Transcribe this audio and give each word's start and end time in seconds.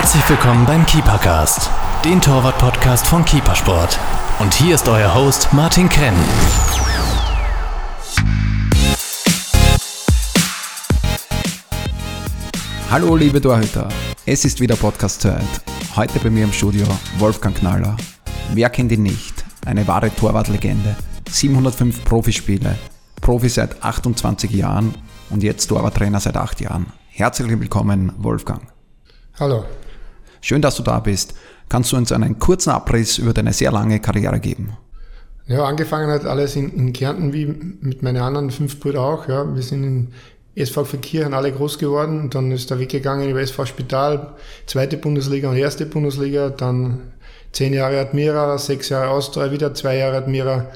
Herzlich 0.00 0.30
willkommen 0.30 0.64
beim 0.64 0.86
Keepercast, 0.86 1.68
den 2.06 2.22
Torwart-Podcast 2.22 3.06
von 3.06 3.22
Keepersport. 3.22 3.98
Und 4.38 4.54
hier 4.54 4.74
ist 4.74 4.88
euer 4.88 5.14
Host 5.14 5.52
Martin 5.52 5.90
Krenn. 5.90 6.14
Hallo 12.90 13.14
liebe 13.14 13.42
Torhüter, 13.42 13.90
es 14.24 14.46
ist 14.46 14.58
wieder 14.58 14.74
Podcast-Zeit. 14.74 15.44
Heute 15.94 16.18
bei 16.20 16.30
mir 16.30 16.44
im 16.44 16.52
Studio 16.54 16.86
Wolfgang 17.18 17.54
Knaller. 17.54 17.94
Wer 18.54 18.70
kennt 18.70 18.92
ihn 18.92 19.02
nicht? 19.02 19.44
Eine 19.66 19.86
wahre 19.86 20.08
Torwartlegende. 20.16 20.96
705 21.28 22.06
Profispiele, 22.06 22.74
Profi 23.20 23.50
seit 23.50 23.84
28 23.84 24.50
Jahren 24.50 24.94
und 25.28 25.42
jetzt 25.42 25.66
Torwarttrainer 25.66 26.20
seit 26.20 26.38
8 26.38 26.62
Jahren. 26.62 26.86
Herzlich 27.10 27.50
willkommen, 27.50 28.14
Wolfgang. 28.16 28.62
Hallo. 29.38 29.64
Schön, 30.40 30.62
dass 30.62 30.76
du 30.76 30.82
da 30.82 31.00
bist. 31.00 31.34
Kannst 31.68 31.92
du 31.92 31.96
uns 31.96 32.12
einen 32.12 32.38
kurzen 32.38 32.70
Abriss 32.70 33.18
über 33.18 33.32
deine 33.32 33.52
sehr 33.52 33.70
lange 33.70 34.00
Karriere 34.00 34.40
geben? 34.40 34.76
Ja, 35.46 35.64
angefangen 35.64 36.10
hat 36.10 36.24
alles 36.24 36.56
in, 36.56 36.72
in 36.74 36.92
Kärnten 36.92 37.32
wie 37.32 37.46
mit 37.46 38.02
meinen 38.02 38.22
anderen 38.22 38.50
fünf 38.50 38.80
Brüdern 38.80 39.04
auch. 39.04 39.28
Ja. 39.28 39.54
Wir 39.54 39.62
sind 39.62 39.84
in 39.84 40.08
SV 40.54 40.84
Kirchen 41.00 41.34
alle 41.34 41.52
groß 41.52 41.78
geworden. 41.78 42.30
Dann 42.30 42.50
ist 42.52 42.70
der 42.70 42.78
Weg 42.78 42.90
gegangen 42.90 43.28
über 43.28 43.40
SV 43.40 43.66
Spital, 43.66 44.34
zweite 44.66 44.96
Bundesliga 44.96 45.50
und 45.50 45.56
erste 45.56 45.86
Bundesliga. 45.86 46.50
Dann 46.50 47.12
zehn 47.52 47.72
Jahre 47.72 48.00
Admira, 48.00 48.58
sechs 48.58 48.88
Jahre 48.88 49.10
Austria, 49.10 49.50
wieder 49.50 49.74
zwei 49.74 49.96
Jahre 49.96 50.18
Admira 50.18 50.66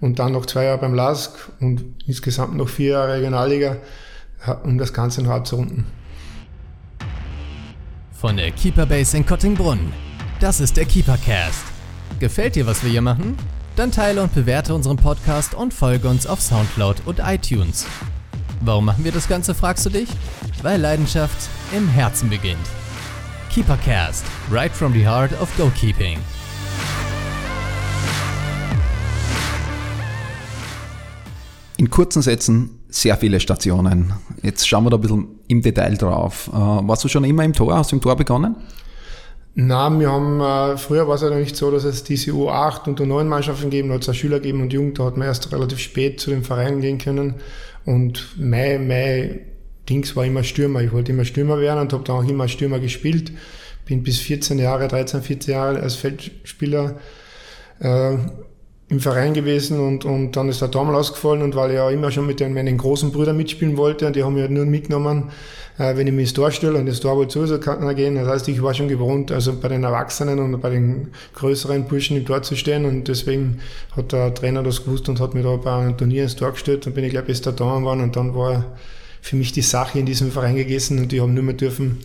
und 0.00 0.18
dann 0.18 0.32
noch 0.32 0.46
zwei 0.46 0.64
Jahre 0.64 0.78
beim 0.78 0.94
LASK 0.94 1.32
und 1.60 1.94
insgesamt 2.06 2.56
noch 2.56 2.68
vier 2.68 2.92
Jahre 2.92 3.14
Regionalliga, 3.14 3.76
um 4.62 4.78
das 4.78 4.92
Ganze 4.92 5.22
noch 5.22 5.32
abzurunden. 5.32 5.86
Von 8.20 8.36
der 8.36 8.50
Keeper 8.50 8.84
Base 8.84 9.16
in 9.16 9.24
Kottingbrunn. 9.24 9.92
Das 10.40 10.58
ist 10.58 10.76
der 10.76 10.86
Keepercast. 10.86 11.62
Gefällt 12.18 12.56
dir, 12.56 12.66
was 12.66 12.82
wir 12.82 12.90
hier 12.90 13.00
machen? 13.00 13.36
Dann 13.76 13.92
teile 13.92 14.20
und 14.24 14.34
bewerte 14.34 14.74
unseren 14.74 14.96
Podcast 14.96 15.54
und 15.54 15.72
folge 15.72 16.08
uns 16.08 16.26
auf 16.26 16.40
Soundcloud 16.40 17.02
und 17.06 17.20
iTunes. 17.20 17.86
Warum 18.60 18.86
machen 18.86 19.04
wir 19.04 19.12
das 19.12 19.28
Ganze, 19.28 19.54
fragst 19.54 19.86
du 19.86 19.90
dich? 19.90 20.08
Weil 20.62 20.80
Leidenschaft 20.80 21.48
im 21.72 21.86
Herzen 21.86 22.28
beginnt. 22.28 22.58
Keepercast, 23.54 24.24
right 24.50 24.72
from 24.72 24.92
the 24.92 25.06
heart 25.06 25.30
of 25.40 25.48
goalkeeping. 25.56 26.18
In 31.76 31.88
kurzen 31.88 32.22
Sätzen 32.22 32.77
sehr 32.88 33.16
viele 33.16 33.40
Stationen. 33.40 34.12
Jetzt 34.42 34.66
schauen 34.66 34.84
wir 34.84 34.90
da 34.90 34.96
ein 34.96 35.00
bisschen 35.00 35.26
im 35.48 35.62
Detail 35.62 35.96
drauf. 35.96 36.48
Äh, 36.52 36.56
warst 36.56 37.04
du 37.04 37.08
schon 37.08 37.24
immer 37.24 37.44
im 37.44 37.52
Tor? 37.52 37.76
Hast 37.76 37.92
du 37.92 37.96
im 37.96 38.02
Tor 38.02 38.16
begonnen? 38.16 38.56
Nein, 39.54 39.98
wir 39.98 40.10
haben, 40.10 40.40
äh, 40.40 40.76
früher 40.76 41.08
war 41.08 41.16
es 41.16 41.22
ja 41.22 41.30
nicht 41.30 41.56
so, 41.56 41.70
dass 41.70 41.84
es 41.84 42.04
diese 42.04 42.30
U8 42.30 42.86
und 42.86 43.00
U9 43.00 43.24
Mannschaften 43.24 43.70
gegeben 43.70 43.92
hat, 43.92 44.02
es 44.02 44.08
auch 44.08 44.14
Schüler 44.14 44.38
gegeben 44.38 44.62
und 44.62 44.72
Jugend, 44.72 44.98
da 44.98 45.04
hat 45.06 45.16
man 45.16 45.26
erst 45.26 45.50
relativ 45.52 45.80
spät 45.80 46.20
zu 46.20 46.30
den 46.30 46.44
Vereinen 46.44 46.80
gehen 46.80 46.98
können. 46.98 47.34
Und 47.84 48.36
mein, 48.38 48.86
mein 48.86 49.40
Dings 49.88 50.14
war 50.14 50.24
immer 50.24 50.44
Stürmer. 50.44 50.82
Ich 50.82 50.92
wollte 50.92 51.12
immer 51.12 51.24
Stürmer 51.24 51.60
werden 51.60 51.80
und 51.80 51.92
habe 51.92 52.04
dann 52.04 52.16
auch 52.16 52.28
immer 52.28 52.46
Stürmer 52.48 52.78
gespielt. 52.78 53.32
Bin 53.84 54.02
bis 54.02 54.20
14 54.20 54.58
Jahre, 54.58 54.86
13, 54.86 55.22
14 55.22 55.54
Jahre 55.54 55.80
als 55.80 55.96
Feldspieler 55.96 56.96
äh, 57.80 58.16
im 58.90 59.00
Verein 59.00 59.34
gewesen 59.34 59.80
und, 59.80 60.04
und 60.06 60.32
dann 60.32 60.48
ist 60.48 60.62
der 60.62 60.68
Daumen 60.68 60.94
ausgefallen 60.94 61.42
und 61.42 61.54
weil 61.54 61.70
ich 61.70 61.76
ja 61.76 61.90
immer 61.90 62.10
schon 62.10 62.26
mit 62.26 62.40
den, 62.40 62.54
meinen 62.54 62.78
großen 62.78 63.12
Brüdern 63.12 63.36
mitspielen 63.36 63.76
wollte 63.76 64.06
und 64.06 64.16
die 64.16 64.24
haben 64.24 64.32
mich 64.32 64.42
halt 64.42 64.50
nur 64.50 64.64
mitgenommen, 64.64 65.24
äh, 65.76 65.94
wenn 65.96 66.06
ich 66.06 66.12
mich 66.14 66.22
ins 66.22 66.32
Tor 66.32 66.50
stelle 66.50 66.78
und 66.78 66.86
das 66.86 67.00
Tor 67.00 67.16
wollte 67.16 67.34
sowieso 67.34 67.58
kann 67.60 67.94
gehen. 67.94 68.14
Das 68.14 68.26
heißt, 68.26 68.48
ich 68.48 68.62
war 68.62 68.72
schon 68.72 68.88
gewohnt, 68.88 69.30
also 69.30 69.52
bei 69.60 69.68
den 69.68 69.84
Erwachsenen 69.84 70.38
und 70.38 70.58
bei 70.62 70.70
den 70.70 71.08
größeren 71.34 71.84
Burschen 71.84 72.16
im 72.16 72.24
Tor 72.24 72.42
zu 72.42 72.56
stehen 72.56 72.86
und 72.86 73.08
deswegen 73.08 73.60
hat 73.94 74.12
der 74.12 74.32
Trainer 74.32 74.62
das 74.62 74.84
gewusst 74.84 75.08
und 75.10 75.20
hat 75.20 75.34
mich 75.34 75.44
da 75.44 75.56
bei 75.56 75.70
einem 75.70 75.96
Turnier 75.98 76.22
ins 76.22 76.36
Tor 76.36 76.52
gestellt 76.52 76.86
und 76.86 76.94
bin 76.94 77.04
ich 77.04 77.10
glaube 77.10 77.26
bester 77.26 77.52
Daumen 77.52 77.80
geworden 77.80 78.00
und 78.00 78.16
dann 78.16 78.34
war 78.34 78.64
für 79.20 79.36
mich 79.36 79.52
die 79.52 79.62
Sache 79.62 79.98
in 79.98 80.06
diesem 80.06 80.30
Verein 80.30 80.56
gegessen 80.56 80.98
und 80.98 81.12
die 81.12 81.20
haben 81.20 81.34
nur 81.34 81.44
mehr 81.44 81.54
dürfen 81.54 81.98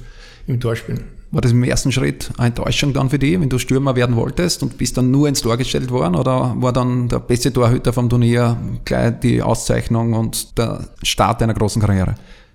im 0.47 0.59
Tor 0.59 0.75
spielen. 0.75 1.12
War 1.33 1.41
das 1.41 1.51
im 1.51 1.63
ersten 1.63 1.91
Schritt 1.91 2.29
eine 2.37 2.49
Enttäuschung 2.49 2.93
dann 2.93 3.09
für 3.09 3.17
dich, 3.17 3.41
wenn 3.41 3.49
du 3.49 3.57
Stürmer 3.57 3.95
werden 3.95 4.15
wolltest 4.15 4.61
und 4.61 4.77
bist 4.77 4.97
dann 4.97 5.09
nur 5.09 5.27
ins 5.27 5.41
Tor 5.41 5.57
gestellt 5.57 5.89
worden? 5.89 6.15
Oder 6.15 6.53
war 6.57 6.71
dann 6.71 7.09
der 7.09 7.17
beste 7.17 7.51
Torhüter 7.51 7.91
vom 7.91 8.07
Turnier 8.07 8.55
gleich 8.85 9.19
die 9.19 9.41
Auszeichnung 9.41 10.13
und 10.13 10.59
der 10.59 10.89
Start 11.01 11.41
deiner 11.41 11.55
großen 11.55 11.81
Karriere? 11.81 12.13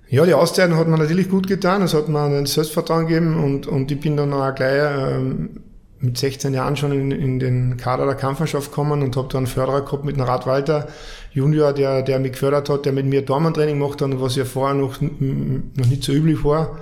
Ja, 0.08 0.24
die 0.24 0.32
Auszeichnung 0.32 0.78
hat 0.78 0.86
mir 0.86 0.96
natürlich 0.96 1.28
gut 1.28 1.48
getan. 1.48 1.82
Es 1.82 1.92
hat 1.92 2.08
mir 2.08 2.22
ein 2.22 2.46
Selbstvertrauen 2.46 3.08
gegeben 3.08 3.42
und, 3.42 3.66
und 3.66 3.90
ich 3.90 3.98
bin 3.98 4.16
dann 4.16 4.32
auch 4.32 4.54
gleich 4.54 4.80
ähm, 4.80 5.50
mit 5.98 6.16
16 6.16 6.54
Jahren 6.54 6.76
schon 6.76 6.92
in, 6.92 7.10
in 7.10 7.40
den 7.40 7.78
Kader 7.78 8.06
der 8.06 8.14
Kampfmannschaft 8.14 8.70
gekommen 8.70 9.02
und 9.02 9.16
habe 9.16 9.26
dann 9.26 9.38
einen 9.38 9.46
Förderer 9.48 9.80
gehabt 9.80 10.04
mit 10.04 10.14
einem 10.14 10.28
Radwalter 10.28 10.86
Junior, 11.32 11.72
der, 11.72 12.02
der 12.02 12.20
mich 12.20 12.30
gefördert 12.30 12.68
hat, 12.68 12.86
der 12.86 12.92
mit 12.92 13.06
mir 13.06 13.22
Dormantraining 13.22 13.76
gemacht 13.76 14.00
hat, 14.00 14.20
was 14.20 14.36
ja 14.36 14.44
vorher 14.44 14.76
noch, 14.76 15.00
noch 15.00 15.86
nicht 15.86 16.04
so 16.04 16.12
üblich 16.12 16.44
war. 16.44 16.78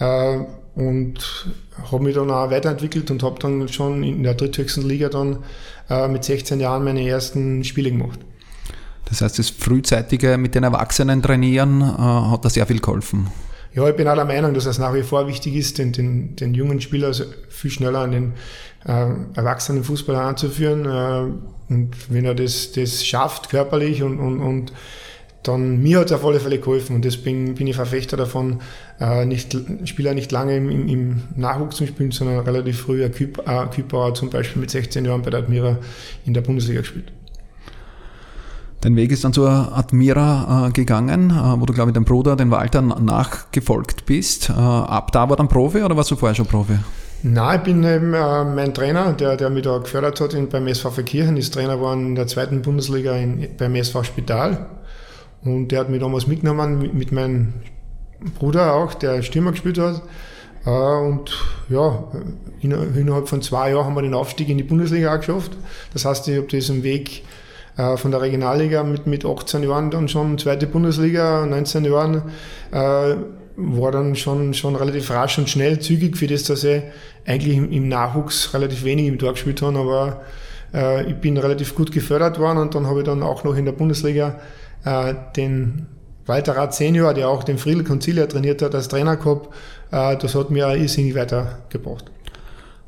Äh, 0.00 0.38
und 0.74 1.46
habe 1.90 2.04
mich 2.04 2.14
dann 2.14 2.30
auch 2.30 2.50
weiterentwickelt 2.50 3.10
und 3.10 3.22
habe 3.22 3.38
dann 3.38 3.68
schon 3.68 4.02
in 4.02 4.22
der 4.22 4.34
dritthöchsten 4.34 4.86
Liga 4.86 5.08
dann 5.08 5.38
äh, 5.88 6.08
mit 6.08 6.24
16 6.24 6.60
Jahren 6.60 6.84
meine 6.84 7.06
ersten 7.06 7.62
Spiele 7.64 7.90
gemacht. 7.90 8.18
Das 9.06 9.20
heißt, 9.20 9.38
das 9.38 9.50
frühzeitige 9.50 10.38
mit 10.38 10.54
den 10.54 10.64
Erwachsenen 10.64 11.22
trainieren 11.22 11.80
äh, 11.80 11.84
hat 11.84 12.44
da 12.44 12.50
sehr 12.50 12.66
viel 12.66 12.80
geholfen. 12.80 13.28
Ja, 13.74 13.88
ich 13.88 13.96
bin 13.96 14.06
auch 14.06 14.14
der 14.14 14.24
Meinung, 14.24 14.54
dass 14.54 14.66
es 14.66 14.78
nach 14.78 14.94
wie 14.94 15.02
vor 15.02 15.26
wichtig 15.26 15.56
ist, 15.56 15.78
den, 15.78 15.92
den, 15.92 16.36
den 16.36 16.54
jungen 16.54 16.80
Spieler 16.80 17.12
viel 17.48 17.70
schneller 17.70 18.00
an 18.00 18.12
den 18.12 18.32
äh, 18.86 19.06
erwachsenen 19.34 19.82
Fußball 19.82 20.16
anzuführen. 20.16 20.86
Äh, 20.86 21.72
und 21.72 21.90
wenn 22.08 22.24
er 22.24 22.34
das, 22.34 22.72
das 22.72 23.04
schafft, 23.04 23.50
körperlich 23.50 24.02
und, 24.02 24.18
und, 24.18 24.40
und 24.40 24.72
dann 25.44 25.82
mir 25.82 26.00
hat 26.00 26.06
es 26.06 26.12
auf 26.12 26.24
alle 26.24 26.40
Fälle 26.40 26.58
geholfen 26.58 26.96
und 26.96 27.04
deswegen 27.04 27.54
bin 27.54 27.66
ich 27.66 27.76
Verfechter 27.76 28.16
davon, 28.16 28.60
äh, 29.00 29.24
nicht, 29.24 29.56
Spieler 29.84 30.14
nicht 30.14 30.32
lange 30.32 30.56
im, 30.56 30.88
im 30.88 31.22
Nachwuchs 31.36 31.76
zu 31.76 31.86
spielen, 31.86 32.10
sondern 32.10 32.40
relativ 32.40 32.80
früh. 32.80 33.08
Kübauer 33.08 33.70
Küp 33.70 34.16
zum 34.16 34.30
Beispiel 34.30 34.60
mit 34.60 34.70
16 34.70 35.04
Jahren 35.04 35.22
bei 35.22 35.30
der 35.30 35.40
Admira 35.40 35.78
in 36.24 36.34
der 36.34 36.40
Bundesliga 36.40 36.80
gespielt. 36.80 37.12
Dein 38.80 38.96
Weg 38.96 39.12
ist 39.12 39.24
dann 39.24 39.32
zur 39.32 39.50
Admira 39.50 40.68
äh, 40.68 40.70
gegangen, 40.72 41.30
äh, 41.30 41.60
wo 41.60 41.64
du, 41.64 41.72
glaube 41.72 41.90
ich, 41.90 41.94
deinem 41.94 42.04
Bruder, 42.04 42.36
den 42.36 42.50
Walter, 42.50 42.82
nachgefolgt 42.82 44.04
bist. 44.04 44.50
Äh, 44.50 44.52
ab 44.52 45.10
da 45.12 45.30
war 45.30 45.36
dann 45.36 45.48
Profi 45.48 45.82
oder 45.82 45.96
warst 45.96 46.10
du 46.10 46.16
vorher 46.16 46.34
schon 46.34 46.44
Profi? 46.44 46.78
Nein, 47.22 47.58
ich 47.58 47.64
bin 47.64 47.82
eben 47.82 48.12
äh, 48.12 48.44
mein 48.44 48.74
Trainer, 48.74 49.14
der, 49.14 49.38
der 49.38 49.48
mich 49.48 49.62
da 49.62 49.78
gefördert 49.78 50.20
hat 50.20 50.34
in, 50.34 50.50
beim 50.50 50.66
SV 50.66 50.90
Verkirchen, 50.90 51.38
ist 51.38 51.54
Trainer 51.54 51.76
geworden 51.76 52.08
in 52.08 52.14
der 52.14 52.26
zweiten 52.26 52.60
Bundesliga 52.60 53.16
in, 53.16 53.48
beim 53.56 53.74
SV 53.74 54.02
Spital. 54.02 54.66
Und 55.44 55.68
der 55.68 55.80
hat 55.80 55.90
mich 55.90 56.00
damals 56.00 56.26
mitgenommen 56.26 56.90
mit, 56.94 57.12
meinem 57.12 57.52
Bruder 58.38 58.74
auch, 58.74 58.94
der 58.94 59.22
Stürmer 59.22 59.52
gespielt 59.52 59.78
hat. 59.78 60.02
Äh, 60.64 60.70
und 60.70 61.36
ja, 61.68 62.04
innerhalb 62.60 63.28
von 63.28 63.42
zwei 63.42 63.70
Jahren 63.70 63.84
haben 63.84 63.94
wir 63.94 64.02
den 64.02 64.14
Aufstieg 64.14 64.48
in 64.48 64.58
die 64.58 64.64
Bundesliga 64.64 65.14
auch 65.14 65.18
geschafft. 65.18 65.52
Das 65.92 66.04
heißt, 66.04 66.28
ich 66.28 66.36
habe 66.36 66.46
diesen 66.46 66.82
Weg 66.82 67.24
äh, 67.76 67.96
von 67.96 68.10
der 68.10 68.22
Regionalliga 68.22 68.82
mit, 68.84 69.06
mit 69.06 69.24
18 69.24 69.62
Jahren 69.64 69.90
dann 69.90 70.08
schon 70.08 70.38
zweite 70.38 70.66
Bundesliga, 70.66 71.44
19 71.44 71.84
Jahren, 71.84 72.22
äh, 72.70 73.16
war 73.56 73.92
dann 73.92 74.16
schon, 74.16 74.54
schon 74.54 74.74
relativ 74.76 75.10
rasch 75.10 75.38
und 75.38 75.48
schnell, 75.48 75.78
zügig 75.78 76.16
für 76.16 76.26
das, 76.26 76.44
dass 76.44 76.64
ich 76.64 76.82
eigentlich 77.26 77.56
im, 77.56 77.88
Nachwuchs 77.88 78.52
relativ 78.52 78.84
wenig 78.84 79.06
im 79.06 79.18
Tor 79.18 79.32
gespielt 79.32 79.62
habe, 79.62 79.78
aber 79.78 80.22
äh, 80.72 81.10
ich 81.10 81.16
bin 81.16 81.36
relativ 81.36 81.74
gut 81.74 81.92
gefördert 81.92 82.38
worden 82.38 82.58
und 82.58 82.74
dann 82.74 82.86
habe 82.86 83.00
ich 83.00 83.06
dann 83.06 83.22
auch 83.22 83.44
noch 83.44 83.56
in 83.56 83.64
der 83.64 83.72
Bundesliga 83.72 84.40
äh, 84.84 85.14
den 85.36 85.86
Walter 86.26 86.56
Rath 86.56 86.74
Senior, 86.74 87.14
der 87.14 87.28
auch 87.28 87.44
den 87.44 87.58
Friedel 87.58 87.84
Concilia 87.84 88.26
trainiert 88.26 88.62
hat, 88.62 88.74
als 88.74 88.88
Trainer 88.88 89.16
gehabt, 89.16 89.48
äh, 89.90 90.16
das 90.16 90.34
hat 90.34 90.50
mir 90.50 90.74
irrsinnig 90.74 91.14
weitergebracht. 91.14 92.10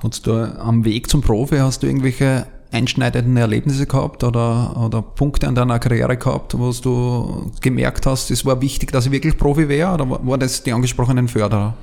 Hast 0.03 0.26
du 0.26 0.32
am 0.32 0.85
Weg 0.85 1.09
zum 1.09 1.23
Profi, 1.23 1.56
hast 1.59 1.82
du 1.82 1.87
irgendwelche 1.87 2.47
einschneidenden 2.70 3.37
Erlebnisse 3.37 3.87
gehabt 3.87 4.25
oder, 4.25 4.76
oder 4.76 5.00
Punkte 5.00 5.49
an 5.49 5.55
deiner 5.55 5.79
Karriere 5.79 6.17
gehabt, 6.17 6.59
wo 6.59 6.73
du 6.73 7.50
gemerkt 7.61 8.06
hast, 8.06 8.31
es 8.31 8.44
war 8.44 8.61
wichtig, 8.61 8.93
dass 8.93 9.06
ich 9.06 9.12
wirklich 9.12 9.38
Profi 9.38 9.69
wäre 9.69 9.94
oder 9.94 10.09
war 10.09 10.38
das 10.38 10.62
die 10.62 10.73
angesprochenen 10.73 11.29
Förderer? 11.29 11.75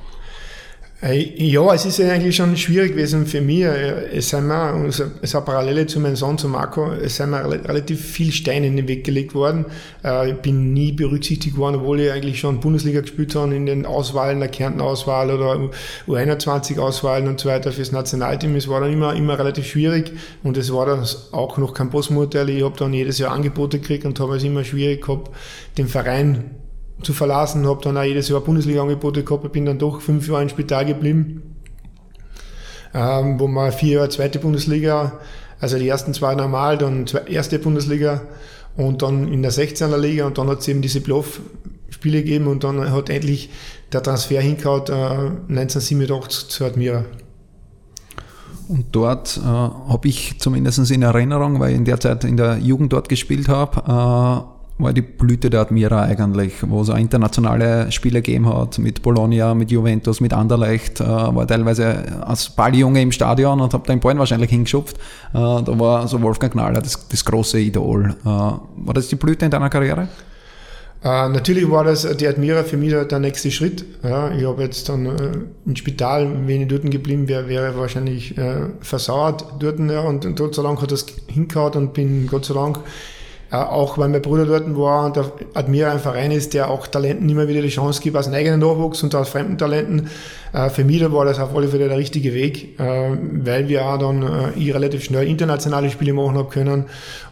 Äh, 1.04 1.34
ja, 1.36 1.74
es 1.74 1.86
ist 1.86 2.00
eigentlich 2.00 2.34
schon 2.34 2.56
schwierig 2.56 2.92
gewesen 2.92 3.26
für 3.26 3.42
mich. 3.42 3.64
Äh, 3.64 4.18
es 4.18 4.30
sind 4.30 4.48
mir, 4.48 4.86
es 4.88 5.00
ist 5.00 5.36
eine 5.36 5.44
Parallele 5.44 5.86
zu 5.86 6.00
meinem 6.00 6.16
Sohn, 6.16 6.38
zu 6.38 6.48
Marco, 6.48 6.94
es 6.94 7.18
sind 7.18 7.32
mir 7.32 7.44
relativ 7.44 8.00
viele 8.00 8.32
Steine 8.32 8.68
in 8.68 8.78
den 8.78 8.88
Weg 8.88 9.04
gelegt 9.04 9.36
worden. 9.36 9.66
Äh, 10.04 10.30
ich 10.32 10.36
bin 10.38 10.72
nie 10.72 10.94
berücksichtigt 10.94 11.58
worden, 11.58 11.76
obwohl 11.76 12.00
ich 12.00 12.12
eigentlich 12.12 12.40
schon 12.40 12.62
Bundesliga 12.62 13.02
gespielt 13.02 13.36
habe 13.36 13.54
in 13.54 13.66
den 13.66 13.86
Auswahlen, 13.86 14.40
der 14.40 14.48
Kärnten-Auswahl 14.48 15.30
oder 15.30 15.70
U21-Auswahlen 16.08 17.28
und 17.28 17.38
so 17.38 17.50
weiter 17.50 17.74
fürs 17.74 17.92
Nationalteam. 17.92 18.56
Es 18.56 18.70
war 18.70 18.80
dann 18.80 18.94
immer, 18.94 19.14
immer 19.14 19.38
relativ 19.38 19.66
schwierig 19.66 20.14
und 20.42 20.56
es 20.56 20.72
war 20.72 20.86
dann 20.86 21.06
auch 21.34 21.58
noch 21.58 21.74
kein 21.74 21.90
Postmodell. 21.90 22.50
Ich 22.50 22.64
habe 22.64 22.78
dann 22.78 22.94
jedes 22.94 23.18
Jahr 23.18 23.34
Angebote 23.34 23.80
gekriegt 23.80 24.06
und 24.06 24.18
habe 24.22 24.38
es 24.38 24.44
immer 24.44 24.64
schwierig 24.64 25.02
gehabt, 25.02 25.32
den 25.78 25.90
Verein 25.90 26.63
zu 27.02 27.14
verlassen, 27.14 27.68
habe 27.68 27.82
dann 27.84 27.98
auch 27.98 28.04
jedes 28.04 28.30
Jahr 28.30 28.42
Bundesliga-Angebote 28.42 29.24
gehabt, 29.24 29.52
bin 29.52 29.66
dann 29.66 29.80
doch 29.80 30.02
fünf 30.02 30.28
Jahre 30.28 30.44
im 30.44 30.50
Spital 30.50 30.86
geblieben 30.86 31.54
ähm, 32.94 33.40
wo 33.40 33.48
wir 33.48 33.72
vier 33.72 33.96
Jahre 33.96 34.10
zweite 34.10 34.40
Bundesliga, 34.40 35.20
also 35.60 35.78
die 35.78 35.88
ersten 35.88 36.14
zwei 36.14 36.36
normal, 36.36 36.78
dann 36.78 37.06
erste 37.28 37.60
Bundesliga 37.60 38.22
und 38.76 39.02
dann 39.02 39.32
in 39.32 39.42
der 39.42 39.52
16er 39.52 39.98
Liga 39.98 40.26
und 40.26 40.38
dann 40.38 40.48
hat 40.48 40.60
es 40.60 40.68
eben 40.68 40.82
diese 40.82 41.02
Playoff-Spiele 41.02 42.24
gegeben 42.24 42.48
und 42.48 42.64
dann 42.64 42.92
hat 42.92 43.10
endlich 43.10 43.50
der 43.92 44.04
Transfer 44.04 44.42
hingehauen 44.42 44.84
äh, 44.88 45.54
1987 45.54 46.50
zu 46.50 46.66
Admira. 46.66 47.06
Und 48.68 48.88
dort 48.92 49.38
äh, 49.38 49.42
habe 49.44 50.08
ich 50.08 50.40
zumindest 50.40 50.90
in 50.90 51.02
Erinnerung, 51.02 51.60
weil 51.60 51.72
ich 51.72 51.78
in 51.78 51.86
der 51.86 52.00
Zeit 52.00 52.24
in 52.24 52.38
der 52.38 52.58
Jugend 52.58 52.94
dort 52.94 53.10
gespielt 53.10 53.50
habe, 53.50 54.48
äh, 54.50 54.53
war 54.78 54.92
die 54.92 55.02
Blüte 55.02 55.50
der 55.50 55.62
Admira 55.62 56.04
eigentlich, 56.04 56.54
wo 56.68 56.82
es 56.82 56.90
auch 56.90 56.98
internationale 56.98 57.92
Spiele 57.92 58.22
gegeben 58.22 58.52
hat, 58.54 58.80
mit 58.80 59.02
Bologna, 59.02 59.54
mit 59.54 59.72
Juventus, 59.72 60.20
mit 60.20 60.34
Anderlecht, 60.34 61.00
äh, 61.00 61.06
war 61.06 61.48
teilweise 61.48 62.24
als 62.26 62.50
Balljunge 62.50 63.02
im 63.02 63.12
Stadion 63.12 63.62
und 63.62 63.74
habe 63.74 63.88
den 63.88 64.00
Ball 64.00 64.18
wahrscheinlich 64.18 64.50
hingeschupft. 64.50 64.98
Äh, 64.98 65.34
da 65.34 65.80
war 65.80 66.08
so 66.08 66.22
Wolfgang 66.22 66.54
Knaller 66.54 66.82
das, 66.82 67.08
das 67.08 67.24
große 67.24 67.60
Idol. 67.60 68.16
Äh, 68.22 68.26
war 68.26 68.94
das 68.94 69.08
die 69.08 69.16
Blüte 69.16 69.46
in 69.46 69.52
deiner 69.52 69.70
Karriere? 69.70 70.08
Äh, 71.04 71.30
natürlich 71.30 71.70
war 71.70 71.84
das 71.84 72.08
die 72.18 72.28
Admira 72.28 72.64
für 72.64 72.78
mich 72.78 72.94
der, 72.94 73.20
nächste 73.20 73.52
Schritt. 73.52 73.86
Ja, 74.04 74.32
ich 74.32 74.46
habe 74.46 74.64
jetzt 74.64 74.88
dann 74.90 75.06
äh, 75.06 75.32
im 75.66 75.76
Spital, 75.76 76.48
wenn 76.48 76.62
ich 76.62 76.68
dort 76.68 76.90
geblieben 76.90 77.28
wäre, 77.28 77.48
wäre 77.48 77.78
wahrscheinlich 77.78 78.38
äh, 78.38 78.70
versauert 78.80 79.46
dort. 79.60 79.80
Ja, 79.80 80.00
und, 80.02 80.26
und 80.26 80.40
Gott 80.40 80.56
sei 80.56 80.64
Dank 80.64 80.82
hat 80.82 80.92
das 80.92 81.06
hingehauen 81.28 81.74
und 81.74 81.94
bin 81.94 82.28
Gott 82.28 82.46
sei 82.46 82.54
Dank 82.54 82.80
auch 83.54 84.00
weil 84.00 84.10
mein 84.10 84.22
Bruder 84.22 84.46
dort 84.46 84.76
war 84.76 85.06
und 85.06 85.16
der 85.16 85.32
Admira 85.54 85.92
ein 85.92 86.00
Verein 86.00 86.32
ist, 86.32 86.56
der 86.56 86.72
auch 86.72 86.88
Talenten 86.88 87.30
immer 87.30 87.48
wieder 87.48 87.62
die 87.62 87.70
Chance 87.70 88.02
gibt, 88.02 88.18
aus 88.18 88.28
eigenen 88.28 88.60
Nachwuchs 88.60 89.04
und 89.04 89.14
aus 89.14 89.30
fremden 89.30 89.60
Talenten. 89.60 90.10
Äh, 90.54 90.70
für 90.70 90.84
mich 90.84 91.02
war 91.12 91.26
das 91.26 91.40
auf 91.40 91.56
alle 91.56 91.68
Fälle 91.68 91.88
der 91.88 91.98
richtige 91.98 92.34
Weg, 92.34 92.80
äh, 92.80 93.12
weil 93.44 93.68
wir 93.70 93.86
auch 93.86 94.00
dann 94.00 94.24
äh, 94.24 94.72
relativ 94.72 95.04
schnell 95.04 95.28
internationale 95.28 95.92
Spiele 95.92 96.14
machen 96.14 96.36
haben 96.36 96.50
können 96.50 96.86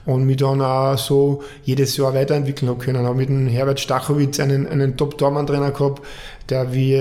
und 0.06 0.25
mich 0.25 0.38
dann 0.38 0.62
auch 0.62 0.95
so 0.97 1.41
jedes 1.63 1.97
Jahr 1.97 2.13
weiterentwickeln 2.13 2.69
habe 2.69 2.83
können. 2.83 3.03
Habe 3.03 3.15
mit 3.15 3.29
dem 3.29 3.47
Herbert 3.47 3.79
Stachowitz 3.79 4.39
einen, 4.39 4.67
einen 4.67 4.97
Top-Tormann-Trainer 4.97 5.71
gehabt, 5.71 6.03
der 6.50 6.71
wie 6.71 6.97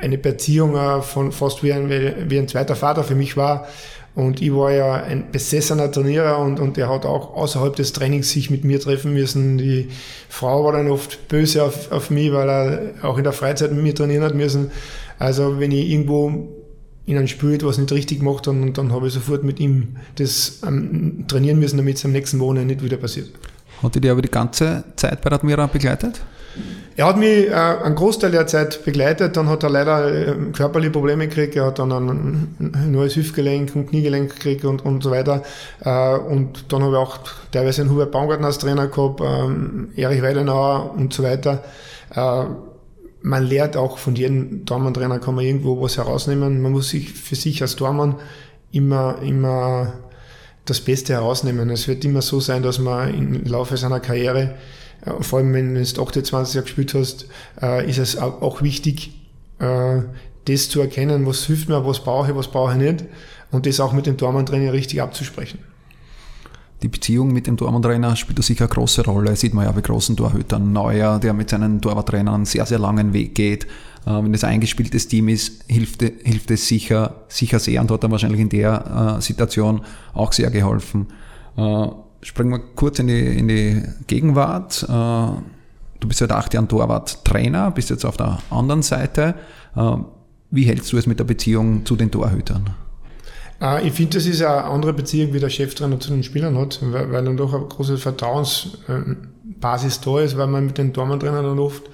eine 0.00 0.18
Beziehung 0.18 1.02
von 1.02 1.32
fast 1.32 1.62
wie 1.62 1.72
ein, 1.72 1.90
wie 1.90 2.38
ein 2.38 2.48
zweiter 2.48 2.76
Vater 2.76 3.04
für 3.04 3.14
mich 3.14 3.36
war 3.36 3.66
und 4.16 4.40
ich 4.40 4.50
war 4.50 4.72
ja 4.72 4.94
ein 4.94 5.30
besessener 5.30 5.92
Trainierer 5.92 6.38
und, 6.38 6.58
und 6.58 6.78
er 6.78 6.88
hat 6.88 7.04
auch 7.04 7.34
außerhalb 7.34 7.76
des 7.76 7.92
Trainings 7.92 8.30
sich 8.30 8.48
mit 8.48 8.64
mir 8.64 8.80
treffen 8.80 9.12
müssen. 9.12 9.58
Die 9.58 9.88
Frau 10.30 10.64
war 10.64 10.72
dann 10.72 10.90
oft 10.90 11.28
böse 11.28 11.62
auf, 11.62 11.92
auf 11.92 12.08
mich, 12.08 12.32
weil 12.32 12.48
er 12.48 13.04
auch 13.04 13.18
in 13.18 13.24
der 13.24 13.34
Freizeit 13.34 13.72
mit 13.72 13.82
mir 13.82 13.94
trainieren 13.94 14.24
hat 14.24 14.34
müssen. 14.34 14.70
Also 15.18 15.60
wenn 15.60 15.70
ich 15.70 15.90
irgendwo 15.90 16.48
in 17.04 17.18
einem 17.18 17.28
Spiel 17.28 17.52
etwas 17.52 17.76
nicht 17.76 17.92
richtig 17.92 18.20
gemacht 18.20 18.46
habe, 18.46 18.70
dann 18.72 18.90
habe 18.90 19.06
ich 19.06 19.12
sofort 19.12 19.44
mit 19.44 19.60
ihm 19.60 19.96
das 20.14 20.62
ähm, 20.66 21.26
trainieren 21.28 21.58
müssen, 21.58 21.76
damit 21.76 21.98
es 21.98 22.04
am 22.06 22.12
nächsten 22.12 22.40
Wochenende 22.40 22.74
nicht 22.74 22.82
wieder 22.82 22.96
passiert. 22.96 23.28
Hat 23.82 24.02
die 24.02 24.08
aber 24.08 24.22
die 24.22 24.30
ganze 24.30 24.84
Zeit 24.96 25.20
bei 25.20 25.30
Admira 25.30 25.66
begleitet? 25.66 26.22
Er 26.96 27.06
hat 27.06 27.18
mich 27.18 27.48
äh, 27.48 27.52
einen 27.52 27.94
Großteil 27.94 28.30
der 28.30 28.46
Zeit 28.46 28.84
begleitet, 28.84 29.36
dann 29.36 29.48
hat 29.48 29.62
er 29.62 29.70
leider 29.70 30.12
äh, 30.12 30.34
körperliche 30.52 30.92
Probleme 30.92 31.28
gekriegt, 31.28 31.54
er 31.54 31.66
hat 31.66 31.78
dann 31.78 31.92
ein, 31.92 32.90
neues 32.90 33.16
Hüftgelenk 33.16 33.76
und 33.76 33.88
Kniegelenk 33.90 34.34
gekriegt 34.34 34.64
und, 34.64 34.84
und 34.84 35.02
so 35.02 35.10
weiter. 35.10 35.42
Äh, 35.80 36.16
und 36.16 36.72
dann 36.72 36.82
habe 36.82 36.92
ich 36.92 36.98
auch 36.98 37.18
teilweise 37.52 37.82
einen 37.82 37.90
Hubert 37.90 38.12
Baumgartner 38.12 38.46
als 38.46 38.58
Trainer 38.58 38.86
gehabt, 38.86 39.20
ähm, 39.20 39.90
Erich 39.94 40.22
Weidenauer 40.22 40.94
und 40.96 41.12
so 41.12 41.22
weiter. 41.22 41.64
Äh, 42.14 42.44
man 43.20 43.44
lernt 43.44 43.76
auch 43.76 43.98
von 43.98 44.14
jedem 44.14 44.64
Tormann-Trainer 44.64 45.18
kann 45.18 45.34
man 45.34 45.44
irgendwo 45.44 45.82
was 45.82 45.98
herausnehmen. 45.98 46.62
Man 46.62 46.72
muss 46.72 46.90
sich 46.90 47.12
für 47.12 47.34
sich 47.34 47.60
als 47.60 47.76
Tormann 47.76 48.14
immer, 48.72 49.18
immer 49.20 49.94
das 50.64 50.80
Beste 50.80 51.14
herausnehmen. 51.14 51.68
Es 51.70 51.88
wird 51.88 52.04
immer 52.04 52.22
so 52.22 52.40
sein, 52.40 52.62
dass 52.62 52.78
man 52.78 53.12
im 53.12 53.44
Laufe 53.44 53.76
seiner 53.76 54.00
Karriere 54.00 54.54
vor 55.20 55.38
allem 55.38 55.52
wenn 55.52 55.74
du 55.74 55.80
jetzt 55.80 55.98
28 55.98 56.54
Jahre 56.54 56.64
gespielt 56.64 56.94
hast, 56.94 57.26
äh, 57.62 57.88
ist 57.88 57.98
es 57.98 58.18
auch 58.18 58.62
wichtig, 58.62 59.14
äh, 59.58 60.02
das 60.46 60.68
zu 60.68 60.80
erkennen, 60.80 61.26
was 61.26 61.44
hilft 61.44 61.68
mir, 61.68 61.84
was 61.84 62.00
brauche 62.00 62.30
ich, 62.30 62.36
was 62.36 62.48
brauche 62.48 62.72
ich 62.72 62.78
nicht 62.78 63.04
und 63.50 63.66
das 63.66 63.80
auch 63.80 63.92
mit 63.92 64.06
dem 64.06 64.16
Tormann-Trainer 64.16 64.72
richtig 64.72 65.02
abzusprechen. 65.02 65.58
Die 66.82 66.88
Beziehung 66.88 67.32
mit 67.32 67.46
dem 67.46 67.56
Tormann-Trainer 67.56 68.16
spielt 68.16 68.38
da 68.38 68.42
sicher 68.42 68.66
eine 68.66 68.74
große 68.74 69.04
Rolle. 69.04 69.34
Sieht 69.34 69.54
man 69.54 69.64
ja 69.64 69.72
bei 69.72 69.80
großen 69.80 70.14
Torhütern. 70.14 70.72
Neuer, 70.72 71.18
der 71.18 71.32
mit 71.32 71.48
seinen 71.48 71.80
Torwarttrainern 71.80 72.34
einen 72.34 72.44
sehr, 72.44 72.66
sehr 72.66 72.78
langen 72.78 73.14
Weg 73.14 73.34
geht. 73.34 73.64
Äh, 74.04 74.10
wenn 74.10 74.32
das 74.32 74.44
ein 74.44 74.54
eingespieltes 74.54 75.08
Team 75.08 75.28
ist, 75.28 75.64
hilft, 75.68 76.02
hilft 76.02 76.50
es 76.50 76.68
sicher, 76.68 77.24
sicher 77.28 77.58
sehr 77.58 77.80
und 77.80 77.90
hat 77.90 78.04
dann 78.04 78.10
wahrscheinlich 78.10 78.40
in 78.40 78.50
der 78.50 79.16
Situation 79.20 79.80
auch 80.12 80.32
sehr 80.32 80.50
geholfen 80.50 81.06
springen 82.26 82.50
wir 82.50 82.60
kurz 82.74 82.98
in 82.98 83.06
die, 83.06 83.38
in 83.38 83.48
die 83.48 83.82
Gegenwart. 84.06 84.82
Äh, 84.82 84.86
du 84.88 86.08
bist 86.08 86.18
seit 86.18 86.32
acht 86.32 86.52
Jahren 86.52 86.68
Torwart-Trainer, 86.68 87.70
bist 87.70 87.90
jetzt 87.90 88.04
auf 88.04 88.16
der 88.16 88.38
anderen 88.50 88.82
Seite. 88.82 89.36
Äh, 89.76 89.96
wie 90.50 90.64
hältst 90.64 90.92
du 90.92 90.96
es 90.96 91.06
mit 91.06 91.20
der 91.20 91.24
Beziehung 91.24 91.86
zu 91.86 91.94
den 91.94 92.10
Torhütern? 92.10 92.70
Äh, 93.62 93.86
ich 93.86 93.92
finde, 93.92 94.14
das 94.14 94.26
ist 94.26 94.42
eine 94.42 94.64
andere 94.64 94.92
Beziehung, 94.92 95.32
wie 95.34 95.40
der 95.40 95.50
Cheftrainer 95.50 96.00
zu 96.00 96.10
den 96.10 96.24
Spielern 96.24 96.58
hat, 96.58 96.80
weil, 96.82 97.24
dann 97.24 97.36
doch 97.36 97.54
eine 97.54 97.66
große 97.66 97.96
Vertrauensbasis 97.96 100.00
da 100.00 100.20
ist, 100.20 100.36
weil 100.36 100.48
man 100.48 100.66
mit 100.66 100.78
den 100.78 100.92
Tormann-Trainern 100.92 101.44
dann 101.44 101.60
oft 101.60 101.84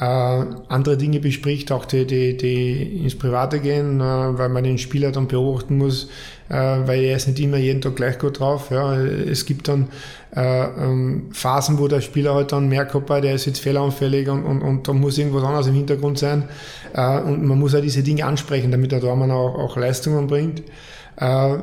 äh, 0.00 0.04
andere 0.04 0.96
Dinge 0.96 1.20
bespricht, 1.20 1.70
auch 1.70 1.84
die, 1.84 2.06
die, 2.06 2.36
die 2.36 3.04
ins 3.04 3.16
Private 3.16 3.60
gehen, 3.60 4.00
äh, 4.00 4.04
weil 4.04 4.48
man 4.48 4.64
den 4.64 4.78
Spieler 4.78 5.12
dann 5.12 5.28
beobachten 5.28 5.78
muss, 5.78 6.08
äh, 6.48 6.54
weil 6.54 7.02
er 7.04 7.16
ist 7.16 7.28
nicht 7.28 7.40
immer 7.40 7.58
jeden 7.58 7.80
Tag 7.80 7.96
gleich 7.96 8.18
gut 8.18 8.40
drauf. 8.40 8.70
Ja. 8.70 8.96
Es 8.96 9.44
gibt 9.44 9.68
dann 9.68 9.88
äh, 10.34 10.64
ähm, 10.64 11.28
Phasen, 11.32 11.78
wo 11.78 11.88
der 11.88 12.00
Spieler 12.00 12.34
halt 12.34 12.52
dann 12.52 12.68
merkt, 12.68 12.94
hoppá, 12.94 13.20
der 13.20 13.34
ist 13.34 13.46
jetzt 13.46 13.60
fehleranfällig 13.60 14.28
und, 14.28 14.44
und, 14.44 14.62
und 14.62 14.88
da 14.88 14.92
muss 14.92 15.18
irgendwas 15.18 15.44
anderes 15.44 15.66
im 15.66 15.74
Hintergrund 15.74 16.18
sein. 16.18 16.48
Äh, 16.94 17.20
und 17.20 17.44
man 17.44 17.58
muss 17.58 17.74
auch 17.74 17.82
diese 17.82 18.02
Dinge 18.02 18.24
ansprechen, 18.24 18.70
damit 18.70 18.92
der 18.92 19.00
Tormann 19.00 19.30
auch, 19.30 19.54
auch 19.56 19.76
Leistungen 19.76 20.26
bringt. 20.26 20.62
Äh, 21.16 21.58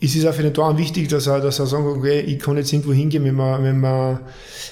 es 0.00 0.14
ist 0.14 0.26
auch 0.26 0.32
für 0.32 0.42
den 0.42 0.54
Tormann 0.54 0.78
wichtig, 0.78 1.08
dass 1.08 1.26
er, 1.26 1.40
dass 1.40 1.58
er 1.58 1.66
sagt, 1.66 1.84
okay, 1.84 2.20
ich 2.20 2.38
kann 2.38 2.56
jetzt 2.56 2.72
irgendwo 2.72 2.92
hingehen, 2.92 3.24
wenn, 3.24 3.34
man, 3.34 3.62
wenn, 3.62 3.80
man, 3.80 4.20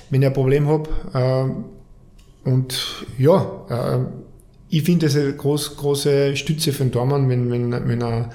wenn 0.08 0.22
ich 0.22 0.28
ein 0.28 0.32
Problem 0.32 0.68
habe 0.68 1.64
und 2.46 3.04
ja, 3.18 3.66
äh, 3.68 3.98
ich 4.68 4.82
finde 4.82 5.06
es 5.06 5.16
eine 5.16 5.32
groß, 5.32 5.76
große 5.76 6.36
Stütze 6.36 6.72
für 6.72 6.84
den 6.84 6.92
Tormann, 6.92 7.28
wenn, 7.28 7.50
wenn, 7.50 7.72
wenn 7.72 8.02
er 8.02 8.30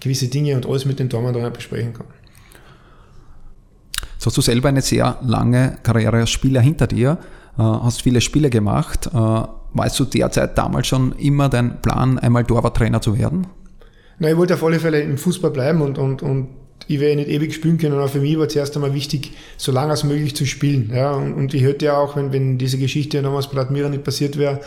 gewisse 0.00 0.28
Dinge 0.28 0.56
und 0.56 0.66
alles 0.66 0.84
mit 0.84 0.98
dem 0.98 1.08
Tormann 1.08 1.34
dann 1.34 1.52
besprechen 1.52 1.94
kann. 1.94 2.06
So 4.18 4.26
hast 4.26 4.36
du 4.36 4.40
selber 4.40 4.68
eine 4.68 4.82
sehr 4.82 5.18
lange 5.22 5.78
Karriere 5.82 6.18
als 6.18 6.30
Spieler 6.30 6.60
hinter 6.60 6.86
dir, 6.86 7.18
äh, 7.56 7.62
hast 7.62 8.02
viele 8.02 8.20
Spiele 8.20 8.50
gemacht. 8.50 9.08
Äh, 9.12 9.42
weißt 9.74 10.00
du 10.00 10.04
derzeit 10.04 10.58
damals 10.58 10.86
schon 10.86 11.12
immer 11.12 11.48
dein 11.48 11.80
Plan, 11.80 12.18
einmal 12.18 12.44
Torwarttrainer 12.44 13.00
zu 13.00 13.16
werden? 13.16 13.46
Na, 14.18 14.30
ich 14.30 14.36
wollte 14.36 14.54
auf 14.54 14.64
alle 14.64 14.80
Fälle 14.80 15.00
im 15.00 15.18
Fußball 15.18 15.50
bleiben 15.50 15.80
und, 15.80 15.98
und, 15.98 16.22
und 16.22 16.48
ich 16.86 17.00
werde 17.00 17.16
nicht 17.16 17.28
ewig 17.28 17.54
spielen 17.54 17.78
können, 17.78 17.94
aber 17.94 18.08
für 18.08 18.20
mich 18.20 18.38
war 18.38 18.48
zuerst 18.48 18.74
einmal 18.76 18.94
wichtig, 18.94 19.32
so 19.56 19.72
lange 19.72 19.90
als 19.90 20.04
möglich 20.04 20.36
zu 20.36 20.46
spielen. 20.46 20.90
Ja, 20.94 21.12
und, 21.12 21.34
und 21.34 21.54
ich 21.54 21.62
hätte 21.62 21.86
ja 21.86 21.98
auch, 21.98 22.16
wenn, 22.16 22.32
wenn 22.32 22.58
diese 22.58 22.78
Geschichte 22.78 23.22
damals 23.22 23.48
bei 23.48 23.60
Admira 23.60 23.88
nicht 23.88 24.04
passiert 24.04 24.36
wäre, 24.36 24.60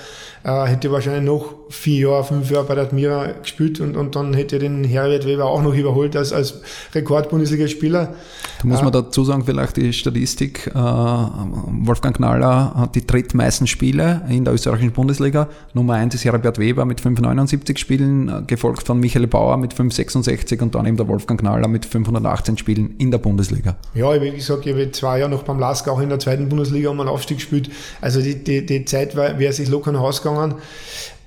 äh, 0.44 0.66
hätte 0.66 0.88
ich 0.88 0.94
wahrscheinlich 0.94 1.24
noch 1.24 1.54
vier 1.70 2.10
Jahre, 2.10 2.24
fünf 2.24 2.50
Jahre 2.50 2.66
bei 2.66 2.78
Admira 2.78 3.28
gespielt 3.42 3.80
und, 3.80 3.96
und 3.98 4.16
dann 4.16 4.34
hätte 4.34 4.56
ich 4.56 4.62
den 4.62 4.84
Herbert 4.84 5.26
Weber 5.26 5.46
auch 5.46 5.62
noch 5.62 5.76
überholt 5.76 6.16
als, 6.16 6.34
als 6.34 6.62
Rekord-Bundesligaspieler. 6.96 8.14
Da 8.62 8.68
muss 8.68 8.82
man 8.82 8.90
äh, 8.90 8.92
dazu 8.92 9.24
sagen, 9.24 9.44
vielleicht 9.46 9.78
die 9.78 9.94
Statistik, 9.94 10.68
äh, 10.68 10.74
Wolfgang 10.74 12.16
Knaller 12.16 12.74
hat 12.76 12.96
die 12.96 13.06
drittmeisten 13.06 13.68
Spiele 13.68 14.22
in 14.30 14.46
der 14.46 14.54
österreichischen 14.54 14.92
Bundesliga. 14.94 15.50
Nummer 15.74 15.94
eins 15.94 16.16
ist 16.16 16.26
Herbert 16.26 16.58
Weber 16.58 16.86
mit 16.86 17.02
579 17.02 17.78
Spielen, 17.78 18.30
äh, 18.30 18.42
gefolgt 18.48 18.88
von 18.88 19.00
Michael 19.00 19.28
Bauer 19.28 19.58
mit 19.58 19.74
566 19.74 20.62
und 20.62 20.74
dann 20.74 20.86
eben 20.86 20.98
der 20.98 21.08
Wolfgang 21.08 21.40
Knaller 21.40 21.68
mit 21.68 21.86
5 21.86 22.07
518 22.08 22.58
Spielen 22.58 22.96
in 22.98 23.12
der 23.12 23.18
Bundesliga. 23.18 23.76
Ja, 23.94 24.20
wie 24.22 24.32
gesagt, 24.32 24.66
ich 24.66 24.74
habe 24.74 24.92
zwei 24.92 25.20
Jahre 25.20 25.32
noch 25.32 25.44
beim 25.44 25.60
Lask 25.60 25.88
auch 25.88 26.00
in 26.00 26.10
der 26.10 26.20
zweiten 26.20 26.50
Bundesliga 26.50 26.90
um 26.90 27.00
einen 27.00 27.10
Aufstieg 27.10 27.38
gespielt. 27.38 27.70
Also 28.02 28.22
die, 28.22 28.44
die, 28.44 28.66
die 28.66 28.86
Zeit 28.86 29.16
wäre 29.16 29.54
sich 29.54 29.70
locker 29.70 29.92
noch 29.92 30.02
ausgegangen. 30.02 30.56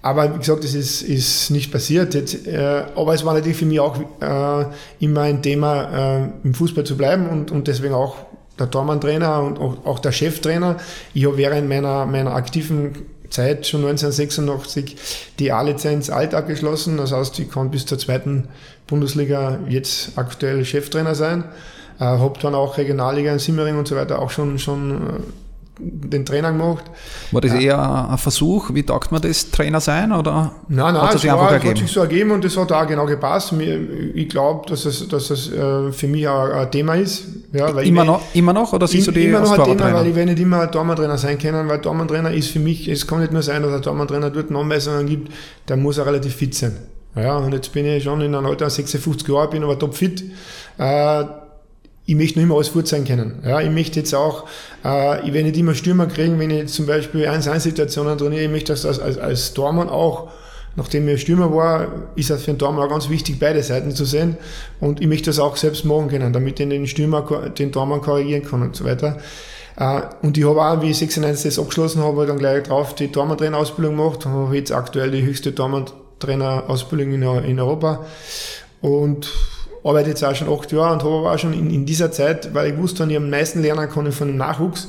Aber 0.02 0.34
wie 0.34 0.38
gesagt, 0.38 0.64
das 0.64 0.74
ist, 0.74 1.02
ist 1.02 1.50
nicht 1.50 1.70
passiert. 1.70 2.14
Jetzt, 2.14 2.46
äh, 2.46 2.84
aber 2.96 3.14
es 3.14 3.24
war 3.24 3.34
natürlich 3.34 3.58
für 3.58 3.66
mich 3.66 3.80
auch 3.80 3.98
äh, 4.20 4.64
immer 4.98 5.22
ein 5.22 5.42
Thema, 5.42 6.22
äh, 6.22 6.28
im 6.42 6.54
Fußball 6.54 6.84
zu 6.84 6.96
bleiben 6.96 7.28
und, 7.28 7.50
und 7.50 7.68
deswegen 7.68 7.92
auch 7.92 8.16
der 8.58 8.70
Tormann-Trainer 8.70 9.42
und 9.42 9.58
auch, 9.58 9.84
auch 9.84 9.98
der 9.98 10.12
Cheftrainer. 10.12 10.78
Ich 11.12 11.26
habe 11.26 11.36
während 11.36 11.68
meiner, 11.68 12.06
meiner 12.06 12.34
aktiven 12.34 12.92
Zeit, 13.30 13.66
schon 13.66 13.80
1986, 13.80 14.96
die 15.38 15.52
A-Lizenz 15.52 16.10
alt 16.10 16.34
abgeschlossen. 16.34 16.96
Das 16.96 17.12
heißt, 17.12 17.38
ich 17.38 17.50
kann 17.50 17.70
bis 17.70 17.86
zur 17.86 17.98
zweiten 17.98 18.48
Bundesliga 18.86 19.58
jetzt 19.68 20.12
aktuell 20.16 20.64
Cheftrainer 20.64 21.14
sein. 21.14 21.44
Äh, 21.98 22.04
habe 22.04 22.38
dann 22.40 22.54
auch 22.54 22.76
Regionalliga 22.76 23.32
in 23.32 23.38
Simmering 23.38 23.78
und 23.78 23.88
so 23.88 23.96
weiter 23.96 24.20
auch 24.20 24.30
schon, 24.30 24.58
schon 24.58 25.22
den 25.80 26.24
Trainer 26.26 26.52
gemacht. 26.52 26.84
War 27.32 27.40
das 27.40 27.52
eher 27.54 28.08
ein 28.10 28.18
Versuch? 28.18 28.70
Wie 28.74 28.82
taugt 28.82 29.12
man 29.12 29.22
das, 29.22 29.50
Trainer 29.50 29.80
sein? 29.80 30.12
Oder 30.12 30.52
Nein, 30.68 30.94
nein, 30.94 31.02
hat 31.02 31.14
es, 31.14 31.24
war, 31.24 31.32
einfach 31.34 31.46
es 31.46 31.54
hat 31.54 31.64
ergeben? 31.64 31.86
sich 31.86 31.92
so 31.92 32.00
ergeben 32.00 32.30
und 32.32 32.44
das 32.44 32.56
hat 32.56 32.70
auch 32.72 32.86
genau 32.86 33.06
gepasst. 33.06 33.52
Ich 34.14 34.28
glaube, 34.28 34.68
dass 34.68 34.84
es, 34.84 35.08
dass 35.08 35.30
es 35.30 35.52
äh, 35.52 35.92
für 35.92 36.06
mich 36.08 36.26
auch 36.28 36.50
ein 36.50 36.70
Thema 36.70 36.94
ist. 36.94 37.24
Ja, 37.52 37.74
weil 37.74 37.86
Immer 37.86 38.02
ich, 38.02 38.06
noch, 38.06 38.22
immer 38.34 38.52
noch? 38.52 38.72
Oder 38.72 38.86
siehst 38.86 39.06
du 39.08 39.12
die 39.12 39.24
immer 39.26 39.40
noch 39.40 39.58
ein 39.58 39.64
Thema, 39.76 39.94
weil 39.94 40.06
ich 40.06 40.14
werde 40.14 40.32
nicht 40.32 40.42
immer 40.42 40.60
ein 40.60 40.70
Tormann-Trainer 40.72 41.18
sein 41.18 41.38
können, 41.38 41.68
weil 41.68 41.80
Tormann-Trainer 41.80 42.32
ist 42.32 42.50
für 42.50 42.60
mich, 42.60 42.88
es 42.88 43.06
kann 43.06 43.20
nicht 43.20 43.32
nur 43.32 43.42
sein, 43.42 43.62
dass 43.62 43.72
ein 43.72 43.82
Tormann-Trainer 43.82 44.30
dort 44.30 44.50
Anweisungen 44.50 45.06
gibt, 45.06 45.32
der 45.68 45.76
muss 45.76 45.98
auch 45.98 46.06
relativ 46.06 46.34
fit 46.34 46.54
sein. 46.54 46.76
Ja, 47.16 47.36
und 47.38 47.52
jetzt 47.52 47.72
bin 47.72 47.86
ich 47.86 48.04
schon 48.04 48.20
in 48.20 48.34
einem 48.34 48.46
Alter 48.46 48.70
56 48.70 49.26
Jahre, 49.28 49.50
bin 49.50 49.64
aber 49.64 49.78
topfit. 49.78 50.22
Äh, 50.78 51.24
ich 52.10 52.16
möchte 52.16 52.40
noch 52.40 52.44
immer 52.44 52.56
alles 52.56 52.72
gut 52.72 52.88
sein 52.88 53.04
können. 53.04 53.34
Ja, 53.44 53.60
ich 53.60 53.70
möchte 53.70 54.00
jetzt 54.00 54.16
auch, 54.16 54.48
äh, 54.84 55.24
ich 55.24 55.32
werde 55.32 55.44
nicht 55.44 55.56
immer 55.56 55.76
Stürmer 55.76 56.06
kriegen, 56.06 56.40
wenn 56.40 56.50
ich 56.50 56.66
zum 56.66 56.86
Beispiel 56.86 57.28
1-1-Situationen 57.28 58.18
trainiere. 58.18 58.42
Ich 58.42 58.50
möchte 58.50 58.72
das 58.72 58.84
als, 58.84 58.98
als, 58.98 59.16
als 59.16 59.54
Tormann 59.54 59.88
auch, 59.88 60.28
nachdem 60.74 61.06
ich 61.06 61.20
Stürmer 61.20 61.54
war, 61.54 61.86
ist 62.16 62.30
das 62.30 62.42
für 62.42 62.50
einen 62.50 62.58
Tormann 62.58 62.84
auch 62.84 62.90
ganz 62.90 63.08
wichtig, 63.10 63.38
beide 63.38 63.62
Seiten 63.62 63.92
zu 63.92 64.04
sehen. 64.04 64.36
Und 64.80 65.00
ich 65.00 65.06
möchte 65.06 65.30
das 65.30 65.38
auch 65.38 65.56
selbst 65.56 65.84
machen 65.84 66.08
können, 66.08 66.32
damit 66.32 66.58
ich 66.58 66.68
den 66.68 66.88
Stürmer, 66.88 67.22
den 67.56 67.70
Tormann 67.70 68.00
korrigieren 68.00 68.42
kann 68.42 68.62
und 68.62 68.74
so 68.74 68.84
weiter. 68.84 69.18
Äh, 69.76 70.00
und 70.22 70.36
ich 70.36 70.44
habe 70.44 70.60
auch, 70.60 70.82
wie 70.82 70.90
ich 70.90 70.98
96 70.98 71.54
das 71.54 71.60
abgeschlossen 71.60 72.02
habe, 72.02 72.26
dann 72.26 72.38
gleich 72.38 72.64
drauf 72.64 72.92
die 72.96 73.06
Tormann-Trainer-Ausbildung 73.06 73.96
gemacht 73.96 74.26
und 74.26 74.32
habe 74.32 74.56
jetzt 74.56 74.72
aktuell 74.72 75.12
die 75.12 75.22
höchste 75.22 75.54
Tormann-Trainer-Ausbildung 75.54 77.12
in, 77.12 77.22
in 77.22 77.60
Europa. 77.60 78.04
Und 78.80 79.30
arbeite 79.84 80.10
jetzt 80.10 80.24
auch 80.24 80.34
schon 80.34 80.48
acht 80.52 80.70
Jahre 80.72 80.92
und 80.92 81.02
habe 81.02 81.14
aber 81.14 81.32
auch 81.32 81.38
schon 81.38 81.52
in, 81.52 81.70
in 81.70 81.86
dieser 81.86 82.12
Zeit, 82.12 82.54
weil 82.54 82.72
ich 82.72 82.78
wusste, 82.78 83.04
ich 83.08 83.16
am 83.16 83.30
meisten 83.30 83.62
lernen 83.62 83.88
kann 83.88 84.10
von 84.12 84.28
dem 84.28 84.36
Nachwuchs 84.36 84.88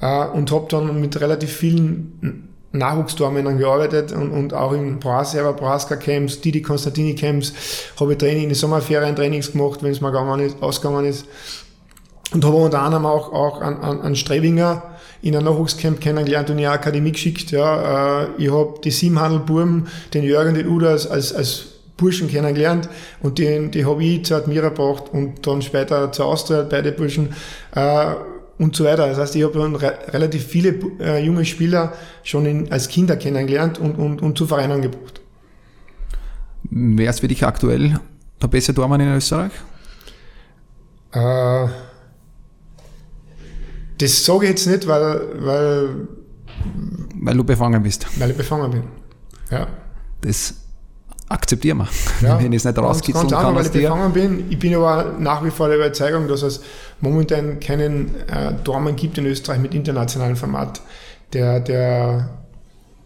äh, 0.00 0.26
und 0.26 0.50
habe 0.52 0.66
dann 0.68 1.00
mit 1.00 1.20
relativ 1.20 1.52
vielen 1.52 2.48
Nachwuchstormännern 2.72 3.58
gearbeitet 3.58 4.12
und, 4.12 4.30
und 4.30 4.54
auch 4.54 4.72
in 4.72 4.98
Brasilien, 5.00 5.56
Braska 5.56 5.96
Camps, 5.96 6.40
Didi 6.40 6.62
Konstantini 6.62 7.14
Camps, 7.14 7.52
habe 7.98 8.12
ich 8.12 8.18
Training 8.18 8.44
in 8.44 8.48
den 8.50 8.54
Sommerferien 8.54 9.16
Trainings 9.16 9.52
gemacht, 9.52 9.82
wenn 9.82 9.92
es 9.92 10.00
mir 10.00 10.10
gegangen 10.10 10.40
ist, 10.40 10.62
ausgegangen 10.62 11.06
ist. 11.06 11.26
Und 12.32 12.44
habe 12.44 12.56
unter 12.56 12.82
anderem 12.82 13.06
auch, 13.06 13.32
auch 13.32 13.62
an, 13.62 13.78
an, 13.78 14.00
an 14.02 14.14
Strebinger 14.14 14.82
in 15.22 15.34
einem 15.34 15.46
Nachwuchscamp 15.46 15.98
kennengelernt 16.00 16.50
und 16.50 16.58
in 16.58 16.66
eine 16.66 16.74
Akademie 16.74 17.12
geschickt. 17.12 17.50
Ja. 17.50 18.24
Äh, 18.24 18.28
Ich 18.36 18.52
habe 18.52 18.74
die 18.84 18.90
Siebenhandel-Buben, 18.90 19.88
den 20.12 20.24
Jürgen, 20.24 20.54
den 20.54 20.68
Udo 20.68 20.88
als, 20.88 21.06
als, 21.06 21.34
als 21.34 21.77
Burschen 21.98 22.28
kennengelernt 22.28 22.88
und 23.20 23.38
den, 23.38 23.70
die 23.70 23.84
habe 23.84 24.02
ich 24.02 24.24
zur 24.24 24.38
Admira 24.38 24.70
gebracht 24.70 25.04
und 25.12 25.46
dann 25.46 25.60
später 25.60 26.10
zur 26.12 26.24
Austria, 26.26 26.62
beide 26.62 26.92
Burschen 26.92 27.34
äh, 27.74 28.14
und 28.58 28.74
so 28.74 28.84
weiter. 28.84 29.06
Das 29.08 29.18
heißt, 29.18 29.36
ich 29.36 29.44
habe 29.44 29.58
dann 29.58 29.76
re 29.76 29.98
relativ 30.08 30.46
viele 30.46 30.70
äh, 31.00 31.22
junge 31.22 31.44
Spieler 31.44 31.92
schon 32.22 32.46
in, 32.46 32.72
als 32.72 32.88
Kinder 32.88 33.16
kennengelernt 33.16 33.78
und, 33.78 33.96
und, 33.98 34.22
und 34.22 34.38
zu 34.38 34.46
Vereinen 34.46 34.80
gebracht. 34.80 35.20
Wer 36.70 37.10
ist 37.10 37.20
für 37.20 37.28
dich 37.28 37.44
aktuell 37.44 37.98
der 38.40 38.48
beste 38.48 38.72
Tormann 38.74 39.00
in 39.00 39.14
Österreich? 39.14 39.52
Äh, 41.12 41.66
das 43.98 44.24
sage 44.24 44.44
ich 44.44 44.50
jetzt 44.50 44.66
nicht, 44.66 44.86
weil, 44.86 45.20
weil, 45.40 46.08
Weil 47.20 47.36
du 47.36 47.44
befangen 47.44 47.82
bist. 47.82 48.06
weil 48.20 48.30
ich 48.30 48.36
befangen 48.36 48.70
bin. 48.70 48.82
Ja. 49.50 49.66
Das 50.20 50.54
akzeptieren 51.28 51.78
wir. 51.78 51.88
Ja, 52.26 52.38
Wenn 52.38 52.52
ich 52.52 52.58
es 52.58 52.64
nicht 52.64 52.74
ganz, 52.76 52.86
rauskitzeln 52.86 53.28
ganz 53.28 53.42
kann 53.42 53.56
einfach, 53.56 53.70
weil 53.72 53.76
ich 53.76 53.88
befangen 53.88 54.12
bin. 54.12 54.44
Ich 54.50 54.58
bin 54.58 54.74
aber 54.74 55.14
nach 55.18 55.44
wie 55.44 55.50
vor 55.50 55.68
der 55.68 55.76
Überzeugung, 55.76 56.26
dass 56.28 56.42
es 56.42 56.60
momentan 57.00 57.60
keinen 57.60 58.14
äh, 58.28 58.52
Dormann 58.64 58.96
gibt 58.96 59.18
in 59.18 59.26
Österreich 59.26 59.58
mit 59.58 59.74
internationalem 59.74 60.36
Format, 60.36 60.80
der, 61.32 61.60
der 61.60 62.30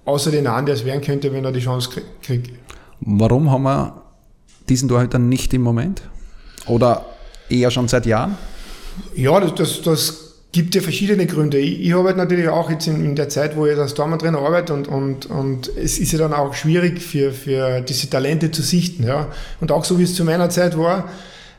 außer 0.04 0.30
den 0.30 0.46
anderen, 0.46 0.66
der 0.66 0.74
es 0.76 0.84
werden 0.84 1.00
könnte, 1.02 1.32
wenn 1.32 1.44
er 1.44 1.52
die 1.52 1.60
Chance 1.60 1.90
krieg- 1.90 2.04
kriegt. 2.22 2.50
Warum 3.00 3.50
haben 3.50 3.62
wir 3.64 4.02
diesen 4.68 4.88
Torhüter 4.88 5.18
nicht 5.18 5.52
im 5.54 5.62
Moment? 5.62 6.02
Oder 6.66 7.04
eher 7.48 7.70
schon 7.72 7.88
seit 7.88 8.06
Jahren? 8.06 8.38
Ja, 9.16 9.40
das, 9.40 9.54
das, 9.54 9.82
das 9.82 10.21
gibt 10.52 10.74
ja 10.74 10.82
verschiedene 10.82 11.26
Gründe. 11.26 11.58
Ich, 11.58 11.80
ich 11.80 11.94
arbeite 11.94 12.18
natürlich 12.18 12.48
auch 12.48 12.70
jetzt 12.70 12.86
in, 12.86 13.04
in 13.04 13.16
der 13.16 13.30
Zeit, 13.30 13.56
wo 13.56 13.66
ich 13.66 13.76
als 13.76 13.94
Dormann-Trainer 13.94 14.38
arbeite 14.38 14.74
und, 14.74 14.86
und, 14.86 15.26
und 15.26 15.70
es 15.76 15.98
ist 15.98 16.12
ja 16.12 16.18
dann 16.18 16.34
auch 16.34 16.54
schwierig 16.54 17.00
für, 17.00 17.32
für 17.32 17.80
diese 17.80 18.08
Talente 18.10 18.50
zu 18.50 18.62
sichten. 18.62 19.04
Ja. 19.04 19.28
Und 19.60 19.72
auch 19.72 19.84
so 19.84 19.98
wie 19.98 20.02
es 20.02 20.14
zu 20.14 20.24
meiner 20.24 20.50
Zeit 20.50 20.76
war, 20.76 21.08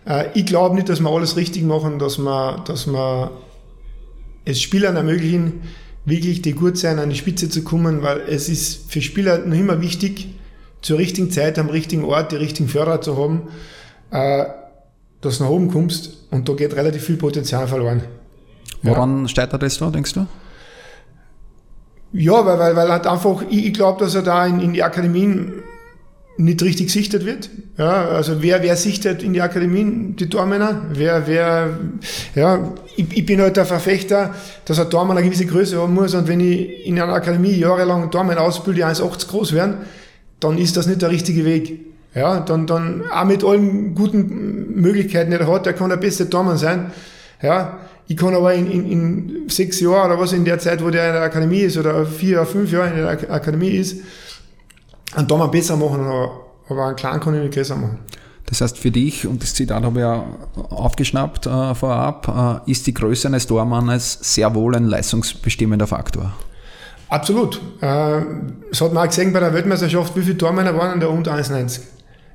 äh, 0.05 0.25
ich 0.35 0.45
glaube 0.45 0.75
nicht, 0.75 0.89
dass 0.89 0.99
wir 0.99 1.09
alles 1.09 1.35
richtig 1.35 1.63
machen, 1.63 1.97
dass 1.97 2.19
wir, 2.19 2.63
dass 2.67 2.85
wir 2.85 3.31
es 4.45 4.61
Spielern 4.61 4.95
ermöglichen, 4.95 5.61
wirklich 6.05 6.41
die 6.43 6.53
gut 6.53 6.77
sein, 6.77 6.99
an 6.99 7.09
die 7.09 7.15
Spitze 7.15 7.49
zu 7.49 7.63
kommen, 7.63 8.03
weil 8.03 8.21
es 8.27 8.47
ist 8.47 8.91
für 8.91 9.01
Spieler 9.01 9.39
noch 9.39 9.57
immer 9.57 9.81
wichtig, 9.81 10.27
zur 10.81 10.99
richtigen 10.99 11.31
Zeit, 11.31 11.57
am 11.57 11.69
richtigen 11.69 12.03
Ort, 12.03 12.33
die 12.33 12.35
richtigen 12.35 12.67
Förderer 12.67 13.01
zu 13.01 13.17
haben, 13.17 13.43
äh, 14.11 14.45
dass 15.21 15.37
du 15.37 15.45
nach 15.45 15.49
oben 15.49 15.71
kommst 15.71 16.27
und 16.29 16.47
da 16.47 16.53
geht 16.53 16.75
relativ 16.75 17.05
viel 17.05 17.15
Potenzial 17.15 17.67
verloren. 17.67 18.03
Woran 18.83 19.27
steigt 19.27 19.53
das 19.53 19.77
da, 19.77 19.89
denkst 19.89 20.13
du? 20.13 20.27
Ja, 22.11 22.45
weil, 22.45 22.59
weil, 22.59 22.75
weil 22.75 22.91
halt 22.91 23.07
einfach, 23.07 23.43
ich, 23.49 23.67
ich 23.67 23.73
glaube, 23.73 24.03
dass 24.03 24.13
er 24.13 24.21
da 24.21 24.45
in, 24.45 24.59
in 24.59 24.73
die 24.73 24.83
Akademien 24.83 25.63
nicht 26.37 26.61
richtig 26.61 26.91
sichtet 26.91 27.25
wird. 27.25 27.49
Ja, 27.77 28.05
also 28.05 28.41
wer, 28.41 28.63
wer 28.63 28.75
sichtet 28.75 29.23
in 29.23 29.33
die 29.33 29.41
Akademien 29.41 30.15
die 30.15 30.29
Tormänner? 30.29 30.81
Wer, 30.91 31.27
wer, 31.27 31.77
ja, 32.35 32.73
ich, 32.95 33.17
ich 33.17 33.25
bin 33.25 33.39
halt 33.39 33.57
der 33.57 33.65
Verfechter, 33.65 34.33
dass 34.65 34.79
ein 34.79 34.89
Tormann 34.89 35.17
eine 35.17 35.25
gewisse 35.25 35.45
Größe 35.45 35.79
haben 35.79 35.93
muss 35.93 36.13
und 36.15 36.27
wenn 36.27 36.39
ich 36.39 36.85
in 36.85 36.99
einer 36.99 37.13
Akademie 37.13 37.55
jahrelang 37.55 38.09
Tormann 38.11 38.37
ausbilde, 38.37 38.81
die 38.81 38.85
1,80 38.85 39.27
groß 39.27 39.53
werden, 39.53 39.77
dann 40.39 40.57
ist 40.57 40.75
das 40.75 40.87
nicht 40.87 41.01
der 41.01 41.11
richtige 41.11 41.45
Weg. 41.45 41.79
Ja, 42.15 42.41
dann, 42.41 42.67
dann 42.67 43.03
auch 43.11 43.25
mit 43.25 43.43
allen 43.43 43.95
guten 43.95 44.79
Möglichkeiten, 44.79 45.31
die 45.31 45.37
er 45.37 45.47
hat, 45.47 45.65
der 45.65 45.73
kann 45.73 45.89
der 45.89 45.97
beste 45.97 46.29
Tormann 46.29 46.57
sein. 46.57 46.91
Ja, 47.41 47.79
ich 48.07 48.17
kann 48.17 48.35
aber 48.35 48.53
in, 48.53 48.69
in, 48.69 48.91
in 48.91 49.49
sechs 49.49 49.79
Jahren 49.79 50.11
oder 50.11 50.19
was 50.19 50.33
in 50.33 50.45
der 50.45 50.59
Zeit, 50.59 50.83
wo 50.83 50.89
der 50.89 51.07
in 51.07 51.13
der 51.13 51.23
Akademie 51.23 51.59
ist, 51.59 51.77
oder 51.77 52.05
vier 52.05 52.37
oder 52.41 52.45
fünf 52.45 52.71
Jahre 52.71 52.89
in 52.89 52.95
der 52.97 53.09
Ak- 53.09 53.29
Akademie 53.29 53.69
ist, 53.69 53.97
einen 55.15 55.27
Tormann 55.27 55.51
besser 55.51 55.77
machen, 55.77 56.01
aber, 56.01 56.31
aber 56.69 56.87
einen 56.87 56.95
kleinen 56.95 57.19
kann 57.19 57.35
ich 57.35 57.41
nicht 57.41 57.53
größer 57.53 57.75
machen. 57.75 57.99
Das 58.45 58.59
heißt 58.61 58.77
für 58.77 58.91
dich, 58.91 59.25
und 59.25 59.41
das 59.41 59.53
Zitat 59.53 59.83
habe 59.83 59.99
ich 59.99 60.03
ja 60.03 60.25
aufgeschnappt 60.69 61.45
äh, 61.47 61.73
vorab, 61.75 62.61
äh, 62.67 62.71
ist 62.71 62.85
die 62.85 62.93
Größe 62.93 63.27
eines 63.27 63.47
Tormannes 63.47 64.19
sehr 64.21 64.53
wohl 64.53 64.75
ein 64.75 64.85
leistungsbestimmender 64.85 65.87
Faktor. 65.87 66.33
Absolut. 67.09 67.57
Äh, 67.79 68.21
das 68.69 68.81
hat 68.81 68.93
man 68.93 69.03
auch 69.03 69.07
gesehen 69.07 69.31
bei 69.33 69.39
der 69.39 69.53
Weltmeisterschaft, 69.53 70.15
wie 70.15 70.21
viele 70.21 70.37
Tormänner 70.37 70.75
waren 70.77 70.93
in 70.95 70.99
der 70.99 71.09
unter 71.09 71.33
1,90. 71.33 71.79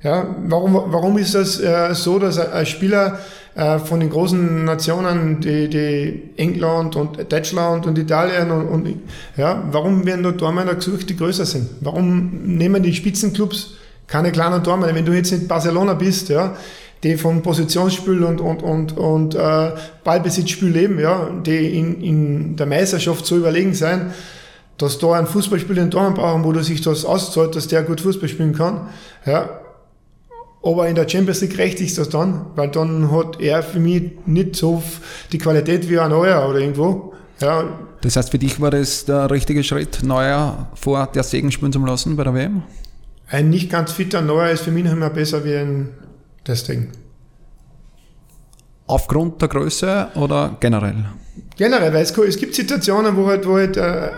Ja, 0.02 0.34
warum, 0.46 0.74
warum 0.86 1.18
ist 1.18 1.34
das 1.34 1.60
äh, 1.60 1.92
so, 1.94 2.18
dass 2.18 2.38
ein 2.38 2.64
Spieler 2.66 3.18
äh, 3.58 3.80
von 3.80 3.98
den 3.98 4.08
großen 4.08 4.64
Nationen, 4.64 5.40
die, 5.40 5.68
die 5.68 6.30
England 6.36 6.94
und 6.94 7.32
Deutschland 7.32 7.88
und 7.88 7.98
Italien 7.98 8.52
und, 8.52 8.68
und 8.68 8.94
ja, 9.36 9.64
warum 9.72 10.06
werden 10.06 10.22
da 10.22 10.30
Tormänner 10.30 10.76
gesucht, 10.76 11.10
die 11.10 11.16
größer 11.16 11.44
sind? 11.44 11.68
Warum 11.80 12.56
nehmen 12.56 12.84
die 12.84 12.94
Spitzenclubs 12.94 13.74
keine 14.06 14.30
kleinen 14.30 14.62
Tormänner? 14.62 14.94
Wenn 14.94 15.04
du 15.04 15.12
jetzt 15.12 15.32
in 15.32 15.48
Barcelona 15.48 15.94
bist, 15.94 16.28
ja, 16.28 16.56
die 17.02 17.16
von 17.16 17.42
Positionsspiel 17.42 18.22
und, 18.22 18.40
und, 18.40 18.62
und, 18.62 18.96
und 18.96 19.34
äh, 19.34 19.72
Ballbesitzspiel 20.04 20.68
leben, 20.68 21.00
ja, 21.00 21.28
die 21.44 21.76
in, 21.80 22.00
in 22.00 22.56
der 22.56 22.66
Meisterschaft 22.66 23.26
so 23.26 23.36
überlegen 23.36 23.74
sein, 23.74 24.12
dass 24.76 25.00
da 25.00 25.14
ein 25.14 25.26
Fußballspieler 25.26 25.82
den 25.82 25.90
Tormann 25.90 26.14
brauchen, 26.14 26.44
wo 26.44 26.52
du 26.52 26.62
sich 26.62 26.80
das 26.80 27.04
auszahlt, 27.04 27.56
dass 27.56 27.66
der 27.66 27.82
gut 27.82 28.00
Fußball 28.02 28.28
spielen 28.28 28.54
kann. 28.54 28.86
Ja. 29.26 29.57
Aber 30.62 30.88
in 30.88 30.94
der 30.94 31.08
Champions 31.08 31.40
League 31.40 31.56
recht 31.58 31.80
ist 31.80 31.98
das 31.98 32.08
dann, 32.08 32.46
weil 32.56 32.68
dann 32.70 33.10
hat 33.12 33.40
er 33.40 33.62
für 33.62 33.78
mich 33.78 34.10
nicht 34.26 34.56
so 34.56 34.82
die 35.32 35.38
Qualität 35.38 35.88
wie 35.88 35.98
ein 35.98 36.10
Neuer 36.10 36.48
oder 36.48 36.58
irgendwo. 36.58 37.14
Ja, 37.40 37.64
Das 38.00 38.16
heißt, 38.16 38.30
für 38.30 38.38
dich 38.38 38.60
war 38.60 38.70
das 38.72 39.04
der 39.04 39.30
richtige 39.30 39.62
Schritt, 39.62 40.02
Neuer 40.02 40.68
vor 40.74 41.06
der 41.14 41.22
Segen 41.22 41.52
spielen 41.52 41.72
zu 41.72 41.78
lassen 41.84 42.16
bei 42.16 42.24
der 42.24 42.34
WM? 42.34 42.62
ein 43.30 43.50
nicht 43.50 43.70
ganz 43.70 43.92
fitter 43.92 44.22
Neuer 44.22 44.48
ist 44.50 44.62
für 44.62 44.70
mich 44.70 44.84
noch 44.84 44.92
immer 44.92 45.10
besser 45.10 45.44
wie 45.44 45.54
ein 45.54 45.90
Testing. 46.44 46.88
Aufgrund 48.86 49.40
der 49.42 49.48
Größe 49.48 50.08
oder 50.14 50.56
generell? 50.60 51.04
Generell, 51.56 51.92
weil 51.92 52.02
es, 52.02 52.16
es 52.16 52.36
gibt 52.38 52.54
Situationen, 52.54 53.14
wo 53.16 53.26
halt, 53.26 53.46
wo 53.46 53.56
halt 53.56 53.76
äh, 53.76 54.10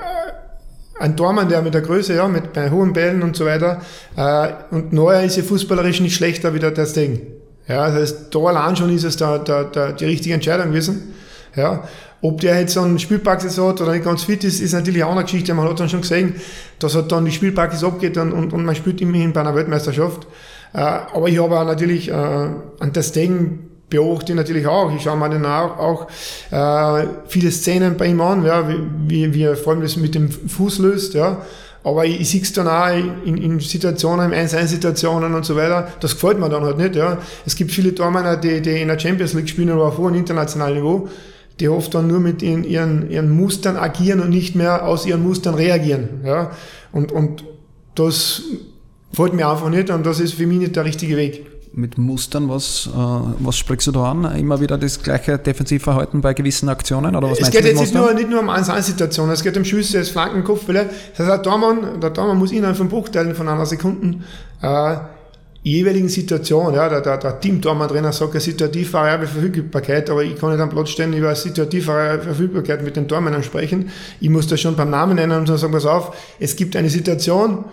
ein 1.01 1.17
Tormann, 1.17 1.49
der 1.49 1.63
mit 1.63 1.75
der 1.75 1.81
Größe, 1.81 2.15
ja, 2.15 2.29
mit 2.29 2.53
bei 2.53 2.71
hohen 2.71 2.93
Bällen 2.93 3.23
und 3.23 3.35
so 3.35 3.47
weiter, 3.47 3.81
äh, 4.17 4.53
und 4.71 4.93
Neuer 4.93 5.23
ist 5.23 5.37
ja 5.37 5.43
fußballerisch 5.43 6.01
nicht 6.01 6.15
schlechter 6.15 6.55
wie 6.55 6.59
der 6.59 6.87
Stegen. 6.87 7.23
Ja, 7.67 7.87
das 7.87 7.95
heißt, 7.95 8.35
da 8.35 8.39
allein 8.41 8.77
schon 8.77 8.95
ist 8.95 9.05
es 9.05 9.17
da, 9.17 9.39
da, 9.39 9.65
da 9.65 9.93
die 9.93 10.05
richtige 10.05 10.35
Entscheidung 10.35 10.69
gewesen. 10.69 11.15
Ja, 11.57 11.85
ob 12.23 12.41
der 12.41 12.61
jetzt 12.61 12.75
so 12.75 12.83
einen 12.83 12.99
Spielpraxis 12.99 13.59
hat 13.59 13.81
oder 13.81 13.93
nicht 13.93 14.05
ganz 14.05 14.25
fit 14.25 14.45
ist, 14.45 14.61
ist 14.61 14.73
natürlich 14.73 15.03
auch 15.03 15.13
eine 15.13 15.23
Geschichte. 15.23 15.55
Man 15.55 15.69
hat 15.69 15.81
dann 15.81 15.89
schon 15.89 16.03
gesehen, 16.03 16.35
dass 16.79 16.95
halt 16.95 17.11
dann 17.11 17.25
die 17.25 17.33
Spielpraxis 17.33 17.83
abgeht 17.83 18.17
und, 18.19 18.33
und, 18.33 18.53
und 18.53 18.65
man 18.65 18.75
spielt 18.75 19.01
immerhin 19.01 19.33
bei 19.33 19.41
einer 19.41 19.55
Weltmeisterschaft. 19.55 20.27
Äh, 20.73 20.79
aber 20.79 21.29
ich 21.29 21.41
habe 21.41 21.59
auch 21.59 21.65
natürlich 21.65 22.09
äh, 22.09 22.13
an 22.13 22.93
Ter 22.93 23.03
Stegen 23.03 23.70
beobachte 23.91 24.33
ich 24.33 24.37
natürlich 24.37 24.67
auch. 24.67 24.95
Ich 24.95 25.03
schaue 25.03 25.19
mir 25.19 25.29
dann 25.29 25.45
auch, 25.45 25.79
auch 25.79 27.03
äh, 27.03 27.07
viele 27.27 27.51
Szenen 27.51 27.97
bei 27.97 28.07
ihm 28.07 28.21
an, 28.21 28.45
ja, 28.45 28.67
wie, 29.07 29.35
wie 29.35 29.43
er 29.43 29.57
vor 29.57 29.73
allem 29.73 29.83
das 29.83 29.97
mit 29.97 30.15
dem 30.15 30.31
Fuß 30.31 30.79
löst, 30.79 31.15
ja. 31.15 31.43
Aber 31.83 32.05
ich, 32.05 32.21
ich 32.21 32.31
sehe 32.31 32.43
es 32.43 32.53
dann 32.53 32.69
auch 32.69 32.89
in, 33.25 33.39
in 33.39 33.59
Situationen, 33.59 34.33
in 34.33 34.47
1-1-Situationen 34.47 35.35
und 35.35 35.45
so 35.45 35.57
weiter. 35.57 35.89
Das 36.01 36.13
gefällt 36.13 36.39
mir 36.39 36.49
dann 36.51 36.63
halt 36.63 36.77
nicht. 36.77 36.95
Ja. 36.95 37.19
Es 37.47 37.57
gibt 37.57 37.73
viele 37.73 37.95
Tormänner, 37.95 38.37
die, 38.37 38.61
die 38.61 38.83
in 38.83 38.89
der 38.89 38.99
Champions 38.99 39.33
League 39.33 39.49
spielen 39.49 39.71
oder 39.71 39.85
auf 39.85 39.97
hohem 39.97 40.15
internationalen 40.15 40.77
Niveau, 40.77 41.09
die 41.59 41.71
oft 41.71 41.95
dann 41.95 42.07
nur 42.07 42.21
mit 42.21 42.43
ihren, 42.43 42.65
ihren, 42.65 43.11
ihren 43.11 43.31
Mustern 43.31 43.79
agieren 43.79 44.21
und 44.21 44.29
nicht 44.29 44.55
mehr 44.55 44.87
aus 44.87 45.07
ihren 45.07 45.23
Mustern 45.23 45.55
reagieren. 45.55 46.21
Ja. 46.23 46.51
Und, 46.93 47.13
und 47.13 47.45
das 47.95 48.43
gefällt 49.11 49.33
mir 49.33 49.49
einfach 49.49 49.71
nicht 49.71 49.89
und 49.89 50.05
das 50.05 50.21
ist 50.21 50.35
für 50.35 50.47
mich 50.47 50.59
nicht 50.59 50.77
der 50.77 50.85
richtige 50.85 51.17
Weg 51.17 51.50
mit 51.73 51.99
Mustern, 51.99 52.49
was, 52.49 52.89
äh, 52.93 52.97
was 52.97 53.57
sprichst 53.57 53.87
du 53.87 53.93
da 53.93 54.11
an? 54.11 54.25
Immer 54.37 54.61
wieder 54.61 54.77
das 54.77 55.03
gleiche 55.03 55.39
Defensivverhalten 55.39 56.21
bei 56.21 56.35
gewissen 56.35 56.69
Aktionen? 56.69 57.15
Oder 57.15 57.31
was 57.31 57.41
es 57.41 57.51
geht 57.51 57.65
jetzt 57.65 57.81
nicht 57.81 57.95
nur, 57.95 58.13
nicht 58.13 58.29
nur 58.29 58.41
um 58.41 58.51
1-1-Situationen, 58.51 59.33
es 59.33 59.43
geht 59.43 59.57
um 59.57 59.65
Schüsse, 59.65 59.99
es 59.99 60.11
Flanken, 60.11 60.43
Kopfbälle. 60.45 60.91
Das 61.17 61.21
heißt, 61.21 61.31
der 61.31 61.43
Tormann, 61.43 62.01
der 62.01 62.13
Tormann 62.13 62.39
muss 62.39 62.53
innerhalb 62.53 62.77
von 62.77 62.89
Bruchteilen 62.89 63.35
von 63.35 63.49
einer 63.49 63.67
Sekunde 63.67 64.19
äh, 64.63 64.97
jeweiligen 65.63 66.09
Situation, 66.09 66.75
ja, 66.75 66.89
der, 66.89 67.03
der, 67.03 67.19
der 67.19 67.39
Team-Tormann-Trainer 67.39 68.13
sagt 68.13 68.35
ja 68.35 68.41
situativ 68.41 68.93
variable 68.93 69.27
Verfügbarkeit, 69.27 70.09
aber 70.09 70.25
ich 70.25 70.39
kann 70.39 70.53
nicht 70.53 70.61
am 70.61 70.71
Platz 70.71 70.91
stehen 70.91 71.13
über 71.13 71.35
situativ 71.35 71.87
variable 71.87 72.25
Verfügbarkeit 72.25 72.83
mit 72.83 72.97
den 72.97 73.07
Tormännern 73.07 73.43
sprechen. 73.43 73.91
Ich 74.21 74.31
muss 74.31 74.47
das 74.47 74.61
schon 74.61 74.75
beim 74.75 74.91
Namen 74.91 75.17
nennen 75.17 75.39
und 75.39 75.47
sagen, 75.47 75.73
pass 75.73 75.85
auf, 75.85 76.17
es 76.39 76.57
gibt 76.57 76.77
eine 76.77 76.89
Situation, 76.89 77.65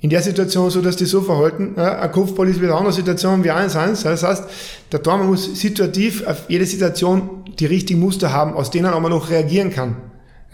in 0.00 0.08
der 0.08 0.22
Situation 0.22 0.70
so, 0.70 0.80
dass 0.80 0.96
die 0.96 1.04
so 1.04 1.20
verhalten. 1.20 1.74
Ja, 1.76 2.00
ein 2.00 2.12
Kopfball 2.12 2.48
ist 2.48 2.56
wieder 2.56 2.70
eine 2.70 2.78
andere 2.78 2.94
Situation 2.94 3.44
wie 3.44 3.50
1-1. 3.50 4.02
Das 4.04 4.22
heißt, 4.22 4.44
der 4.92 5.02
Tormann 5.02 5.26
muss 5.26 5.60
situativ 5.60 6.26
auf 6.26 6.44
jede 6.48 6.64
Situation 6.64 7.44
die 7.58 7.66
richtigen 7.66 8.00
Muster 8.00 8.32
haben, 8.32 8.54
aus 8.54 8.70
denen 8.70 8.86
er 8.86 8.98
noch 9.00 9.30
reagieren 9.30 9.70
kann. 9.70 9.96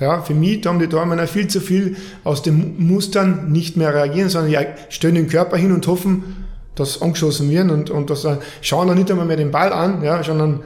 Ja, 0.01 0.21
für 0.21 0.35
mich 0.35 0.67
haben 0.67 0.79
die 0.79 0.89
Tormänner 0.89 1.27
viel 1.27 1.49
zu 1.49 1.61
viel 1.61 1.97
aus 2.23 2.43
den 2.43 2.87
Mustern 2.87 3.51
nicht 3.51 3.77
mehr 3.77 3.95
reagieren, 3.95 4.29
sondern 4.29 4.51
die 4.51 4.95
stellen 4.95 5.15
den 5.15 5.29
Körper 5.29 5.57
hin 5.57 5.73
und 5.73 5.87
hoffen, 5.87 6.45
dass 6.75 7.01
angeschossen 7.01 7.51
werden 7.51 7.71
und, 7.71 7.89
und 7.89 8.11
das, 8.11 8.27
schauen 8.61 8.89
dann 8.89 8.99
nicht 8.99 9.11
einmal 9.11 9.25
mehr 9.25 9.39
den 9.39 9.53
Ball 9.53 9.73
an, 9.73 10.03
ja, 10.03 10.23
sondern 10.23 10.61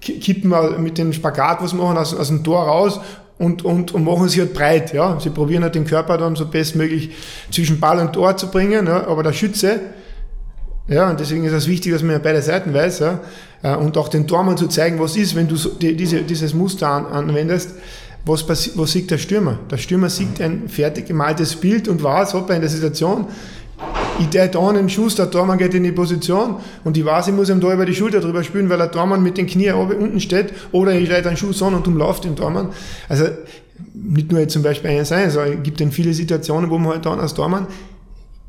kippen 0.00 0.54
mit 0.82 0.98
dem 0.98 1.12
Spagat, 1.12 1.62
was 1.62 1.72
machen, 1.72 1.96
aus, 1.96 2.14
aus 2.14 2.28
dem 2.28 2.44
Tor 2.44 2.62
raus 2.62 3.00
und, 3.40 3.64
und, 3.64 3.92
und 3.94 4.04
machen 4.04 4.28
sie 4.28 4.40
halt 4.40 4.52
breit. 4.52 4.92
Ja. 4.92 5.18
Sie 5.18 5.30
probieren 5.30 5.62
halt 5.62 5.74
den 5.74 5.86
Körper 5.86 6.18
dann 6.18 6.36
so 6.36 6.44
bestmöglich 6.44 7.10
zwischen 7.50 7.80
Ball 7.80 7.98
und 7.98 8.12
Tor 8.12 8.36
zu 8.36 8.48
bringen, 8.48 8.86
ja. 8.86 9.06
aber 9.06 9.22
der 9.22 9.32
Schütze, 9.32 9.80
ja, 10.86 11.08
und 11.08 11.18
deswegen 11.18 11.44
ist 11.44 11.54
es 11.54 11.66
wichtig, 11.66 11.92
dass 11.92 12.02
man 12.02 12.12
ja 12.12 12.18
beide 12.18 12.42
Seiten 12.42 12.74
weiß, 12.74 12.98
ja, 12.98 13.20
äh, 13.62 13.74
und 13.76 13.96
auch 13.96 14.08
den 14.08 14.26
Tormann 14.26 14.58
zu 14.58 14.66
zeigen, 14.66 15.00
was 15.00 15.16
ist, 15.16 15.34
wenn 15.34 15.48
du 15.48 15.56
so, 15.56 15.70
die, 15.70 15.96
diese, 15.96 16.20
dieses 16.20 16.52
Muster 16.52 16.88
an, 16.88 17.06
anwendest, 17.06 17.76
was, 18.26 18.46
was 18.46 18.92
sieht 18.92 19.10
der 19.10 19.16
Stürmer? 19.16 19.58
Der 19.70 19.78
Stürmer 19.78 20.10
sieht 20.10 20.38
ein 20.42 20.68
fertig 20.68 21.06
gemaltes 21.06 21.56
Bild 21.56 21.88
und 21.88 22.02
was, 22.02 22.34
ob 22.34 22.50
er 22.50 22.56
in 22.56 22.60
der 22.60 22.70
Situation, 22.70 23.26
ich 24.20 24.28
der 24.28 24.48
da 24.48 24.68
einen 24.68 24.88
Schuss, 24.88 25.14
der 25.14 25.30
Tormann 25.30 25.58
geht 25.58 25.74
in 25.74 25.82
die 25.82 25.92
Position 25.92 26.56
und 26.84 26.96
ich 26.96 27.04
weiß, 27.04 27.28
ich 27.28 27.34
muss 27.34 27.48
ihm 27.48 27.60
da 27.60 27.72
über 27.72 27.86
die 27.86 27.94
Schulter 27.94 28.20
drüber 28.20 28.42
spielen, 28.44 28.68
weil 28.68 28.78
der 28.78 28.90
Tormann 28.90 29.22
mit 29.22 29.38
den 29.38 29.48
oben 29.74 29.96
unten 29.96 30.20
steht 30.20 30.52
oder 30.72 30.92
ich 30.94 31.08
leite 31.08 31.28
einen 31.28 31.36
Schuss 31.36 31.62
an 31.62 31.74
und 31.74 31.86
umlaufe 31.86 32.22
den 32.22 32.36
Tormann. 32.36 32.68
Also 33.08 33.26
nicht 33.94 34.30
nur 34.30 34.40
jetzt 34.40 34.52
zum 34.52 34.62
Beispiel 34.62 34.90
eins 34.90 35.08
sein, 35.08 35.30
sondern 35.30 35.58
es 35.58 35.62
gibt 35.62 35.80
dann 35.80 35.90
viele 35.90 36.14
Situationen, 36.14 36.70
wo 36.70 36.78
man 36.78 36.92
halt 36.92 37.06
dann 37.06 37.20
als 37.20 37.34
Tormann 37.34 37.66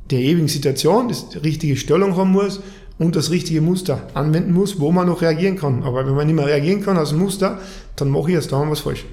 der 0.10 0.20
ewigen 0.20 0.48
Situation 0.48 1.08
die 1.08 1.38
richtige 1.38 1.78
Stellung 1.78 2.18
haben 2.18 2.32
muss 2.32 2.62
und 3.00 3.16
das 3.16 3.32
richtige 3.32 3.62
Muster 3.62 4.02
anwenden 4.14 4.54
muss, 4.54 4.80
wo 4.80 4.92
man 4.92 5.08
noch 5.08 5.22
reagieren 5.22 5.56
kann. 5.58 5.84
Aber 5.84 6.06
wenn 6.06 6.14
man 6.14 6.28
nicht 6.28 6.36
mehr 6.36 6.46
reagieren 6.46 6.84
kann 6.84 7.04
dem 7.04 7.20
Muster, 7.20 7.60
dann 7.96 8.10
mache 8.10 8.32
ich 8.32 8.36
als 8.36 8.48
Tormann 8.48 8.72
was 8.72 8.82
falsch. 8.82 9.06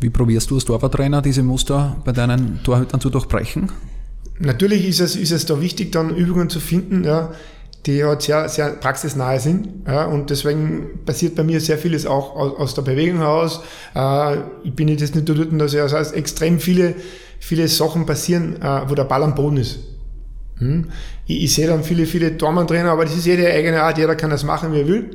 Wie 0.00 0.10
probierst 0.10 0.50
du 0.50 0.56
als 0.56 0.64
Torwarttrainer 0.66 1.22
diese 1.22 1.42
Muster 1.42 1.96
bei 2.04 2.12
deinen 2.12 2.60
Torhütern 2.62 3.00
zu 3.00 3.08
durchbrechen? 3.08 3.70
Natürlich 4.38 4.86
ist 4.86 5.00
es, 5.00 5.16
ist 5.16 5.32
es 5.32 5.46
da 5.46 5.60
wichtig, 5.60 5.92
dann 5.92 6.14
Übungen 6.14 6.50
zu 6.50 6.60
finden, 6.60 7.04
ja, 7.04 7.32
die 7.86 8.04
halt 8.04 8.22
sehr, 8.22 8.48
sehr 8.48 8.70
praxisnahe 8.70 9.40
sind. 9.40 9.68
Ja, 9.86 10.06
und 10.06 10.30
deswegen 10.30 11.04
passiert 11.04 11.36
bei 11.36 11.44
mir 11.44 11.60
sehr 11.60 11.78
vieles 11.78 12.06
auch 12.06 12.34
aus, 12.34 12.58
aus 12.58 12.74
der 12.74 12.82
Bewegung 12.82 13.18
heraus. 13.18 13.62
Äh, 13.94 14.38
ich 14.64 14.74
bin 14.74 14.88
jetzt 14.88 15.14
nicht 15.14 15.28
dort, 15.28 15.48
dass 15.60 15.72
ja, 15.72 15.84
das 15.84 15.92
heißt, 15.92 16.14
extrem 16.14 16.58
viele, 16.58 16.94
viele 17.38 17.68
Sachen 17.68 18.04
passieren, 18.04 18.60
äh, 18.60 18.82
wo 18.88 18.94
der 18.94 19.04
Ball 19.04 19.22
am 19.22 19.34
Boden 19.34 19.58
ist. 19.58 19.78
Hm? 20.58 20.90
Ich, 21.26 21.44
ich, 21.44 21.54
sehe 21.54 21.68
dann 21.68 21.84
viele, 21.84 22.06
viele 22.06 22.36
Tormann-Trainer, 22.36 22.90
aber 22.90 23.04
das 23.04 23.16
ist 23.16 23.26
jede 23.26 23.50
eigene 23.50 23.82
Art, 23.82 23.98
jeder 23.98 24.16
kann 24.16 24.30
das 24.30 24.44
machen, 24.44 24.72
wie 24.72 24.80
er 24.80 24.88
will. 24.88 25.10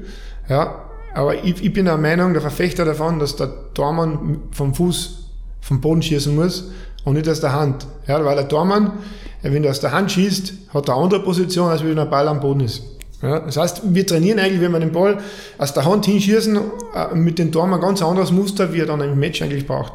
Ja, 0.48 0.86
aber 1.14 1.44
ich, 1.44 1.64
ich 1.64 1.74
bin 1.74 1.86
der 1.86 1.98
Meinung, 1.98 2.34
der 2.34 2.42
Verfechter 2.42 2.86
davon, 2.86 3.20
dass 3.20 3.36
der 3.36 3.74
Tormann 3.74 4.44
vom 4.52 4.74
Fuß 4.74 5.18
vom 5.60 5.82
Boden 5.82 6.02
schießen 6.02 6.34
muss 6.34 6.72
und 7.06 7.14
nicht 7.14 7.28
aus 7.30 7.40
der 7.42 7.54
Hand. 7.54 7.88
Ja, 8.08 8.24
weil 8.24 8.36
der 8.36 8.48
Tormann, 8.48 8.94
wenn 9.42 9.64
du 9.64 9.70
aus 9.70 9.80
der 9.80 9.92
Hand 9.92 10.12
schießt, 10.12 10.54
hat 10.74 10.88
er 10.88 10.96
eine 10.96 11.04
andere 11.04 11.24
Position, 11.24 11.70
als 11.70 11.84
wenn 11.84 11.96
der 11.96 12.06
Ball 12.06 12.28
am 12.28 12.40
Boden 12.40 12.62
ist. 12.62 12.84
Ja, 13.22 13.40
das 13.40 13.58
heißt, 13.58 13.82
wir 13.94 14.06
trainieren 14.06 14.40
eigentlich, 14.40 14.62
wenn 14.62 14.72
wir 14.72 14.80
den 14.80 14.92
Ball 14.92 15.20
aus 15.58 15.74
der 15.74 15.86
Hand 15.86 16.06
hinschießen, 16.06 16.58
äh, 16.96 17.16
mit 17.16 17.38
dem 17.38 17.52
Tormann 17.52 17.80
ein 17.80 17.82
ganz 17.82 18.02
anderes 18.02 18.32
Muster, 18.32 18.74
wie 18.74 18.80
er 18.80 18.88
dann 18.88 19.02
im 19.02 19.20
Match 19.20 19.42
eigentlich 19.42 19.68
braucht. 19.68 19.94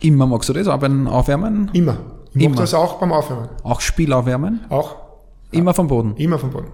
Immer 0.00 0.26
magst 0.26 0.48
du 0.48 0.52
das, 0.52 0.68
auch 0.68 0.78
beim 0.78 1.08
Aufwärmen? 1.08 1.70
Immer. 1.72 1.96
Ich 2.34 2.44
Immer. 2.44 2.56
das 2.56 2.74
auch 2.74 3.00
beim 3.00 3.12
Aufwärmen. 3.12 3.48
Auch 3.64 3.80
Spielaufwärmen? 3.80 4.60
Auch. 4.68 4.96
Immer 5.50 5.74
vom 5.74 5.88
Boden? 5.88 6.14
Immer 6.16 6.38
vom 6.38 6.50
Boden. 6.50 6.68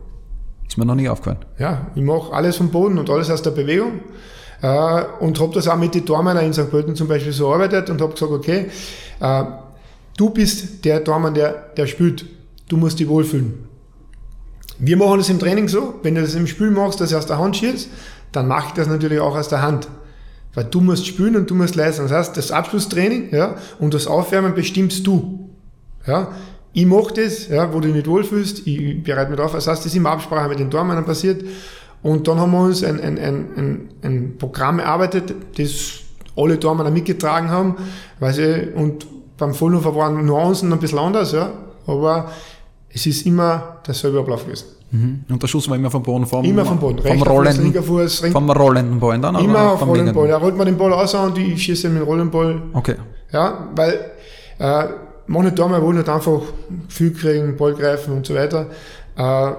Ist 0.69 0.77
mir 0.77 0.85
noch 0.85 0.95
nie 0.95 1.09
aufgefallen. 1.09 1.39
Ja, 1.59 1.87
ich 1.95 2.03
mache 2.03 2.33
alles 2.33 2.57
vom 2.57 2.71
Boden 2.71 2.99
und 2.99 3.09
alles 3.09 3.31
aus 3.31 3.43
der 3.43 3.53
Bewegung. 3.53 4.01
Äh, 4.65 5.05
und 5.21 5.39
habe 5.41 5.53
das 5.53 5.69
auch 5.69 5.77
mit 5.77 5.95
den 5.95 6.07
Tormänner 6.07 6.41
in 6.41 6.55
St. 6.55 6.71
Pölten 6.71 6.97
zum 6.97 7.07
Beispiel 7.07 7.33
so 7.33 7.53
arbeitet 7.53 7.91
und 7.91 8.01
habe 8.01 8.15
gesagt, 8.15 8.33
okay, 8.33 8.71
äh, 9.21 9.45
du 10.17 10.31
bist 10.31 10.83
der 10.87 11.05
Tormann, 11.05 11.35
der, 11.35 11.53
der 11.77 11.87
spielt. 11.87 12.25
Du 12.67 12.79
musst 12.79 12.99
dich 12.99 13.07
wohlfühlen. 13.07 13.69
Wir 14.79 14.97
machen 14.97 15.19
das 15.19 15.29
im 15.29 15.39
Training 15.39 15.69
so, 15.69 15.97
wenn 16.03 16.15
du 16.15 16.23
das 16.23 16.35
im 16.35 16.47
Spiel 16.47 16.71
machst, 16.71 16.99
dass 16.99 17.11
du 17.11 17.19
aus 17.19 17.27
der 17.27 17.37
Hand 17.37 17.59
schießt, 17.59 17.91
dann 18.33 18.49
mache 18.49 18.69
ich 18.69 18.73
das 18.73 18.89
natürlich 18.89 19.21
auch 19.21 19.37
aus 19.37 19.51
der 19.51 19.61
Hand. 19.61 19.87
Weil 20.55 20.65
du 20.65 20.81
musst 20.81 21.07
spielen 21.07 21.37
und 21.37 21.51
du 21.51 21.55
musst 21.55 21.75
leisten. 21.75 22.05
Das 22.05 22.13
heißt, 22.13 22.37
das 22.39 22.51
Abschlusstraining 22.51 23.35
ja, 23.35 23.57
und 23.79 23.93
das 23.93 24.07
Aufwärmen 24.07 24.55
bestimmst 24.55 25.07
du. 25.07 25.51
Ja. 26.07 26.33
Ich 26.73 26.87
mache 26.87 27.13
das, 27.13 27.49
ja, 27.49 27.71
wo 27.71 27.81
du 27.81 27.89
dich 27.89 27.97
nicht 27.97 28.07
wohlfühlst, 28.07 28.67
ich 28.67 29.03
bereite 29.03 29.31
mich 29.31 29.41
auf. 29.41 29.53
Das 29.53 29.67
heißt, 29.67 29.81
das 29.81 29.87
ist 29.87 29.97
immer 29.97 30.13
Absprache 30.13 30.49
mit 30.49 30.59
den 30.59 30.71
Tormännern 30.71 31.05
passiert. 31.05 31.45
Und 32.05 32.29
dann 32.29 32.39
haben 32.39 32.53
wir 32.53 32.61
uns 32.61 32.85
ein, 32.85 33.01
ein, 33.01 33.19
ein, 33.19 33.89
ein, 34.03 34.37
Programm 34.39 34.79
erarbeitet, 34.79 35.35
das 35.57 36.01
alle 36.37 36.61
Tormänner 36.61 36.91
mitgetragen 36.91 37.49
haben, 37.49 37.77
weil 38.21 38.35
sie, 38.35 38.69
und 38.75 39.07
beim 39.39 39.55
Vollhofer 39.55 39.97
waren 39.97 40.25
Nuancen 40.27 40.71
ein 40.71 40.79
bisschen 40.79 40.99
anders, 40.99 41.33
ja, 41.33 41.51
aber 41.87 42.31
es 42.91 43.07
ist 43.07 43.25
immer 43.25 43.79
derselbe 43.87 44.19
Ablauf 44.21 44.45
gewesen. 44.45 44.67
Mhm. 44.91 45.25
Und 45.31 45.43
der 45.43 45.49
Schuss 45.49 45.67
war 45.71 45.77
immer 45.77 45.91
vom 45.91 46.03
Boden, 46.03 46.27
vom, 46.27 46.45
immer 46.45 46.67
vom 46.67 46.79
Boden, 46.79 47.03
vom, 47.03 47.23
rollenden, 47.23 47.83
Fuß, 47.83 48.21
vom 48.31 48.51
rollenden 48.51 49.01
Ball 49.01 49.19
dann? 49.19 49.37
Immer 49.37 49.73
auf 49.73 49.87
rollenden 49.87 50.15
Ball. 50.15 50.29
Er 50.29 50.37
rollt 50.37 50.59
mir 50.59 50.67
den 50.67 50.77
Ball 50.77 50.93
aus 50.93 51.15
und 51.15 51.39
ich 51.39 51.63
schieße 51.63 51.89
mit 51.89 52.03
dem 52.03 52.05
rollenden 52.07 52.31
Ball. 52.31 52.61
Okay. 52.75 52.97
Ja, 53.33 53.71
weil 53.75 53.99
äh, 54.59 54.85
manche 55.27 55.55
Tormänner 55.55 55.83
wollen 55.83 55.97
halt 55.97 56.09
einfach 56.11 56.43
viel 56.89 57.15
kriegen, 57.15 57.57
Ball 57.57 57.73
greifen 57.73 58.13
und 58.13 58.27
so 58.27 58.35
weiter. 58.35 58.67
Äh, 59.17 59.53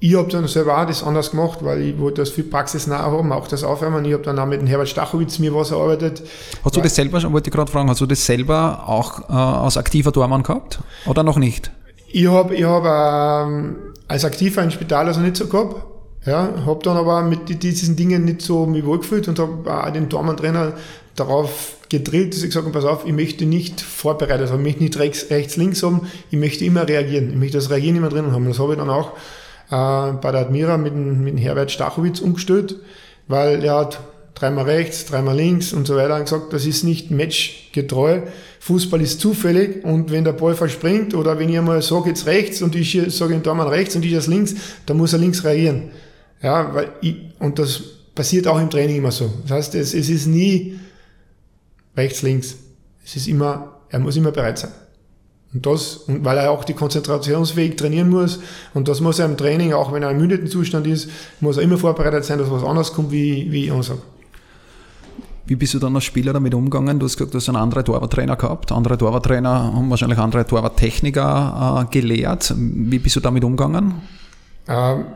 ich 0.00 0.14
habe 0.14 0.30
dann 0.30 0.46
selber 0.46 0.80
auch 0.80 0.86
das 0.86 1.02
anders 1.02 1.32
gemacht, 1.32 1.58
weil 1.62 1.82
ich 1.82 1.98
wollte 1.98 2.22
das 2.22 2.30
viel 2.30 2.44
praxisnah 2.44 2.98
haben, 2.98 3.32
auch 3.32 3.48
das 3.48 3.64
Aufwärmen. 3.64 4.04
Ich 4.04 4.12
habe 4.12 4.22
dann 4.22 4.38
auch 4.38 4.46
mit 4.46 4.60
dem 4.60 4.68
Herbert 4.68 4.88
Stachowitz 4.88 5.40
mir 5.40 5.52
was 5.52 5.72
erarbeitet. 5.72 6.22
Hast 6.64 6.76
du 6.76 6.80
das 6.80 6.94
selber, 6.94 7.20
schon, 7.20 7.32
wollte 7.32 7.48
ich 7.48 7.54
gerade 7.54 7.70
fragen, 7.70 7.90
hast 7.90 8.00
du 8.00 8.06
das 8.06 8.24
selber 8.24 8.84
auch 8.86 9.28
äh, 9.28 9.32
als 9.32 9.76
aktiver 9.76 10.12
Tormann 10.12 10.44
gehabt 10.44 10.78
oder 11.06 11.24
noch 11.24 11.38
nicht? 11.38 11.72
Ich 12.12 12.28
habe 12.28 12.54
ich 12.54 12.64
hab, 12.64 12.84
ähm, 13.48 13.76
als 14.06 14.24
aktiver 14.24 14.62
ein 14.62 14.70
Spital 14.70 15.08
also 15.08 15.20
nicht 15.20 15.36
so 15.36 15.48
gehabt. 15.48 15.84
Ja, 16.24 16.48
habe 16.66 16.80
dann 16.82 16.96
aber 16.96 17.22
mit 17.22 17.62
diesen 17.62 17.96
Dingen 17.96 18.24
nicht 18.24 18.42
so 18.42 18.66
mich 18.66 18.84
wohlgefühlt 18.84 19.28
und 19.28 19.38
habe 19.38 19.84
auch 19.84 19.90
den 19.90 20.10
Tormann-Trainer 20.10 20.74
darauf 21.16 21.76
gedrillt, 21.88 22.34
dass 22.34 22.42
ich 22.42 22.48
gesagt 22.48 22.66
habe, 22.66 22.72
pass 22.72 22.84
auf, 22.84 23.06
ich 23.06 23.12
möchte 23.12 23.46
nicht 23.46 23.80
vorbereitet 23.80 24.50
haben, 24.50 24.60
ich 24.60 24.66
möchte 24.66 24.82
nicht 24.82 24.98
rechts, 24.98 25.30
rechts, 25.30 25.56
links 25.56 25.82
haben, 25.82 26.02
ich 26.30 26.38
möchte 26.38 26.64
immer 26.64 26.86
reagieren. 26.86 27.30
Ich 27.30 27.36
möchte 27.36 27.56
das 27.56 27.70
Reagieren 27.70 27.96
immer 27.96 28.10
drin 28.10 28.30
haben. 28.30 28.46
Das 28.46 28.58
habe 28.58 28.74
ich 28.74 28.78
dann 28.78 28.90
auch 28.90 29.12
äh, 29.70 30.12
bei 30.12 30.32
der 30.32 30.42
Admira 30.42 30.76
mit, 30.76 30.94
mit 30.94 31.34
dem 31.34 31.38
Herbert 31.38 31.70
Stachowitz 31.70 32.20
umgestellt, 32.20 32.76
weil 33.26 33.62
er 33.64 33.76
hat 33.76 34.00
dreimal 34.34 34.64
rechts, 34.64 35.04
dreimal 35.06 35.36
links 35.36 35.72
und 35.72 35.86
so 35.86 35.96
weiter 35.96 36.20
gesagt, 36.20 36.52
das 36.52 36.64
ist 36.64 36.84
nicht 36.84 37.10
matchgetreu. 37.10 38.22
Fußball 38.60 39.00
ist 39.00 39.20
zufällig 39.20 39.84
und 39.84 40.10
wenn 40.10 40.24
der 40.24 40.32
Ball 40.32 40.54
verspringt 40.54 41.14
oder 41.14 41.38
wenn 41.38 41.48
ich 41.48 41.58
einmal 41.58 41.82
sage 41.82 42.10
jetzt 42.10 42.26
rechts 42.26 42.62
und 42.62 42.74
ich 42.76 43.00
sage 43.08 43.34
ihm 43.34 43.42
da 43.42 43.54
mal 43.54 43.68
rechts 43.68 43.96
und 43.96 44.04
ich 44.04 44.12
das 44.12 44.26
links, 44.26 44.54
dann 44.86 44.96
muss 44.96 45.12
er 45.12 45.18
links 45.18 45.44
reagieren. 45.44 45.90
Ja, 46.42 46.72
weil 46.74 46.92
ich, 47.00 47.16
und 47.38 47.58
das 47.58 47.82
passiert 48.14 48.46
auch 48.46 48.60
im 48.60 48.70
Training 48.70 48.96
immer 48.96 49.10
so. 49.10 49.32
Das 49.42 49.50
heißt, 49.50 49.74
es, 49.74 49.94
es 49.94 50.08
ist 50.08 50.26
nie 50.26 50.78
rechts, 51.96 52.22
links. 52.22 52.56
Es 53.04 53.16
ist 53.16 53.28
immer, 53.28 53.80
er 53.88 53.98
muss 53.98 54.16
immer 54.16 54.32
bereit 54.32 54.58
sein. 54.58 54.70
Und 55.54 55.64
das, 55.64 55.96
und 55.96 56.24
weil 56.24 56.36
er 56.36 56.50
auch 56.50 56.64
die 56.64 56.74
konzentrationsfähig 56.74 57.76
trainieren 57.76 58.10
muss. 58.10 58.40
Und 58.74 58.86
das 58.86 59.00
muss 59.00 59.18
er 59.18 59.26
im 59.26 59.36
Training, 59.36 59.72
auch 59.72 59.92
wenn 59.92 60.02
er 60.02 60.10
im 60.10 60.18
mündeten 60.18 60.46
Zustand 60.46 60.86
ist, 60.86 61.08
muss 61.40 61.56
er 61.56 61.62
immer 61.62 61.78
vorbereitet 61.78 62.24
sein, 62.24 62.38
dass 62.38 62.50
was 62.50 62.62
anderes 62.62 62.92
kommt, 62.92 63.10
wie, 63.10 63.50
wie 63.50 63.64
ich 63.64 63.72
ansage. 63.72 64.00
Wie 65.46 65.56
bist 65.56 65.72
du 65.72 65.78
dann 65.78 65.94
als 65.94 66.04
Spieler 66.04 66.34
damit 66.34 66.52
umgegangen? 66.52 66.98
Du 66.98 67.06
hast 67.06 67.16
gesagt, 67.16 67.32
du 67.32 67.38
hast 67.38 67.48
einen 67.48 67.56
anderen 67.56 67.82
Torwarttrainer 67.82 68.36
gehabt. 68.36 68.70
Andere 68.70 68.98
Torwarttrainer 68.98 69.72
haben 69.72 69.88
wahrscheinlich 69.88 70.18
andere 70.18 70.46
Torwarttechniker 70.46 71.86
äh, 71.86 71.90
gelehrt. 71.90 72.52
Wie 72.54 72.98
bist 72.98 73.16
du 73.16 73.20
damit 73.20 73.42
umgegangen? 73.44 73.94
Ähm, 74.68 75.06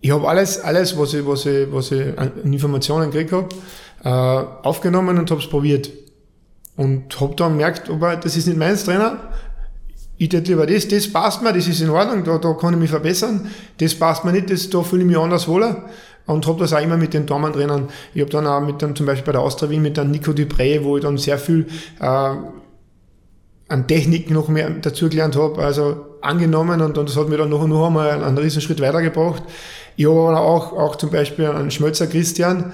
ich 0.00 0.12
habe 0.12 0.28
alles, 0.28 0.60
alles, 0.60 0.96
was 0.96 1.14
ich, 1.14 1.26
was 1.26 1.46
ich, 1.46 1.72
was 1.72 1.90
ich 1.90 2.16
an 2.16 2.30
Informationen 2.44 3.10
gekriegt 3.10 3.32
habe, 3.32 3.48
äh, 4.04 4.68
aufgenommen 4.68 5.18
und 5.18 5.28
habe 5.32 5.40
es 5.40 5.48
probiert. 5.48 5.90
Und 6.76 7.20
habe 7.20 7.34
dann 7.34 7.52
gemerkt, 7.52 7.90
aber 7.90 8.14
das 8.14 8.36
ist 8.36 8.46
nicht 8.46 8.58
mein 8.58 8.76
Trainer. 8.76 9.16
Ich 10.22 10.28
tät 10.28 10.46
lieber 10.46 10.66
das, 10.66 10.86
das 10.86 11.12
passt 11.12 11.42
mir, 11.42 11.52
das 11.52 11.66
ist 11.66 11.80
in 11.80 11.90
Ordnung, 11.90 12.22
da, 12.22 12.38
da 12.38 12.52
kann 12.52 12.74
ich 12.74 12.78
mich 12.78 12.90
verbessern. 12.90 13.50
Das 13.78 13.92
passt 13.96 14.24
mir 14.24 14.30
nicht, 14.30 14.50
das, 14.50 14.70
da 14.70 14.80
fühle 14.84 15.02
ich 15.02 15.08
mich 15.08 15.18
anders 15.18 15.48
wohler 15.48 15.86
und 16.26 16.46
habe 16.46 16.60
das 16.60 16.72
auch 16.72 16.80
immer 16.80 16.96
mit 16.96 17.12
den 17.12 17.26
Tormann-Trainern. 17.26 17.88
Ich 18.14 18.20
habe 18.20 18.30
dann 18.30 18.46
auch 18.46 18.60
mit 18.60 18.80
dann 18.80 18.94
zum 18.94 19.04
Beispiel 19.04 19.26
bei 19.26 19.32
der 19.32 19.40
Austria 19.40 19.68
Wien 19.68 19.82
mit 19.82 19.96
dem 19.96 20.12
Nico 20.12 20.30
Dupré, 20.30 20.84
wo 20.84 20.96
ich 20.96 21.02
dann 21.02 21.18
sehr 21.18 21.38
viel 21.38 21.66
äh, 21.98 22.04
an 23.68 23.88
Technik 23.88 24.30
noch 24.30 24.46
mehr 24.46 24.70
dazugelernt 24.70 25.34
habe, 25.34 25.60
also 25.60 26.06
angenommen 26.20 26.80
und, 26.82 26.96
und 26.96 27.08
das 27.08 27.16
hat 27.16 27.28
mir 27.28 27.38
dann 27.38 27.50
noch, 27.50 27.66
noch 27.66 27.88
einmal 27.88 28.10
einen, 28.10 28.22
einen 28.22 28.38
riesen 28.38 28.62
Schritt 28.62 28.80
weitergebracht. 28.80 29.42
Ich 29.96 30.06
habe 30.06 30.20
aber 30.20 30.40
auch, 30.40 30.72
auch 30.72 30.94
zum 30.94 31.10
Beispiel 31.10 31.46
einen 31.46 31.72
Schmölzer 31.72 32.06
Christian, 32.06 32.72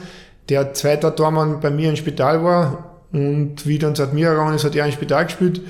der 0.50 0.74
zweiter 0.74 1.16
Tormann 1.16 1.60
bei 1.60 1.70
mir 1.70 1.88
im 1.88 1.96
Spital 1.96 2.44
war 2.44 2.97
und 3.12 3.66
wie 3.66 3.78
dann 3.78 3.94
seit 3.94 4.12
mir 4.12 4.30
gegangen 4.30 4.54
ist, 4.54 4.64
hat 4.64 4.74
er 4.74 4.86
im 4.86 4.92
Spital 4.92 5.24
gespielt 5.24 5.60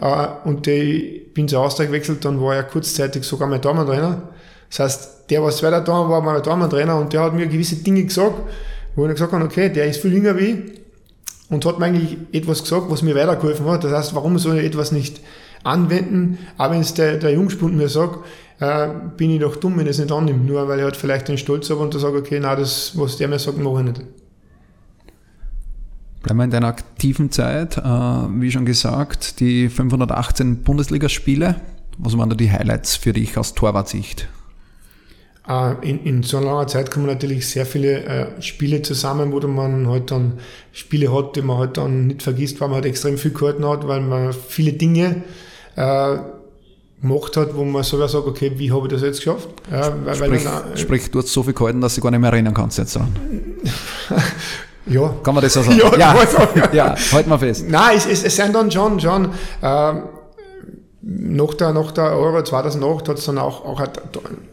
äh, 0.00 0.26
und 0.44 0.66
ich 0.66 1.32
bin 1.34 1.48
zur 1.48 1.60
Austria 1.60 1.86
gewechselt, 1.86 2.24
dann 2.24 2.40
war 2.40 2.54
er 2.54 2.62
kurzzeitig 2.64 3.24
sogar 3.24 3.48
mein 3.48 3.60
Tormann-Trainer. 3.60 4.22
Das 4.70 4.78
heißt, 4.78 5.30
der, 5.30 5.42
was 5.42 5.58
zweiter 5.58 5.84
Tormann 5.84 6.10
war, 6.10 6.24
war 6.24 6.32
mein 6.34 6.42
Tormann-Trainer 6.42 6.96
und 6.98 7.12
der 7.12 7.22
hat 7.22 7.34
mir 7.34 7.46
gewisse 7.46 7.76
Dinge 7.76 8.04
gesagt, 8.04 8.40
wo 8.94 9.06
ich 9.06 9.12
gesagt 9.12 9.32
habe, 9.32 9.44
okay, 9.44 9.68
der 9.68 9.86
ist 9.86 10.00
viel 10.00 10.12
jünger 10.12 10.38
wie 10.38 10.44
ich 10.44 10.58
und 11.50 11.64
hat 11.66 11.78
mir 11.78 11.86
eigentlich 11.86 12.16
etwas 12.32 12.62
gesagt, 12.62 12.84
was 12.88 13.02
mir 13.02 13.14
weitergeholfen 13.14 13.66
hat. 13.66 13.84
Das 13.84 13.92
heißt, 13.92 14.14
warum 14.14 14.38
soll 14.38 14.58
ich 14.58 14.64
etwas 14.64 14.92
nicht 14.92 15.20
anwenden, 15.64 16.38
auch 16.58 16.70
wenn 16.70 16.80
es 16.80 16.94
der, 16.94 17.16
der 17.16 17.32
Jungspund 17.32 17.76
mir 17.76 17.88
sagt, 17.88 18.18
äh, 18.60 18.88
bin 19.16 19.30
ich 19.30 19.40
doch 19.40 19.56
dumm, 19.56 19.78
wenn 19.78 19.86
ich 19.86 19.92
es 19.92 19.98
nicht 19.98 20.12
annimmt, 20.12 20.46
nur 20.46 20.68
weil 20.68 20.78
ich 20.78 20.84
halt 20.84 20.96
vielleicht 20.96 21.28
den 21.28 21.38
Stolz 21.38 21.70
habe 21.70 21.80
und 21.80 21.94
da 21.94 21.98
sage, 21.98 22.18
okay, 22.18 22.38
na 22.40 22.54
das, 22.54 22.92
was 22.96 23.16
der 23.16 23.28
mir 23.28 23.38
sagt, 23.38 23.58
mache 23.58 23.80
ich 23.80 23.86
nicht. 23.86 24.02
Bleiben 26.24 26.38
wir 26.38 26.44
in 26.44 26.50
deiner 26.50 26.68
aktiven 26.68 27.30
Zeit, 27.30 27.76
äh, 27.76 27.82
wie 27.82 28.50
schon 28.50 28.64
gesagt, 28.64 29.40
die 29.40 29.68
518 29.68 30.62
Bundesligaspiele. 30.62 31.56
Was 31.98 32.16
waren 32.16 32.30
da 32.30 32.34
die 32.34 32.50
Highlights 32.50 32.96
für 32.96 33.12
dich 33.12 33.36
aus 33.36 33.52
Torwartsicht? 33.52 34.26
Äh, 35.46 35.74
in, 35.86 36.02
in 36.02 36.22
so 36.22 36.40
langer 36.40 36.66
Zeit 36.66 36.90
kommen 36.90 37.04
natürlich 37.04 37.46
sehr 37.46 37.66
viele 37.66 38.04
äh, 38.04 38.40
Spiele 38.42 38.80
zusammen, 38.80 39.32
wo 39.32 39.46
man 39.46 39.86
halt 39.86 40.10
dann 40.10 40.38
Spiele 40.72 41.14
hat, 41.14 41.36
die 41.36 41.42
man 41.42 41.58
halt 41.58 41.76
dann 41.76 42.06
nicht 42.06 42.22
vergisst, 42.22 42.58
weil 42.58 42.68
man 42.68 42.76
halt 42.76 42.86
extrem 42.86 43.18
viel 43.18 43.32
gehalten 43.32 43.68
hat, 43.68 43.86
weil 43.86 44.00
man 44.00 44.32
viele 44.32 44.72
Dinge 44.72 45.24
äh, 45.76 46.16
gemacht 47.02 47.36
hat, 47.36 47.54
wo 47.54 47.64
man 47.66 47.82
sogar 47.82 48.08
sagt, 48.08 48.26
okay, 48.26 48.52
wie 48.56 48.72
habe 48.72 48.86
ich 48.86 48.94
das 48.94 49.02
jetzt 49.02 49.18
geschafft? 49.18 49.50
Ja, 49.70 49.92
weil, 50.06 50.14
sprich, 50.14 50.30
weil 50.30 50.44
dann, 50.44 50.76
sprich, 50.78 51.10
du 51.10 51.18
hast 51.18 51.30
so 51.30 51.42
viel 51.42 51.52
gehalten, 51.52 51.82
dass 51.82 51.96
du 51.96 52.00
gar 52.00 52.10
nicht 52.10 52.20
mehr 52.20 52.32
erinnern 52.32 52.54
kannst 52.54 52.78
jetzt 52.78 52.96
an. 52.96 53.14
ja. 54.86 55.14
Kann 55.22 55.34
man 55.34 55.42
das 55.42 55.52
so 55.52 55.62
sagen? 55.62 55.78
Ja, 55.98 56.14
ja. 56.54 56.72
ja. 56.72 56.94
halt 57.12 57.26
mal 57.26 57.38
fest. 57.38 57.64
Nein, 57.68 57.96
es, 57.96 58.06
es, 58.06 58.24
es 58.24 58.36
sind 58.36 58.54
dann 58.54 58.70
schon, 58.70 59.00
schon 59.00 59.30
ähm, 59.62 60.02
nach 61.06 61.54
der, 61.54 61.72
nach 61.72 61.92
der 61.92 62.16
Euro 62.16 62.42
2008 62.42 63.08
hat 63.08 63.18
es 63.18 63.26
dann 63.26 63.38
auch, 63.38 63.64
auch 63.64 63.78
eine 63.78 63.90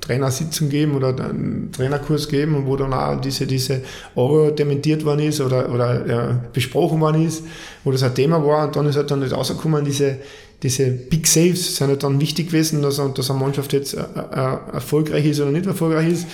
Trainersitzung 0.01 0.69
gegeben 0.69 0.95
oder 0.95 1.09
einen 1.09 1.71
Trainerkurs 1.71 2.27
gegeben, 2.27 2.63
wo 2.65 2.75
dann 2.75 2.93
auch 2.93 3.21
diese, 3.21 3.47
diese 3.47 3.81
Euro 4.15 4.51
dementiert 4.51 5.05
worden 5.05 5.21
ist 5.21 5.39
oder, 5.39 5.71
oder 5.71 6.05
ja, 6.07 6.39
besprochen 6.51 6.99
worden 6.99 7.25
ist, 7.25 7.43
wo 7.83 7.91
das 7.91 8.03
ein 8.03 8.13
Thema 8.13 8.45
war 8.45 8.65
und 8.65 8.75
dann 8.75 8.85
ist 8.87 8.97
halt 8.97 9.09
dann 9.09 9.19
nicht 9.19 9.33
rausgekommen, 9.33 9.85
diese, 9.85 10.17
diese 10.63 10.91
Big 10.91 11.27
Saves 11.27 11.75
sind 11.75 11.87
halt 11.87 12.03
dann 12.03 12.21
wichtig 12.21 12.47
gewesen, 12.47 12.81
dass, 12.81 13.01
dass 13.15 13.29
eine 13.31 13.39
Mannschaft 13.39 13.73
jetzt 13.73 13.93
äh, 13.95 13.99
äh, 13.99 14.57
erfolgreich 14.73 15.25
ist 15.25 15.39
oder 15.39 15.51
nicht 15.51 15.65
erfolgreich 15.65 16.09
ist, 16.09 16.27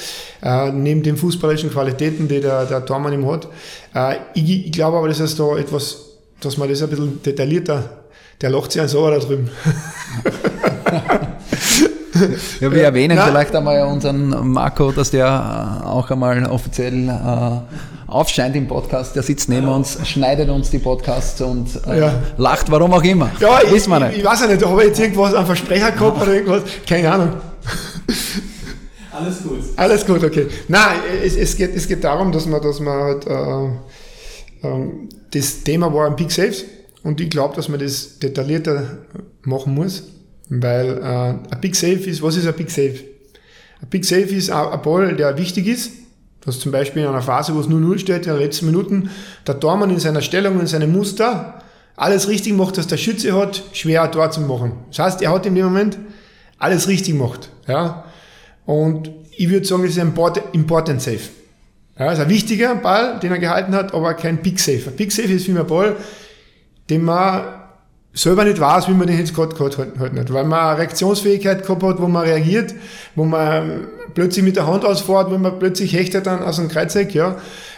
äh, 0.44 0.72
neben 0.72 1.04
den 1.04 1.16
fußballerischen 1.16 1.72
Qualitäten, 1.72 2.28
die 2.28 2.42
der, 2.42 2.66
der 2.66 2.86
Tormann 2.86 3.14
ihm 3.14 3.26
hat. 3.26 3.48
Äh, 3.96 4.18
ich, 4.34 4.68
ich 4.68 4.72
glaube 4.72 4.98
aber, 4.98 5.08
dass 5.08 5.20
es 5.20 5.36
da 5.36 5.58
etwas, 5.58 6.18
dass 6.42 6.58
man 6.58 6.68
das 6.70 6.84
ein 6.84 6.90
bisschen 6.90 7.22
detaillierter 7.24 7.98
der 8.42 8.50
lacht 8.52 8.72
sich 8.72 8.82
ein 8.82 8.88
Sauer 8.88 9.12
da 9.12 9.20
drüben. 9.20 9.50
ja, 12.60 12.72
wir 12.72 12.84
erwähnen 12.84 13.18
Nein. 13.18 13.28
vielleicht 13.30 13.56
einmal 13.56 13.88
unseren 13.88 14.52
Marco, 14.52 14.92
dass 14.92 15.12
der 15.12 15.26
äh, 15.26 15.86
auch 15.86 16.10
einmal 16.10 16.46
offiziell 16.46 17.10
äh, 17.10 18.12
aufscheint 18.12 18.56
im 18.56 18.68
Podcast. 18.68 19.16
Der 19.16 19.24
sitzt 19.24 19.50
neben 19.50 19.68
uns, 19.68 19.98
schneidet 20.08 20.50
uns 20.50 20.70
die 20.70 20.80
Podcasts 20.80 21.40
und 21.42 21.70
äh, 21.88 22.00
ja. 22.00 22.14
lacht, 22.38 22.72
warum 22.72 22.94
auch 22.94 23.04
immer. 23.04 23.30
Ja, 23.40 23.60
ich. 23.64 23.72
Ich, 23.72 23.86
ich 23.86 23.90
weiß 23.90 24.42
ja 24.42 24.48
nicht, 24.48 24.66
habe 24.66 24.82
ich 24.82 24.88
jetzt 24.90 25.00
irgendwas, 25.00 25.34
einen 25.34 25.46
Versprecher 25.46 25.92
gehabt 25.92 26.22
oder 26.22 26.34
irgendwas? 26.34 26.64
Keine 26.88 27.12
Ahnung. 27.12 27.30
Alles 29.12 29.44
gut. 29.44 29.60
Alles 29.76 30.06
gut, 30.06 30.24
okay. 30.24 30.48
Nein, 30.68 31.00
es, 31.24 31.36
es, 31.36 31.56
geht, 31.56 31.76
es 31.76 31.88
geht 31.88 32.04
darum, 32.04 32.32
dass 32.32 32.46
man, 32.46 32.62
dass 32.62 32.80
man 32.80 32.94
halt, 32.94 33.28
äh, 33.28 33.66
äh, 34.68 34.90
das 35.32 35.64
Thema 35.64 35.94
war 35.94 36.08
ein 36.08 36.16
Big 36.16 36.32
Saves 36.32 36.66
und 37.04 37.20
ich 37.20 37.30
glaube, 37.30 37.56
dass 37.56 37.68
man 37.68 37.80
das 37.80 38.20
detaillierter 38.20 39.00
machen 39.44 39.74
muss, 39.74 40.04
weil 40.50 40.98
äh, 40.98 41.54
ein 41.54 41.62
Big 41.62 41.76
Save 41.76 41.94
ist, 41.94 42.22
was 42.22 42.38
ist 42.38 42.48
ein 42.48 42.54
Big 42.54 42.70
Save? 42.70 43.00
Ein 43.82 43.90
Big 43.90 44.06
Save 44.06 44.22
ist 44.22 44.50
ein 44.50 44.82
Ball, 44.82 45.16
der 45.16 45.38
wichtig 45.38 45.68
ist, 45.68 45.92
dass 46.42 46.60
zum 46.60 46.72
Beispiel 46.72 47.04
in 47.04 47.10
einer 47.10 47.22
Phase, 47.22 47.54
wo 47.54 47.60
es 47.60 47.68
nur 47.68 47.80
0 47.80 48.00
steht, 48.00 48.26
in 48.26 48.34
den 48.34 48.40
letzten 48.40 48.68
Minuten, 48.68 49.10
der 49.46 49.60
Tormann 49.60 49.90
in 49.90 50.00
seiner 50.00 50.22
Stellung, 50.22 50.60
in 50.60 50.68
seinem 50.68 50.92
Muster 50.92 51.62
alles 51.96 52.28
richtig 52.28 52.54
macht, 52.54 52.78
dass 52.78 52.88
der 52.88 52.98
Schütze 52.98 53.34
hat, 53.34 53.64
schwer 53.74 54.04
ein 54.04 54.12
Tor 54.12 54.32
zu 54.32 54.42
machen. 54.42 54.74
Das 54.90 55.00
heißt, 55.00 55.22
er 55.22 55.32
hat 55.32 55.46
in 55.46 55.56
dem 55.56 55.66
Moment 55.66 55.98
alles 56.58 56.88
richtig 56.88 57.16
gemacht. 57.16 57.50
Ja? 57.68 58.06
Und 58.66 59.12
ich 59.36 59.50
würde 59.50 59.66
sagen, 59.66 59.84
es 59.84 59.92
ist 59.92 60.00
ein 60.00 60.14
Important 60.54 61.02
Save. 61.02 61.20
Ja, 62.00 62.12
ist 62.12 62.20
ein 62.20 62.30
wichtiger 62.30 62.76
Ball, 62.76 63.20
den 63.20 63.32
er 63.32 63.40
gehalten 63.40 63.74
hat, 63.74 63.94
aber 63.94 64.14
kein 64.14 64.38
Big 64.38 64.60
Save. 64.60 64.84
Ein 64.88 64.96
Big 64.96 65.12
Save 65.12 65.34
ist 65.34 65.48
mich 65.48 65.58
ein 65.58 65.66
Ball, 65.66 65.96
den 66.90 67.04
man 67.04 67.57
selber 68.14 68.44
nicht 68.44 68.60
weiß, 68.60 68.88
wie 68.88 68.94
man 68.94 69.08
den 69.08 69.20
jetzt 69.20 69.36
gerade 69.36 69.56
gehabt 69.56 69.78
hat, 69.78 70.00
halt 70.00 70.14
nicht. 70.14 70.34
Weil 70.34 70.46
man 70.46 70.60
eine 70.60 70.80
Reaktionsfähigkeit 70.80 71.64
gehabt 71.64 71.84
hat, 71.84 72.02
wo 72.02 72.08
man 72.08 72.24
reagiert, 72.24 72.74
wo 73.16 73.24
man 73.24 73.88
plötzlich 74.14 74.44
mit 74.44 74.56
der 74.56 74.68
Hand 74.68 74.86
ausfährt, 74.86 75.32
wo 75.32 75.38
man 75.38 75.60
plötzlich 75.60 75.94
hechtet 75.94 76.26
dann 76.26 76.42
aus 76.44 76.60
einem 76.60 76.70
Kreuzeck, 76.70 77.14
ja. 77.14 77.36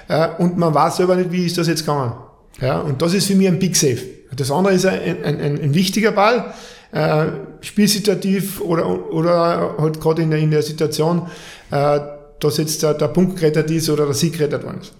Äh, 0.07 0.29
und 0.37 0.57
man 0.57 0.73
weiß 0.73 0.97
selber 0.97 1.15
nicht, 1.15 1.31
wie 1.31 1.45
ist 1.45 1.57
das 1.57 1.67
jetzt 1.67 1.81
gegangen. 1.81 2.13
Ja, 2.61 2.79
und 2.79 3.01
das 3.01 3.13
ist 3.13 3.27
für 3.27 3.35
mich 3.35 3.47
ein 3.47 3.59
Big 3.59 3.75
Save. 3.75 3.99
Das 4.35 4.51
andere 4.51 4.73
ist 4.73 4.85
ein, 4.85 4.99
ein, 5.23 5.39
ein, 5.39 5.61
ein 5.61 5.73
wichtiger 5.73 6.11
Ball, 6.11 6.53
äh, 6.91 7.25
spielsituativ 7.61 8.61
oder, 8.61 9.11
oder 9.11 9.75
halt 9.77 9.99
gerade 9.99 10.21
in 10.21 10.31
der, 10.31 10.39
in 10.39 10.51
der 10.51 10.61
Situation, 10.61 11.27
äh, 11.71 11.99
dass 12.39 12.57
jetzt 12.57 12.83
der, 12.83 12.93
der 12.93 13.07
Punkt 13.09 13.37
gerettet 13.37 13.69
ist 13.71 13.89
oder 13.89 14.05
der 14.05 14.13
Sieg 14.13 14.33
gerettet 14.33 14.63
worden 14.63 14.81
ist 14.81 14.93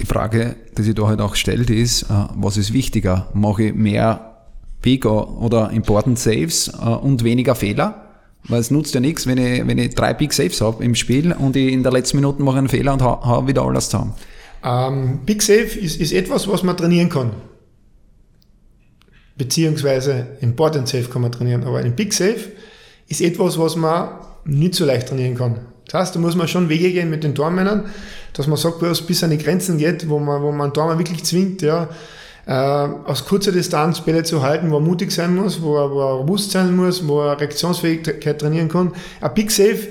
die 0.00 0.06
Frage, 0.06 0.56
die 0.76 0.82
sich 0.82 0.94
da 0.94 1.06
halt 1.06 1.20
auch 1.20 1.34
stellt, 1.34 1.70
ist, 1.70 2.04
äh, 2.04 2.06
was 2.34 2.56
ist 2.56 2.72
wichtiger? 2.72 3.28
Mache 3.34 3.64
ich 3.64 3.74
mehr 3.74 4.36
Big 4.82 5.04
oder 5.04 5.70
Important 5.70 6.18
Saves 6.18 6.68
äh, 6.68 6.86
und 6.86 7.22
weniger 7.24 7.54
Fehler? 7.54 8.06
Weil 8.48 8.60
es 8.60 8.70
nutzt 8.70 8.94
ja 8.94 9.00
nichts, 9.00 9.26
wenn 9.26 9.38
ich, 9.38 9.66
wenn 9.66 9.78
ich 9.78 9.94
drei 9.94 10.14
Big 10.14 10.32
Saves 10.32 10.60
habe 10.60 10.82
im 10.82 10.94
Spiel 10.94 11.32
und 11.32 11.56
ich 11.56 11.72
in 11.72 11.82
der 11.82 11.92
letzten 11.92 12.16
Minute 12.16 12.42
mache 12.42 12.58
einen 12.58 12.68
Fehler 12.68 12.94
und 12.94 13.02
habe 13.02 13.24
ha 13.26 13.46
wieder 13.46 13.62
alles 13.62 13.90
zusammen. 13.90 14.14
Ähm, 14.64 15.20
Big 15.26 15.42
Save 15.42 15.78
ist, 15.78 16.00
ist 16.00 16.12
etwas, 16.12 16.48
was 16.48 16.62
man 16.62 16.76
trainieren 16.76 17.08
kann. 17.08 17.32
Beziehungsweise 19.36 20.36
Important 20.40 20.88
Save 20.88 21.04
kann 21.04 21.22
man 21.22 21.32
trainieren, 21.32 21.64
aber 21.64 21.78
ein 21.78 21.94
Big 21.94 22.12
Save 22.12 22.40
ist 23.08 23.20
etwas, 23.20 23.58
was 23.58 23.76
man 23.76 24.10
nicht 24.44 24.74
so 24.74 24.84
leicht 24.84 25.08
trainieren 25.08 25.34
kann. 25.34 25.60
Das 25.90 26.00
heißt, 26.00 26.16
da 26.16 26.20
muss 26.20 26.36
man 26.36 26.46
schon 26.46 26.68
Wege 26.68 26.92
gehen 26.92 27.10
mit 27.10 27.24
den 27.24 27.34
Tormännern, 27.34 27.86
dass 28.32 28.46
man 28.46 28.56
sagt, 28.56 28.80
wo 28.80 28.86
es 28.86 29.02
bis 29.02 29.24
an 29.24 29.30
die 29.30 29.38
Grenzen 29.38 29.76
geht, 29.76 30.08
wo 30.08 30.20
man, 30.20 30.40
wo 30.40 30.52
man 30.52 30.72
Tormann 30.72 30.98
wirklich 30.98 31.24
zwingt, 31.24 31.62
ja, 31.62 31.88
äh, 32.46 32.52
aus 32.52 33.24
kurzer 33.24 33.50
Distanz 33.50 34.00
Bälle 34.00 34.22
zu 34.22 34.42
halten, 34.42 34.70
wo 34.70 34.76
er 34.76 34.80
mutig 34.80 35.10
sein 35.10 35.34
muss, 35.34 35.60
wo 35.60 35.76
er, 35.76 35.90
wo 35.90 36.00
er 36.00 36.14
robust 36.14 36.52
sein 36.52 36.74
muss, 36.76 37.06
wo 37.06 37.22
er 37.22 37.40
Reaktionsfähigkeit 37.40 38.40
trainieren 38.40 38.68
kann. 38.68 38.92
Ein 39.20 39.34
Big 39.34 39.50
Save 39.50 39.88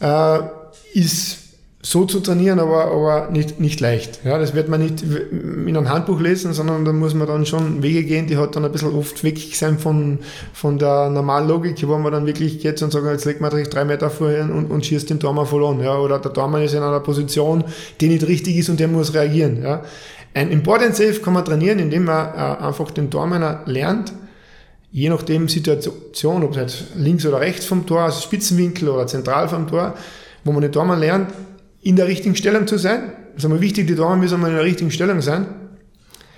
äh, 0.00 0.40
ist 0.92 1.38
so 1.82 2.04
zu 2.04 2.20
trainieren, 2.20 2.58
aber, 2.58 2.92
aber 2.92 3.30
nicht, 3.30 3.58
nicht 3.58 3.80
leicht. 3.80 4.20
Ja, 4.22 4.38
das 4.38 4.54
wird 4.54 4.68
man 4.68 4.82
nicht 4.82 5.02
in 5.02 5.66
einem 5.66 5.88
Handbuch 5.88 6.20
lesen, 6.20 6.52
sondern 6.52 6.84
da 6.84 6.92
muss 6.92 7.14
man 7.14 7.26
dann 7.26 7.46
schon 7.46 7.82
Wege 7.82 8.04
gehen, 8.04 8.26
die 8.26 8.36
halt 8.36 8.54
dann 8.54 8.66
ein 8.66 8.72
bisschen 8.72 8.94
oft 8.94 9.24
weg 9.24 9.38
sein 9.54 9.78
von, 9.78 10.18
von 10.52 10.78
der 10.78 11.08
normalen 11.08 11.48
Logik, 11.48 11.76
wo 11.88 11.96
man 11.96 12.12
dann 12.12 12.26
wirklich 12.26 12.58
geht 12.58 12.82
und 12.82 12.92
sagt, 12.92 13.06
jetzt 13.06 13.24
legt 13.24 13.40
man 13.40 13.50
drei 13.50 13.84
Meter 13.86 14.10
vorher 14.10 14.44
und, 14.44 14.70
und 14.70 14.84
schießt 14.84 15.08
den 15.08 15.20
Tormann 15.20 15.46
verloren. 15.46 15.80
Ja, 15.80 15.96
oder 15.96 16.18
der 16.18 16.34
Tormann 16.34 16.62
ist 16.62 16.74
in 16.74 16.82
einer 16.82 17.00
Position, 17.00 17.64
die 18.00 18.08
nicht 18.08 18.28
richtig 18.28 18.58
ist 18.58 18.68
und 18.68 18.78
der 18.78 18.88
muss 18.88 19.14
reagieren. 19.14 19.62
Ja. 19.62 19.82
Ein 20.34 20.50
Important 20.50 20.94
Safe 20.94 21.14
kann 21.14 21.32
man 21.32 21.46
trainieren, 21.46 21.78
indem 21.78 22.04
man 22.04 22.26
äh, 22.34 22.62
einfach 22.62 22.90
den 22.90 23.10
Tormann 23.10 23.60
lernt, 23.64 24.12
je 24.92 25.08
nachdem 25.08 25.48
Situation, 25.48 26.44
ob 26.44 26.50
es 26.50 26.56
jetzt 26.56 26.84
links 26.96 27.24
oder 27.24 27.40
rechts 27.40 27.64
vom 27.64 27.86
Tor, 27.86 28.02
also 28.02 28.20
Spitzenwinkel 28.20 28.90
oder 28.90 29.06
zentral 29.06 29.48
vom 29.48 29.66
Tor, 29.66 29.94
wo 30.44 30.52
man 30.52 30.60
nicht 30.60 30.74
Tormann 30.74 31.00
lernt, 31.00 31.30
in 31.82 31.96
der 31.96 32.06
richtigen 32.06 32.36
Stellung 32.36 32.66
zu 32.66 32.78
sein. 32.78 33.12
Das 33.34 33.38
ist 33.38 33.44
einmal 33.44 33.60
wichtig, 33.60 33.86
die 33.86 33.94
Tormann 33.94 34.20
müssen 34.20 34.34
einmal 34.34 34.50
in 34.50 34.56
der 34.56 34.64
richtigen 34.64 34.90
Stellung 34.90 35.20
sein 35.20 35.46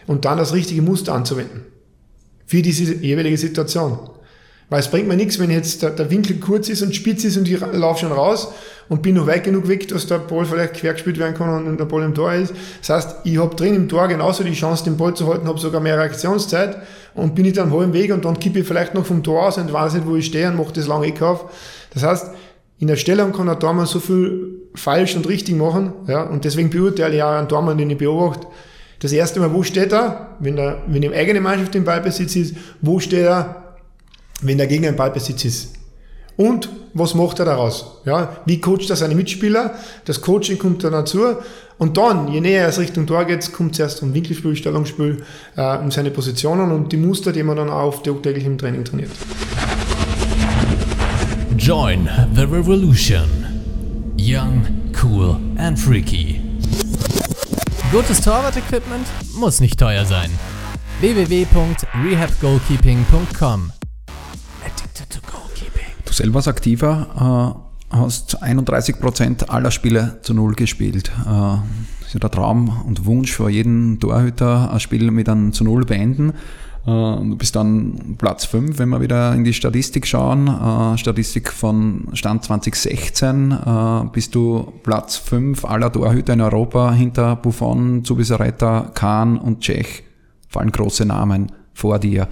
und 0.07 0.25
dann 0.25 0.39
das 0.39 0.53
richtige 0.53 0.83
Muster 0.83 1.15
anzuwenden. 1.15 1.65
Für 2.47 2.63
diese 2.63 2.95
jeweilige 2.95 3.39
Situation. 3.39 3.99
Weil 4.69 4.81
es 4.81 4.89
bringt 4.89 5.07
mir 5.07 5.17
nichts, 5.17 5.39
wenn 5.39 5.51
jetzt 5.51 5.83
der, 5.83 5.91
der, 5.91 6.11
Winkel 6.11 6.39
kurz 6.39 6.71
ist 6.71 6.81
und 6.81 6.95
spitz 6.95 7.25
ist 7.25 7.37
und 7.37 7.47
ich 7.47 7.61
laufe 7.61 8.01
schon 8.01 8.13
raus 8.13 8.49
und 8.89 9.03
bin 9.03 9.17
noch 9.17 9.27
weit 9.27 9.45
genug 9.45 9.69
weg, 9.69 9.87
dass 9.89 10.07
der 10.07 10.19
Ball 10.19 10.47
vielleicht 10.47 10.75
quer 10.75 10.95
gespielt 10.95 11.19
werden 11.19 11.35
kann 11.35 11.67
und 11.67 11.79
der 11.79 11.85
Ball 11.85 12.03
im 12.03 12.15
Tor 12.15 12.33
ist. 12.33 12.55
Das 12.81 12.89
heißt, 12.89 13.17
ich 13.25 13.37
habe 13.37 13.55
drin 13.55 13.75
im 13.75 13.87
Tor 13.87 14.09
genauso 14.09 14.45
die 14.45 14.55
Chance, 14.55 14.85
den 14.85 14.97
Ball 14.97 15.13
zu 15.13 15.29
halten, 15.29 15.47
habe 15.47 15.59
sogar 15.59 15.83
mehr 15.83 15.99
Reaktionszeit 15.99 16.79
und 17.15 17.35
bin 17.35 17.45
ich 17.45 17.53
dann 17.53 17.71
halben 17.71 17.93
Weg 17.93 18.15
und 18.15 18.25
dann 18.25 18.39
kippe 18.39 18.61
ich 18.61 18.67
vielleicht 18.67 18.95
noch 18.95 19.05
vom 19.05 19.23
Tor 19.23 19.47
aus 19.47 19.59
und 19.59 19.71
weiß 19.71 19.93
nicht, 19.93 20.07
wo 20.07 20.17
ich 20.17 20.25
stehe 20.25 20.49
und 20.49 20.57
mache 20.57 20.73
das 20.73 20.87
lange 20.87 21.07
Eck 21.07 21.21
auf. 21.21 21.51
Das 21.93 22.03
heißt, 22.03 22.31
in 22.79 22.87
der 22.87 22.97
Stellung 22.97 23.33
kann 23.33 23.49
der 23.49 23.59
Tormann 23.59 23.85
so 23.85 24.01
viel 24.01 24.62
falsch 24.75 25.17
und 25.17 25.29
richtig 25.29 25.57
machen, 25.57 25.93
ja, 26.07 26.23
und 26.23 26.45
deswegen 26.45 26.71
beurteile 26.71 27.17
ich 27.17 27.23
auch 27.23 27.33
einen 27.33 27.49
Tormann, 27.49 27.79
den 27.79 27.91
ich 27.91 27.99
beobachte. 27.99 28.47
Das 29.01 29.13
erste 29.13 29.41
Mal, 29.41 29.53
wo 29.53 29.63
steht 29.63 29.93
er, 29.93 30.37
wenn 30.39 30.57
er, 30.57 30.83
wenn 30.87 31.03
die 31.03 31.13
eigene 31.13 31.41
Mannschaft 31.41 31.75
im 31.75 31.85
Ballbesitz 31.85 32.37
ist, 32.37 32.55
wo 32.81 33.01
steht 33.01 33.25
er, 33.25 33.75
wenn 34.43 34.59
der 34.59 34.67
Gegner 34.67 34.89
im 34.89 34.97
Ballbesitz 34.97 35.45
ist. 35.45 35.75
Und 36.37 36.69
was 36.95 37.15
macht 37.15 37.39
er 37.39 37.45
daraus? 37.45 38.01
Ja, 38.05 38.37
wie 38.47 38.61
coacht 38.61 38.89
er 38.91 38.97
seine 38.97 39.15
Mitspieler? 39.15 39.75
Das 40.05 40.21
Coaching 40.21 40.59
kommt 40.59 40.85
dann 40.85 40.93
dazu. 40.93 41.21
Und 41.79 41.97
dann, 41.97 42.29
je 42.29 42.41
näher 42.41 42.69
es 42.69 42.79
Richtung 42.79 43.07
Tor 43.07 43.25
geht, 43.25 43.53
kommt 43.53 43.73
es 43.73 43.81
erst 43.81 44.03
um 44.03 44.15
Winkelspiel, 44.15 44.55
Stellungsspiel, 44.55 45.25
äh, 45.57 45.79
um 45.79 45.91
seine 45.91 46.11
Positionen 46.11 46.71
und 46.71 46.93
die 46.93 46.97
Muster, 46.97 47.33
die 47.33 47.43
man 47.43 47.57
dann 47.57 47.71
auch 47.71 48.03
täglich 48.03 48.45
im 48.45 48.57
Training 48.57 48.85
trainiert. 48.85 49.11
Join 51.57 52.09
the 52.35 52.43
Revolution. 52.43 53.42
Young, 54.25 54.65
cool 55.03 55.37
and 55.59 55.77
freaky. 55.77 56.41
Gutes 57.91 58.21
Torwart-Equipment 58.21 59.05
muss 59.35 59.61
nicht 59.61 59.81
teuer 59.81 60.05
sein. 60.05 60.31
www.rehabgoalkeeping.com 61.01 63.73
Du 66.05 66.13
selber 66.13 66.37
als 66.37 66.47
Aktiver 66.47 67.65
äh, 67.91 67.97
hast 67.97 68.41
31 68.41 69.01
Prozent 69.01 69.51
aller 69.51 69.73
Spiele 69.73 70.21
zu 70.23 70.35
Null 70.35 70.55
gespielt. 70.55 71.11
Äh, 71.27 71.57
ist 72.07 72.15
ja 72.15 72.21
der 72.21 72.31
Traum 72.31 72.85
und 72.87 73.05
Wunsch 73.05 73.33
für 73.33 73.51
jeden 73.51 73.99
Torhüter, 73.99 74.73
ein 74.73 74.79
Spiel 74.79 75.11
mit 75.11 75.29
einem 75.29 75.53
zu 75.53 75.65
Null 75.65 75.85
beenden. 75.85 76.35
Äh, 76.87 76.91
du 76.91 77.37
bist 77.37 77.57
dann 77.57 78.17
Platz 78.19 78.45
5, 78.45 78.79
wenn 78.79 78.89
wir 78.89 79.01
wieder 79.01 79.35
in 79.35 79.45
die 79.45 79.55
Statistik 79.55 80.07
schauen. 80.07 80.49
Äh, 80.49 80.99
Statistik 80.99 81.53
von 81.53 82.09
Stand 82.15 82.45
2016 82.45 83.53
äh, 83.53 84.05
bist 84.13 84.35
du 84.35 84.73
Platz 84.83 85.17
5 85.17 85.65
aller 85.65 85.93
Torhüter 85.93 86.33
in 86.33 86.41
Europa 86.41 86.93
hinter 86.93 87.37
Buffon, 87.37 88.05
Zubizarreta, 88.05 88.91
Kahn 88.95 89.39
und 89.39 89.61
Tschech. 89.61 90.05
Fallen 90.49 90.71
große 90.71 91.07
Namen 91.07 91.51
vor 91.73 91.99
dir. 91.99 92.29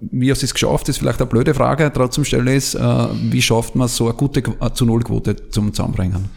Wie 0.00 0.30
hast 0.30 0.42
du 0.42 0.46
es 0.46 0.54
geschafft? 0.54 0.88
Das 0.88 0.96
ist 0.96 0.98
vielleicht 0.98 1.20
eine 1.20 1.28
blöde 1.28 1.54
Frage, 1.54 1.90
trotzdem 1.92 2.24
stelle 2.24 2.50
ich 2.50 2.58
es. 2.58 2.74
Äh, 2.74 3.08
wie 3.30 3.42
schafft 3.42 3.74
man 3.74 3.88
so 3.88 4.06
eine 4.06 4.14
gute 4.14 4.40
äh, 4.40 4.72
zu 4.72 4.84
Null-Quote 4.84 5.50
zum 5.50 5.72
Zusammenbringen? 5.72 6.28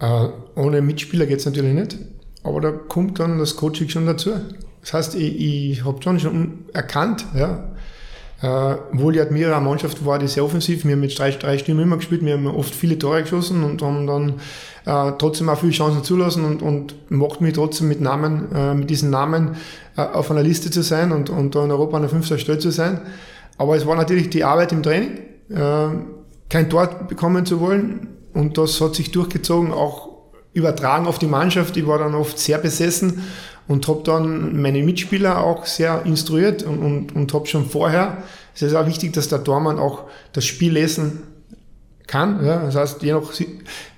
Äh, 0.00 0.28
ohne 0.56 0.82
Mitspieler 0.82 1.26
geht 1.26 1.40
es 1.40 1.46
natürlich 1.46 1.74
nicht, 1.74 1.98
aber 2.42 2.60
da 2.60 2.70
kommt 2.72 3.20
dann 3.20 3.38
das 3.38 3.56
Coaching 3.56 3.88
schon 3.88 4.06
dazu. 4.06 4.32
Das 4.82 4.94
heißt, 4.94 5.14
ich, 5.14 5.40
ich 5.40 5.84
habe 5.84 6.02
schon 6.02 6.20
schon 6.20 6.66
erkannt, 6.72 7.24
ja, 7.34 7.64
äh, 8.42 8.76
obwohl 8.92 9.12
die 9.12 9.20
Admira 9.20 9.56
eine 9.56 9.64
Mannschaft 9.64 10.04
war, 10.04 10.18
die 10.18 10.26
sehr 10.26 10.44
offensiv, 10.44 10.84
wir 10.84 10.92
haben 10.92 11.00
mit 11.00 11.16
drei, 11.16 11.30
drei 11.30 11.58
Stimmen 11.58 11.82
immer 11.82 11.96
gespielt, 11.96 12.24
wir 12.24 12.34
haben 12.34 12.48
oft 12.48 12.74
viele 12.74 12.98
Tore 12.98 13.22
geschossen 13.22 13.62
und 13.62 13.80
haben 13.82 14.06
dann 14.06 14.34
äh, 14.84 15.12
trotzdem 15.16 15.48
auch 15.48 15.58
viele 15.58 15.72
Chancen 15.72 16.02
zulassen 16.02 16.44
und, 16.44 16.60
und 16.60 17.10
macht 17.10 17.40
mich 17.40 17.54
trotzdem 17.54 17.86
mit 17.86 18.00
Namen, 18.00 18.50
äh, 18.52 18.74
mit 18.74 18.90
diesen 18.90 19.10
Namen 19.10 19.56
äh, 19.96 20.00
auf 20.00 20.30
einer 20.32 20.42
Liste 20.42 20.72
zu 20.72 20.82
sein 20.82 21.12
und, 21.12 21.30
und 21.30 21.54
da 21.54 21.64
in 21.64 21.70
Europa 21.70 21.96
an 21.96 22.02
der 22.02 22.10
fünften 22.10 22.38
Stelle 22.38 22.58
zu 22.58 22.70
sein. 22.70 23.00
Aber 23.58 23.76
es 23.76 23.86
war 23.86 23.94
natürlich 23.94 24.30
die 24.30 24.42
Arbeit 24.42 24.72
im 24.72 24.82
Training, 24.82 25.18
äh, 25.50 25.88
kein 26.48 26.68
Tor 26.68 26.88
bekommen 27.08 27.46
zu 27.46 27.60
wollen 27.60 28.08
und 28.34 28.58
das 28.58 28.80
hat 28.80 28.96
sich 28.96 29.12
durchgezogen, 29.12 29.72
auch 29.72 30.08
übertragen 30.52 31.06
auf 31.06 31.20
die 31.20 31.26
Mannschaft. 31.26 31.76
Ich 31.76 31.86
war 31.86 31.98
dann 31.98 32.14
oft 32.14 32.38
sehr 32.38 32.58
besessen 32.58 33.22
und 33.68 33.86
habe 33.88 34.02
dann 34.04 34.60
meine 34.60 34.82
Mitspieler 34.82 35.42
auch 35.42 35.64
sehr 35.66 36.02
instruiert 36.04 36.62
und, 36.62 36.78
und, 36.78 37.14
und 37.14 37.32
habe 37.32 37.46
schon 37.46 37.66
vorher, 37.66 38.18
es 38.54 38.62
ist 38.62 38.74
auch 38.74 38.86
wichtig, 38.86 39.12
dass 39.12 39.28
der 39.28 39.44
Tormann 39.44 39.78
auch 39.78 40.04
das 40.32 40.44
Spiel 40.44 40.72
lesen 40.72 41.22
kann. 42.06 42.44
Ja? 42.44 42.64
Das 42.64 42.76
heißt, 42.76 43.02
je 43.02 43.12
nach 43.12 43.22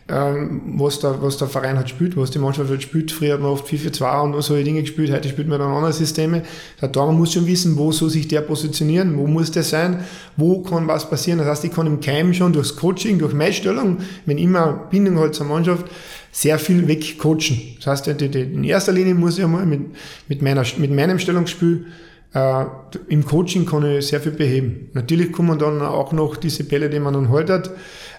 ähm, 0.07 0.75
was, 0.77 1.01
der, 1.01 1.23
was 1.23 1.39
der 1.39 1.49
Verein 1.49 1.79
hat 1.79 1.89
spielt, 1.89 2.15
was 2.17 2.31
die 2.31 2.39
Mannschaft 2.39 2.71
hat 2.71 2.83
spielt. 2.83 3.11
Früher 3.11 3.35
hat 3.35 3.41
man 3.41 3.51
oft 3.51 3.67
4-4-2 3.67 4.21
und 4.21 4.43
solche 4.43 4.65
Dinge 4.65 4.83
gespielt, 4.83 5.11
heute 5.11 5.29
spielt 5.31 5.49
man 5.49 5.59
dann 5.59 5.73
andere 5.73 5.95
Systeme. 5.95 6.43
Der 6.81 6.93
Tormann 6.93 7.17
muss 7.17 7.33
schon 7.33 7.47
wissen, 7.47 7.79
wo 7.79 7.91
soll 7.91 8.11
sich 8.11 8.29
der 8.29 8.43
positionieren, 8.43 9.17
wo 9.17 9.27
muss 9.27 9.51
der 9.51 9.63
sein, 9.63 10.05
wo 10.37 10.61
kann 10.61 10.87
was 10.89 11.09
passieren. 11.09 11.39
Das 11.39 11.49
heißt, 11.49 11.65
ich 11.65 11.73
kann 11.73 11.87
im 11.87 12.01
Keim 12.01 12.35
schon 12.35 12.53
durchs 12.53 12.77
Coaching, 12.77 13.19
durch 13.19 13.33
meine 13.33 13.55
Stellung, 13.55 13.99
wenn 14.27 14.37
immer 14.37 14.89
Bindung 14.91 15.19
hat 15.21 15.35
zur 15.35 15.47
Mannschaft, 15.47 15.87
sehr 16.35 16.59
viel 16.59 16.89
wegcoachen. 16.89 17.77
Das 17.77 17.87
heißt, 17.87 18.09
in 18.09 18.65
erster 18.65 18.93
Linie 18.93 19.15
muss 19.15 19.39
ich 19.39 19.45
einmal 19.45 19.65
mit, 19.65 19.83
mit, 20.29 20.43
meiner, 20.43 20.65
mit 20.79 20.91
meinem 20.91 21.21
Stellungsspiel 21.21 21.87
äh, 22.35 22.65
im 23.07 23.25
Coaching 23.25 23.65
kann 23.65 23.87
ich 23.87 24.09
sehr 24.09 24.21
viel 24.21 24.33
beheben. 24.33 24.91
Natürlich 24.95 25.31
kommen 25.31 25.59
dann 25.61 25.81
auch 25.81 26.13
noch 26.13 26.37
diese 26.37 26.65
Bälle, 26.65 26.91
die 26.91 26.99
man 26.99 27.15
dann 27.15 27.29
haltet. 27.29 27.71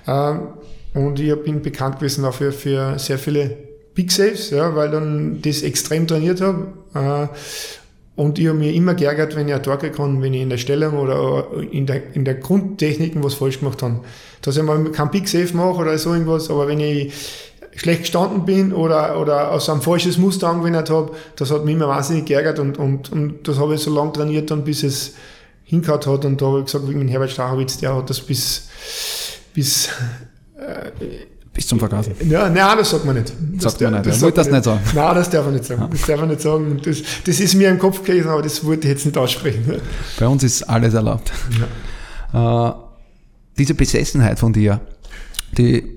Äh, 0.07 0.35
und 0.97 1.19
ich 1.19 1.35
bin 1.43 1.61
bekannt 1.61 1.99
gewesen 1.99 2.23
dafür 2.23 2.53
für 2.53 2.97
sehr 2.97 3.19
viele 3.19 3.57
Big 3.93 4.13
Saves, 4.13 4.49
ja, 4.51 4.73
weil 4.75 4.89
dann 4.89 5.41
das 5.41 5.61
extrem 5.61 6.07
trainiert 6.07 6.39
habe. 6.39 6.67
Äh, 6.93 7.27
und 8.15 8.39
ich 8.39 8.47
habe 8.47 8.57
mir 8.57 8.73
immer 8.73 8.93
geärgert, 8.93 9.35
wenn 9.35 9.49
ich 9.49 9.53
ein 9.53 9.61
Tor 9.61 9.77
kann, 9.77 10.21
wenn 10.21 10.33
ich 10.33 10.41
in 10.41 10.49
der 10.49 10.57
Stellung 10.57 10.97
oder 10.97 11.47
in 11.69 11.85
der, 11.85 12.15
in 12.15 12.23
der 12.23 12.35
Grundtechniken 12.35 13.21
was 13.21 13.33
falsch 13.33 13.59
gemacht 13.59 13.83
habe. 13.83 13.99
Dass 14.41 14.55
ich 14.55 14.63
mal 14.63 14.81
kein 14.91 15.11
Big 15.11 15.27
Save 15.27 15.53
mache 15.53 15.81
oder 15.81 15.97
so 15.97 16.13
irgendwas, 16.13 16.49
aber 16.49 16.69
wenn 16.69 16.79
ich 16.79 17.11
schlecht 17.75 18.01
gestanden 18.01 18.45
bin 18.45 18.73
oder, 18.73 19.19
oder 19.19 19.51
aus 19.51 19.69
einem 19.69 19.81
falsches 19.81 20.17
Muster 20.17 20.49
angewendet 20.49 20.89
habe, 20.89 21.11
das 21.35 21.51
hat 21.51 21.65
mich 21.65 21.75
immer 21.75 21.87
wahnsinnig 21.87 22.25
geärgert 22.25 22.59
und, 22.59 22.77
und, 22.77 23.11
und 23.11 23.47
das 23.47 23.59
habe 23.59 23.75
ich 23.75 23.81
so 23.81 23.93
lange 23.93 24.13
trainiert, 24.13 24.51
dann, 24.51 24.63
bis 24.63 24.83
es 24.83 25.13
hingehauen 25.63 26.05
hat. 26.05 26.25
Und 26.25 26.41
da 26.41 26.45
habe 26.45 26.59
ich 26.59 26.65
gesagt, 26.65 26.87
wie 26.89 26.95
mit 26.95 27.09
Herbert 27.09 27.31
Stachowitz, 27.31 27.77
der 27.77 27.95
hat 27.95 28.09
das 28.09 28.21
bis, 28.21 28.67
bis 29.53 29.89
bis 31.55 31.67
zum 31.67 31.79
Vergasen. 31.79 32.13
Ja, 32.29 32.49
nein, 32.49 32.77
das 32.77 32.89
sagt 32.89 33.05
man 33.05 33.15
nicht. 33.15 33.31
Das 33.53 33.63
sagt 33.63 33.81
man 33.81 33.93
nicht. 33.93 34.05
Das 34.07 34.21
wollte 34.21 34.35
das 34.35 34.51
nicht 34.51 34.63
sagen. 34.65 34.81
Nein, 34.93 35.15
das 35.15 35.29
darf 35.29 35.45
man 35.45 35.53
nicht 35.53 35.65
sagen. 35.65 35.87
Das 35.89 36.01
darf 36.01 36.19
man 36.19 36.29
nicht 36.29 36.41
sagen. 36.41 36.81
Das, 36.83 36.97
das 37.23 37.39
ist 37.39 37.55
mir 37.55 37.69
im 37.69 37.79
Kopf 37.79 38.03
gewesen, 38.03 38.27
aber 38.27 38.41
das 38.41 38.63
wollte 38.65 38.87
ich 38.87 38.93
jetzt 38.93 39.05
nicht 39.05 39.17
aussprechen. 39.17 39.81
Bei 40.19 40.27
uns 40.27 40.43
ist 40.43 40.63
alles 40.63 40.93
erlaubt. 40.93 41.31
Ja. 42.33 42.69
Äh, 42.69 42.73
diese 43.57 43.73
Besessenheit 43.73 44.37
von 44.37 44.51
dir, 44.51 44.81
die 45.57 45.94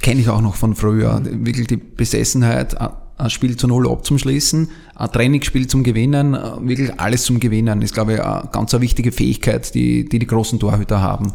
kenne 0.00 0.20
ich 0.20 0.28
auch 0.28 0.40
noch 0.40 0.54
von 0.54 0.74
früher. 0.74 1.20
Wirklich 1.24 1.66
die 1.66 1.76
Besessenheit, 1.76 2.76
ein 2.80 3.30
Spiel 3.30 3.56
zu 3.56 3.66
Null 3.66 3.88
abzuschließen, 3.90 4.68
ein 4.94 5.12
Trainingsspiel 5.12 5.66
zum 5.66 5.82
Gewinnen, 5.82 6.32
wirklich 6.60 6.98
alles 7.00 7.24
zum 7.24 7.40
Gewinnen, 7.40 7.82
ist, 7.82 7.94
glaube 7.94 8.14
ich, 8.14 8.22
eine 8.22 8.48
ganz 8.52 8.72
eine 8.74 8.82
wichtige 8.82 9.12
Fähigkeit, 9.12 9.74
die 9.74 10.08
die, 10.08 10.18
die 10.18 10.26
großen 10.26 10.58
Torhüter 10.60 11.00
haben. 11.00 11.32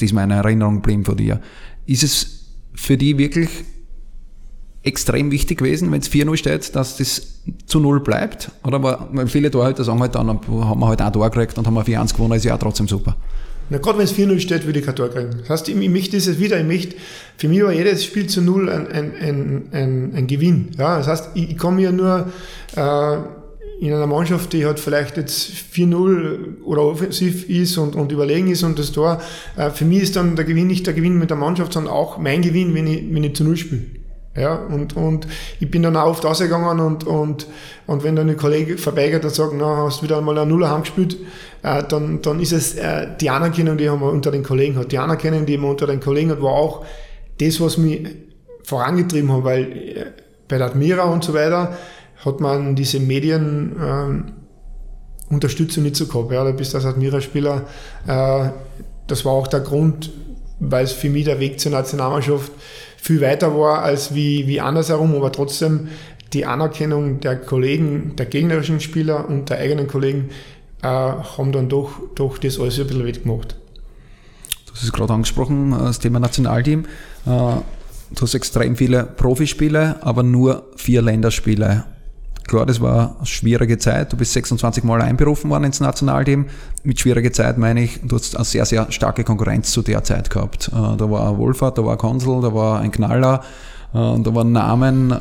Die 0.00 0.04
ist 0.04 0.14
meine 0.14 0.34
Erinnerung 0.34 0.76
geblieben 0.76 1.04
von 1.04 1.16
dir. 1.16 1.40
Ist 1.86 2.02
es 2.02 2.46
für 2.74 2.96
die 2.96 3.18
wirklich 3.18 3.50
extrem 4.82 5.30
wichtig 5.30 5.58
gewesen, 5.58 5.92
wenn 5.92 6.00
es 6.00 6.10
4-0 6.10 6.36
steht, 6.36 6.74
dass 6.74 6.96
das 6.96 7.42
zu 7.66 7.78
0 7.78 8.00
bleibt? 8.00 8.50
Oder 8.64 8.82
war, 8.82 9.08
weil 9.12 9.28
viele 9.28 9.50
Torhüter 9.50 9.84
sagen 9.84 10.00
halt 10.00 10.14
dann, 10.14 10.28
haben 10.28 10.80
wir 10.80 10.86
halt 10.86 11.02
auch 11.02 11.12
Tor 11.12 11.30
gekriegt 11.30 11.58
und 11.58 11.66
haben 11.66 11.74
wir 11.74 11.84
4-1 11.84 12.14
gewonnen, 12.14 12.32
ist 12.32 12.44
ja 12.44 12.54
auch 12.54 12.58
trotzdem 12.58 12.88
super. 12.88 13.16
Na, 13.70 13.78
gerade 13.78 13.98
wenn 13.98 14.04
es 14.04 14.14
4-0 14.14 14.40
steht, 14.40 14.66
würde 14.66 14.80
ich 14.80 14.84
kein 14.84 14.96
Tor 14.96 15.08
kriegen. 15.08 15.30
Das 15.40 15.50
heißt, 15.50 15.68
ich, 15.68 15.76
ich 15.76 15.88
möchte 15.88 16.16
es 16.16 16.38
wieder, 16.38 16.58
ich 16.58 16.66
möchte, 16.66 16.96
für 17.38 17.48
mich 17.48 17.62
war 17.62 17.72
jedes 17.72 18.04
Spiel 18.04 18.26
zu 18.26 18.42
0 18.42 18.68
ein, 18.68 18.86
ein, 18.88 19.12
ein, 19.20 19.62
ein, 19.72 20.12
ein 20.14 20.26
Gewinn. 20.26 20.70
Ja, 20.78 20.98
das 20.98 21.06
heißt, 21.06 21.30
ich, 21.34 21.50
ich 21.50 21.58
komme 21.58 21.82
ja 21.82 21.92
nur, 21.92 22.28
äh, 22.76 23.16
in 23.82 23.92
einer 23.92 24.06
Mannschaft, 24.06 24.52
die 24.52 24.64
halt 24.64 24.78
vielleicht 24.78 25.16
jetzt 25.16 25.50
4-0 25.74 26.62
oder 26.62 26.82
offensiv 26.82 27.48
ist 27.48 27.76
und, 27.78 27.96
und 27.96 28.12
überlegen 28.12 28.48
ist 28.48 28.62
und 28.62 28.78
das 28.78 28.92
Tor, 28.92 29.20
äh, 29.56 29.70
für 29.70 29.84
mich 29.84 30.02
ist 30.02 30.14
dann 30.14 30.36
der 30.36 30.44
Gewinn 30.44 30.68
nicht 30.68 30.86
der 30.86 30.94
Gewinn 30.94 31.18
mit 31.18 31.30
der 31.30 31.36
Mannschaft, 31.36 31.72
sondern 31.72 31.92
auch 31.92 32.16
mein 32.16 32.42
Gewinn, 32.42 32.76
wenn 32.76 32.86
ich, 32.86 33.02
wenn 33.12 33.24
ich 33.24 33.34
zu 33.34 33.42
Null 33.42 33.56
spiele. 33.56 33.82
Ja, 34.34 34.54
und, 34.54 34.96
und 34.96 35.26
ich 35.60 35.70
bin 35.70 35.82
dann 35.82 35.94
auch 35.94 36.06
oft 36.06 36.24
rausgegangen 36.24 36.80
und, 36.80 37.04
und, 37.04 37.46
und 37.86 38.02
wenn 38.02 38.16
dann 38.16 38.30
ein 38.30 38.36
Kollege 38.38 38.78
vorbeigeht 38.78 39.24
und 39.24 39.34
sagt, 39.34 39.52
na, 39.54 39.84
hast 39.84 40.00
du 40.00 40.04
wieder 40.04 40.16
einmal 40.16 40.38
eine 40.38 40.50
Nuller 40.50 40.70
heimgespielt, 40.70 41.18
äh, 41.62 41.82
dann, 41.86 42.22
dann 42.22 42.40
ist 42.40 42.52
es 42.52 42.74
äh, 42.76 43.08
die 43.20 43.28
Anerkennung, 43.28 43.76
die 43.76 43.86
man 43.86 44.02
unter 44.02 44.30
den 44.30 44.42
Kollegen 44.42 44.76
hat. 44.76 44.90
Die 44.90 44.96
Anerkennung, 44.96 45.44
die 45.44 45.58
man 45.58 45.72
unter 45.72 45.86
den 45.86 46.00
Kollegen 46.00 46.30
hat, 46.30 46.40
war 46.40 46.52
auch 46.52 46.86
das, 47.38 47.60
was 47.60 47.76
mich 47.76 48.08
vorangetrieben 48.64 49.30
hat, 49.30 49.44
weil 49.44 49.62
äh, 49.72 50.04
bei 50.48 50.56
der 50.56 50.68
Admira 50.68 51.04
und 51.04 51.22
so 51.22 51.34
weiter, 51.34 51.76
hat 52.24 52.40
man 52.40 52.74
diese 52.74 53.00
Medien 53.00 53.76
ähm, 53.82 54.32
Unterstützung 55.28 55.82
nicht 55.82 55.96
so 55.96 56.06
gehabt. 56.06 56.32
Ja, 56.32 56.44
du 56.44 56.52
bist 56.52 56.74
als 56.74 56.84
Admira-Spieler. 56.84 57.64
Äh, 58.06 58.50
das 59.06 59.24
war 59.24 59.32
auch 59.32 59.46
der 59.46 59.60
Grund, 59.60 60.10
weil 60.60 60.84
es 60.84 60.92
für 60.92 61.08
mich 61.08 61.24
der 61.24 61.40
Weg 61.40 61.58
zur 61.58 61.72
Nationalmannschaft 61.72 62.52
viel 63.02 63.20
weiter 63.20 63.58
war 63.58 63.82
als 63.82 64.14
wie, 64.14 64.46
wie 64.46 64.60
andersherum, 64.60 65.16
aber 65.16 65.32
trotzdem 65.32 65.88
die 66.32 66.46
Anerkennung 66.46 67.18
der 67.18 67.36
Kollegen, 67.36 68.14
der 68.14 68.26
gegnerischen 68.26 68.78
Spieler 68.78 69.28
und 69.28 69.50
der 69.50 69.58
eigenen 69.58 69.88
Kollegen 69.88 70.30
äh, 70.82 70.86
haben 70.86 71.50
dann 71.50 71.68
doch, 71.68 72.00
doch 72.14 72.38
das 72.38 72.60
alles 72.60 72.78
ein 72.78 72.86
bisschen 72.86 73.04
wettgemacht. 73.04 73.56
Du 74.66 74.72
hast 74.72 74.84
es 74.84 74.92
gerade 74.92 75.12
angesprochen, 75.12 75.72
äh, 75.72 75.78
das 75.78 75.98
Thema 75.98 76.20
Nationalteam. 76.20 76.84
Äh, 76.84 76.86
du 77.26 78.20
hast 78.20 78.34
extrem 78.34 78.76
viele 78.76 79.02
Profispiele, 79.02 79.96
aber 80.02 80.22
nur 80.22 80.68
vier 80.76 81.02
Länderspiele. 81.02 81.82
Klar, 82.46 82.66
das 82.66 82.80
war 82.80 83.16
eine 83.16 83.26
schwierige 83.26 83.78
Zeit. 83.78 84.12
Du 84.12 84.16
bist 84.16 84.32
26 84.32 84.84
Mal 84.84 85.00
einberufen 85.00 85.50
worden 85.50 85.64
ins 85.64 85.80
Nationalteam. 85.80 86.46
Mit 86.82 87.00
schwieriger 87.00 87.32
Zeit 87.32 87.56
meine 87.58 87.82
ich, 87.82 88.00
du 88.02 88.16
hast 88.16 88.36
eine 88.36 88.44
sehr, 88.44 88.64
sehr 88.66 88.90
starke 88.90 89.24
Konkurrenz 89.24 89.70
zu 89.70 89.82
der 89.82 90.02
Zeit 90.04 90.30
gehabt. 90.30 90.68
Äh, 90.68 90.96
da 90.96 91.10
war 91.10 91.38
Wohlfahrt, 91.38 91.78
da 91.78 91.84
war 91.84 91.92
ein 91.92 91.98
Konsul, 91.98 92.42
da 92.42 92.52
war 92.54 92.80
ein 92.80 92.90
Knaller, 92.90 93.42
da 93.94 94.34
waren 94.34 94.52
Namen 94.52 95.14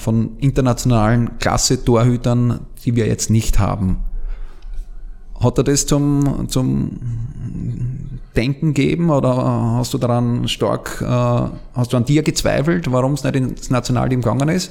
von 0.00 0.36
internationalen 0.38 1.38
Klasse-Torhütern, 1.38 2.58
die 2.84 2.96
wir 2.96 3.06
jetzt 3.06 3.30
nicht 3.30 3.60
haben. 3.60 3.98
Hat 5.40 5.58
er 5.58 5.62
das 5.62 5.86
zum, 5.86 6.48
zum 6.48 6.98
Denken 8.36 8.74
gegeben 8.74 9.10
oder 9.10 9.34
hast 9.78 9.94
du 9.94 9.98
daran 9.98 10.46
stark, 10.46 11.00
äh, 11.00 11.50
hast 11.74 11.92
du 11.92 11.96
an 11.96 12.04
dir 12.04 12.22
gezweifelt, 12.22 12.90
warum 12.92 13.14
es 13.14 13.24
nicht 13.24 13.34
ins 13.34 13.70
Nationalteam 13.70 14.20
gegangen 14.20 14.48
ist? 14.50 14.70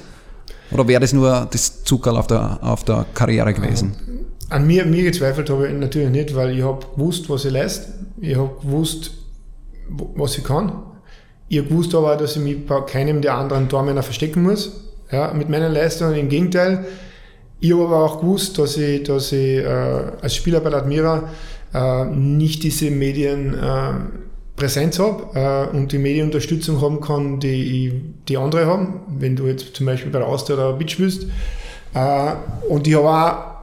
Oder 0.71 0.87
wäre 0.87 1.01
das 1.01 1.13
nur 1.13 1.47
das 1.51 1.83
Zuckerl 1.83 2.17
auf 2.17 2.27
der, 2.27 2.59
auf 2.61 2.83
der 2.83 3.05
Karriere 3.13 3.53
gewesen? 3.53 3.95
An 4.49 4.67
mir, 4.67 4.85
mir 4.85 5.03
gezweifelt 5.03 5.49
habe 5.49 5.67
ich 5.67 5.73
natürlich 5.73 6.09
nicht, 6.09 6.35
weil 6.35 6.57
ich 6.57 6.63
habe 6.63 6.85
gewusst, 6.95 7.29
was 7.29 7.45
ich 7.45 7.51
leiste. 7.51 7.93
Ich 8.19 8.35
habe 8.35 8.51
gewusst, 8.61 9.11
was 9.89 10.37
ich 10.37 10.43
kann. 10.43 10.83
Ich 11.47 11.59
habe 11.59 11.69
gewusst 11.69 11.93
aber, 11.95 12.15
dass 12.15 12.35
ich 12.35 12.41
mich 12.41 12.65
bei 12.65 12.81
keinem 12.81 13.21
der 13.21 13.35
anderen 13.35 13.69
Tormänner 13.69 14.03
verstecken 14.03 14.43
muss. 14.43 14.81
Ja, 15.11 15.33
mit 15.33 15.49
meinen 15.49 15.71
Leistungen. 15.71 16.15
Im 16.15 16.29
Gegenteil, 16.29 16.85
ich 17.59 17.71
habe 17.71 17.85
aber 17.85 18.03
auch 18.03 18.19
gewusst, 18.21 18.57
dass 18.57 18.77
ich, 18.77 19.03
dass 19.03 19.31
ich 19.31 19.59
äh, 19.59 19.67
als 20.21 20.35
Spieler 20.35 20.59
bei 20.59 20.73
Admira 20.73 21.29
äh, 21.73 22.05
nicht 22.05 22.63
diese 22.63 22.91
Medienpräsenz 22.91 23.61
äh, 23.63 24.24
habe 24.57 25.69
äh, 25.71 25.75
und 25.75 25.91
die 25.91 25.97
Medienunterstützung 25.97 26.81
haben 26.81 27.01
kann, 27.01 27.39
die, 27.39 28.01
die 28.27 28.37
andere 28.37 28.65
haben, 28.65 29.01
wenn 29.19 29.35
du 29.35 29.47
jetzt 29.47 29.75
zum 29.75 29.85
Beispiel 29.85 30.11
bei 30.11 30.19
der 30.19 30.27
Austria 30.27 30.55
oder 30.55 30.73
Bitch 30.73 30.97
bist. 30.97 31.27
Äh, 31.93 32.31
und 32.69 32.87
ich 32.87 32.95
habe 32.95 33.09
auch 33.09 33.55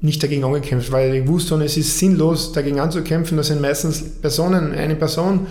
nicht 0.00 0.22
dagegen 0.22 0.44
angekämpft, 0.44 0.90
weil 0.92 1.14
ich 1.14 1.28
wusste, 1.28 1.54
es 1.62 1.76
ist 1.76 1.98
sinnlos, 1.98 2.52
dagegen 2.52 2.80
anzukämpfen. 2.80 3.36
Das 3.36 3.48
sind 3.48 3.60
meistens 3.60 4.02
Personen, 4.20 4.72
eine 4.72 4.96
Person, 4.96 5.46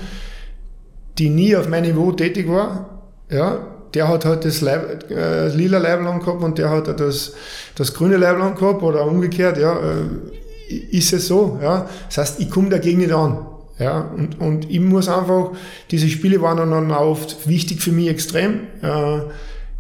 die 1.18 1.30
nie 1.30 1.56
auf 1.56 1.68
meinem 1.68 1.96
Niveau 1.96 2.12
tätig 2.12 2.50
war, 2.50 3.02
ja, 3.30 3.60
der 3.94 4.08
hat 4.08 4.26
halt 4.26 4.46
das, 4.46 4.62
Leib, 4.62 5.10
äh, 5.12 5.48
lila 5.50 5.78
Leibel 5.78 6.08
angehabt 6.08 6.44
und 6.44 6.58
der 6.58 6.70
hat 6.70 7.00
das, 7.00 7.34
das 7.76 7.94
grüne 7.94 8.18
Leibel 8.18 8.42
angehabt 8.42 8.82
oder 8.82 9.06
umgekehrt, 9.06 9.58
ja, 9.58 9.78
äh, 9.78 10.76
ist 10.92 11.14
es 11.14 11.28
so, 11.28 11.60
ja. 11.62 11.88
Das 12.08 12.18
heißt, 12.18 12.40
ich 12.40 12.50
komme 12.50 12.70
dagegen 12.70 13.00
nicht 13.00 13.12
an, 13.12 13.46
ja, 13.80 14.02
und, 14.02 14.40
und 14.40 14.70
ich 14.70 14.82
muss 14.82 15.08
einfach, 15.08 15.52
diese 15.90 16.10
Spiele 16.10 16.42
waren 16.42 16.58
dann 16.58 16.92
oft 16.92 17.48
wichtig 17.48 17.82
für 17.82 17.92
mich 17.92 18.10
extrem, 18.10 18.68
äh, 18.82 19.22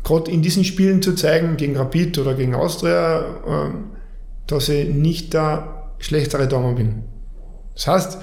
gerade 0.03 0.31
in 0.31 0.41
diesen 0.41 0.63
Spielen 0.63 1.01
zu 1.01 1.13
zeigen, 1.15 1.57
gegen 1.57 1.75
Rapid 1.75 2.17
oder 2.17 2.33
gegen 2.33 2.55
Austria, 2.55 3.19
äh, 3.19 3.69
dass 4.47 4.69
ich 4.69 4.89
nicht 4.89 5.33
der 5.33 5.91
schlechtere 5.99 6.47
Dormer 6.47 6.73
bin. 6.73 7.03
Das 7.75 7.88
heißt, 7.88 8.17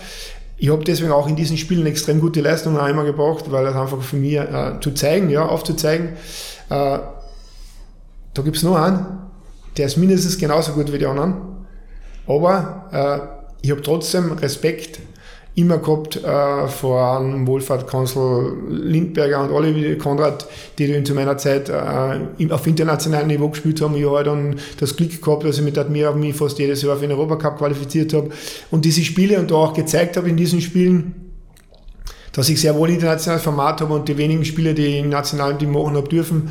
ich 0.57 0.71
habe 0.71 0.83
deswegen 0.85 1.13
auch 1.13 1.29
in 1.29 1.37
diesen 1.37 1.59
Spielen 1.59 1.85
extrem 1.85 2.21
gute 2.21 2.41
Leistungen 2.41 2.79
einmal 2.79 3.05
gebraucht, 3.05 3.53
weil 3.53 3.67
das 3.67 3.77
einfach 3.77 4.01
für 4.01 4.17
mich 4.17 4.35
äh, 4.35 4.81
zu 4.81 4.93
zeigen, 4.93 5.29
ja, 5.29 5.45
aufzuzeigen, 5.45 6.15
äh, 6.71 6.99
da 8.37 8.43
gibt 8.43 8.57
es 8.57 8.63
nur 8.63 8.81
einen, 8.83 9.07
der 9.77 9.87
ist 9.87 9.99
mindestens 9.99 10.39
genauso 10.39 10.73
gut 10.73 10.91
wie 10.91 10.99
die 10.99 11.07
anderen. 11.07 11.67
Aber 12.27 12.89
äh, 12.93 13.47
ich 13.63 13.71
habe 13.71 13.83
trotzdem 13.83 14.33
Respekt 14.33 15.01
immer 15.57 15.79
gehabt 15.79 16.23
äh, 16.23 16.69
vor 16.69 17.19
einem 17.19 17.47
Wohlfahrtkonsul 17.47 18.59
Lindberger 18.69 19.51
und 19.51 19.75
wie 19.75 19.97
Konrad, 19.97 20.47
die 20.79 20.93
dann 20.93 21.05
zu 21.05 21.15
meiner 21.15 21.39
Zeit 21.39 21.71
äh, 21.71 22.51
auf 22.51 22.67
internationalem 22.67 23.29
Niveau 23.29 23.49
gespielt 23.49 23.81
haben. 23.81 23.97
Ich 23.97 24.05
habe 24.05 24.23
dann 24.23 24.57
das 24.79 24.95
Glück 24.95 25.21
gehabt, 25.21 25.45
dass 25.45 25.57
ich 25.57 25.65
mit 25.65 25.79
Admira 25.79 26.13
mich 26.13 26.37
fast 26.37 26.59
jedes 26.59 26.83
Jahr 26.83 26.97
für 26.97 27.09
den 27.09 27.13
Europacup 27.13 27.57
qualifiziert 27.57 28.13
habe 28.13 28.29
und 28.71 28.85
diese 28.85 29.03
Spiele 29.03 29.39
und 29.41 29.51
da 29.51 29.55
auch 29.55 29.73
gezeigt 29.73 30.19
habe 30.19 30.29
in 30.29 30.37
diesen 30.37 30.61
Spielen, 30.61 31.33
dass 32.33 32.51
ich 32.51 32.61
sehr 32.61 32.77
wohl 32.77 32.91
internationales 32.91 33.43
Format 33.43 33.81
habe 33.81 33.95
und 33.95 34.07
die 34.09 34.19
wenigen 34.19 34.45
Spiele, 34.45 34.75
die 34.75 34.85
ich 34.85 34.99
im 34.99 35.09
nationalen 35.09 35.59
Team 35.59 35.73
machen 35.73 35.97
habe 35.97 36.09
dürfen, 36.09 36.51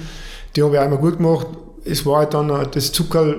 die 0.56 0.64
habe 0.64 0.76
ich 0.76 0.82
einmal 0.82 0.98
gut 0.98 1.18
gemacht. 1.18 1.46
Es 1.84 2.08
war 2.08 2.20
halt 2.20 2.34
dann 2.34 2.50
äh, 2.50 2.66
das 2.72 2.92
Zuckerl 2.92 3.38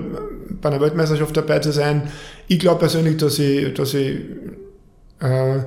bei 0.61 0.69
einer 0.69 0.79
Weltmeisterschaft 0.79 1.35
dabei 1.35 1.59
zu 1.59 1.73
sein. 1.73 2.03
Ich 2.47 2.59
glaube 2.59 2.79
persönlich, 2.79 3.17
dass 3.17 3.37
ich, 3.37 3.73
dass 3.73 3.93
ich 3.93 4.15
äh, 5.19 5.59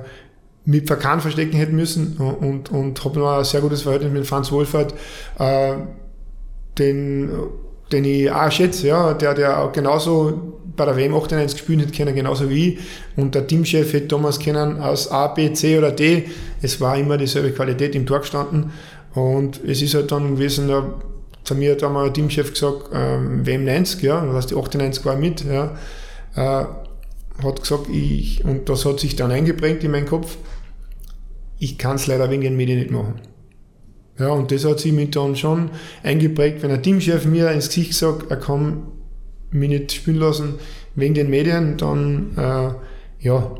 mit 0.65 0.87
Verkan 0.87 1.21
verstecken 1.21 1.57
hätten 1.57 1.75
müssen 1.75 2.17
und, 2.17 2.71
und 2.71 3.03
habe 3.03 3.19
noch 3.19 3.37
ein 3.37 3.43
sehr 3.43 3.61
gutes 3.61 3.81
Verhältnis 3.81 4.11
mit 4.11 4.27
Franz 4.27 4.51
Wohlfahrt, 4.51 4.93
äh, 5.39 5.73
den, 6.77 7.31
den 7.91 8.05
ich 8.05 8.31
auch 8.31 8.51
schätze, 8.51 8.87
ja, 8.87 9.13
der, 9.13 9.33
der 9.33 9.59
auch 9.59 9.71
genauso 9.71 10.59
bei 10.75 10.85
der 10.85 10.95
WM 10.95 11.13
98 11.13 11.57
gespielt 11.57 11.81
hat, 11.81 11.93
kennen 11.93 12.15
genauso 12.15 12.49
wie 12.49 12.69
ich. 12.69 12.79
Und 13.17 13.35
der 13.35 13.47
Teamchef 13.47 13.91
hätte 13.93 14.07
damals 14.07 14.39
kennen 14.39 14.79
aus 14.79 15.11
A, 15.11 15.27
B, 15.27 15.51
C 15.53 15.77
oder 15.77 15.91
D. 15.91 16.25
Es 16.61 16.79
war 16.79 16.97
immer 16.97 17.17
dieselbe 17.17 17.51
Qualität 17.51 17.95
im 17.95 18.05
Tor 18.05 18.19
gestanden. 18.19 18.71
Und 19.13 19.59
es 19.65 19.81
ist 19.81 19.93
halt 19.93 20.11
dann 20.11 20.35
gewesen, 20.35 20.69
ja, 20.69 20.85
zu 21.43 21.55
mir 21.55 21.73
hat 21.73 21.83
einmal 21.83 22.05
der 22.05 22.13
Teamchef 22.13 22.53
gesagt, 22.53 22.91
ähm, 22.93 23.45
WM 23.45 23.65
90, 23.65 24.01
ja, 24.03 24.25
das 24.25 24.35
heißt 24.35 24.51
die 24.51 24.55
98 24.55 25.05
war 25.05 25.15
mit, 25.15 25.43
ja. 25.43 25.75
Äh, 26.35 26.65
hat 27.43 27.61
gesagt, 27.61 27.87
ich, 27.89 28.43
und 28.45 28.69
das 28.69 28.85
hat 28.85 28.99
sich 28.99 29.15
dann 29.15 29.31
eingeprägt 29.31 29.83
in 29.83 29.91
meinen 29.91 30.05
Kopf, 30.07 30.37
ich 31.59 31.77
kann 31.77 31.95
es 31.95 32.07
leider 32.07 32.29
wegen 32.29 32.41
den 32.41 32.55
Medien 32.55 32.79
nicht 32.79 32.91
machen. 32.91 33.21
Ja, 34.19 34.29
und 34.29 34.51
das 34.51 34.65
hat 34.65 34.79
sich 34.79 34.91
mich 34.91 35.11
dann 35.11 35.35
schon 35.35 35.71
eingeprägt, 36.03 36.61
wenn 36.63 36.71
ein 36.71 36.83
Teamchef 36.83 37.25
mir 37.25 37.51
ins 37.51 37.69
Gesicht 37.69 37.93
sagt, 37.93 38.29
er 38.29 38.37
kann 38.37 38.83
mich 39.51 39.69
nicht 39.69 39.91
spielen 39.91 40.17
lassen 40.17 40.55
wegen 40.95 41.13
den 41.13 41.29
Medien, 41.29 41.77
dann 41.77 42.31
äh, 42.37 43.25
ja, 43.25 43.55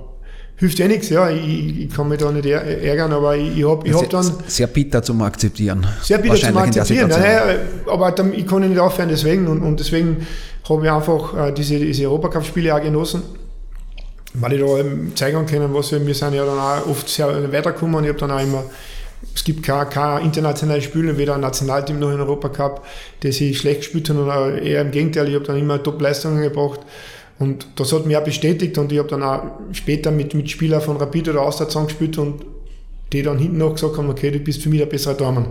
hilft 0.58 0.80
ja 0.80 0.88
nichts. 0.88 1.10
Ja, 1.10 1.30
ich, 1.30 1.80
ich, 1.80 1.90
kann 1.90 2.10
mich 2.10 2.20
da 2.20 2.32
nicht 2.32 2.46
ärgern, 2.46 3.12
aber 3.12 3.36
ich, 3.36 3.58
ich 3.58 3.68
habe 3.68 3.88
ich 3.88 3.94
hab 3.94 4.10
dann... 4.10 4.32
Sehr 4.48 4.68
bitter 4.68 5.02
zum 5.02 5.22
Akzeptieren. 5.22 5.86
Sehr 6.02 6.20
bitter 6.20 6.36
zum 6.36 6.58
Akzeptieren, 6.58 7.10
nein, 7.10 7.60
aber 7.88 8.12
dann, 8.12 8.34
ich 8.34 8.46
kann 8.46 8.68
nicht 8.68 8.80
aufhören 8.80 9.10
deswegen 9.10 9.48
und, 9.48 9.62
und 9.62 9.80
deswegen 9.80 10.26
habe 10.70 10.86
ich 10.86 10.92
einfach 10.92 11.48
äh, 11.48 11.52
diese, 11.54 11.80
diese 11.80 12.04
Europacup-Spiele 12.04 12.76
auch 12.76 12.82
genossen 12.82 13.24
weil 14.34 14.54
ich 14.54 14.62
da 14.62 14.78
eben 14.80 15.16
zeigen 15.16 15.46
können, 15.46 15.74
was 15.74 15.92
wir, 15.92 16.06
wir 16.06 16.16
sind 16.16 16.34
ja 16.34 16.46
dann 16.46 16.58
auch 16.58 16.88
oft 16.88 17.10
sehr 17.10 17.52
weitergekommen. 17.52 18.04
Ich 18.04 18.10
habe 18.10 18.20
dann 18.20 18.32
auch 18.32 18.42
immer, 18.42 18.64
es 19.36 19.44
gibt 19.44 19.64
kein, 19.64 19.90
kein 19.90 20.24
internationales 20.24 20.86
Spiel, 20.86 21.18
weder 21.18 21.36
ein 21.36 21.42
Nationalteam 21.42 22.00
noch 22.00 22.10
ein 22.10 22.20
Europacup, 22.20 22.86
das 23.22 23.42
ich 23.42 23.58
schlecht 23.58 23.82
gespielt 23.82 24.10
habe, 24.10 24.24
oder 24.24 24.62
eher 24.62 24.82
im 24.82 24.92
Gegenteil, 24.92 25.28
ich 25.28 25.36
habe 25.36 25.46
dann 25.46 25.58
immer 25.58 25.82
Top-Leistungen 25.82 26.42
gebracht. 26.42 26.80
Und 27.40 27.68
das 27.76 27.92
hat 27.92 28.06
mich 28.06 28.16
auch 28.16 28.24
bestätigt 28.24 28.78
und 28.78 28.92
ich 28.92 29.00
habe 29.00 29.10
dann 29.10 29.24
auch 29.24 29.44
später 29.72 30.12
mit, 30.12 30.34
mit 30.36 30.50
Spielern 30.50 30.82
von 30.82 30.98
Rapid 30.98 31.30
oder 31.30 31.42
Austria 31.42 31.68
zusammengespielt 31.68 32.18
und 32.20 32.46
die 33.12 33.24
dann 33.24 33.40
hinten 33.40 33.58
noch 33.58 33.74
gesagt 33.74 33.98
haben, 33.98 34.10
okay, 34.10 34.32
du 34.32 34.40
bist 34.40 34.62
für 34.62 34.70
mich 34.70 34.80
der 34.80 34.86
bessere 34.86 35.16
Dormann. 35.16 35.48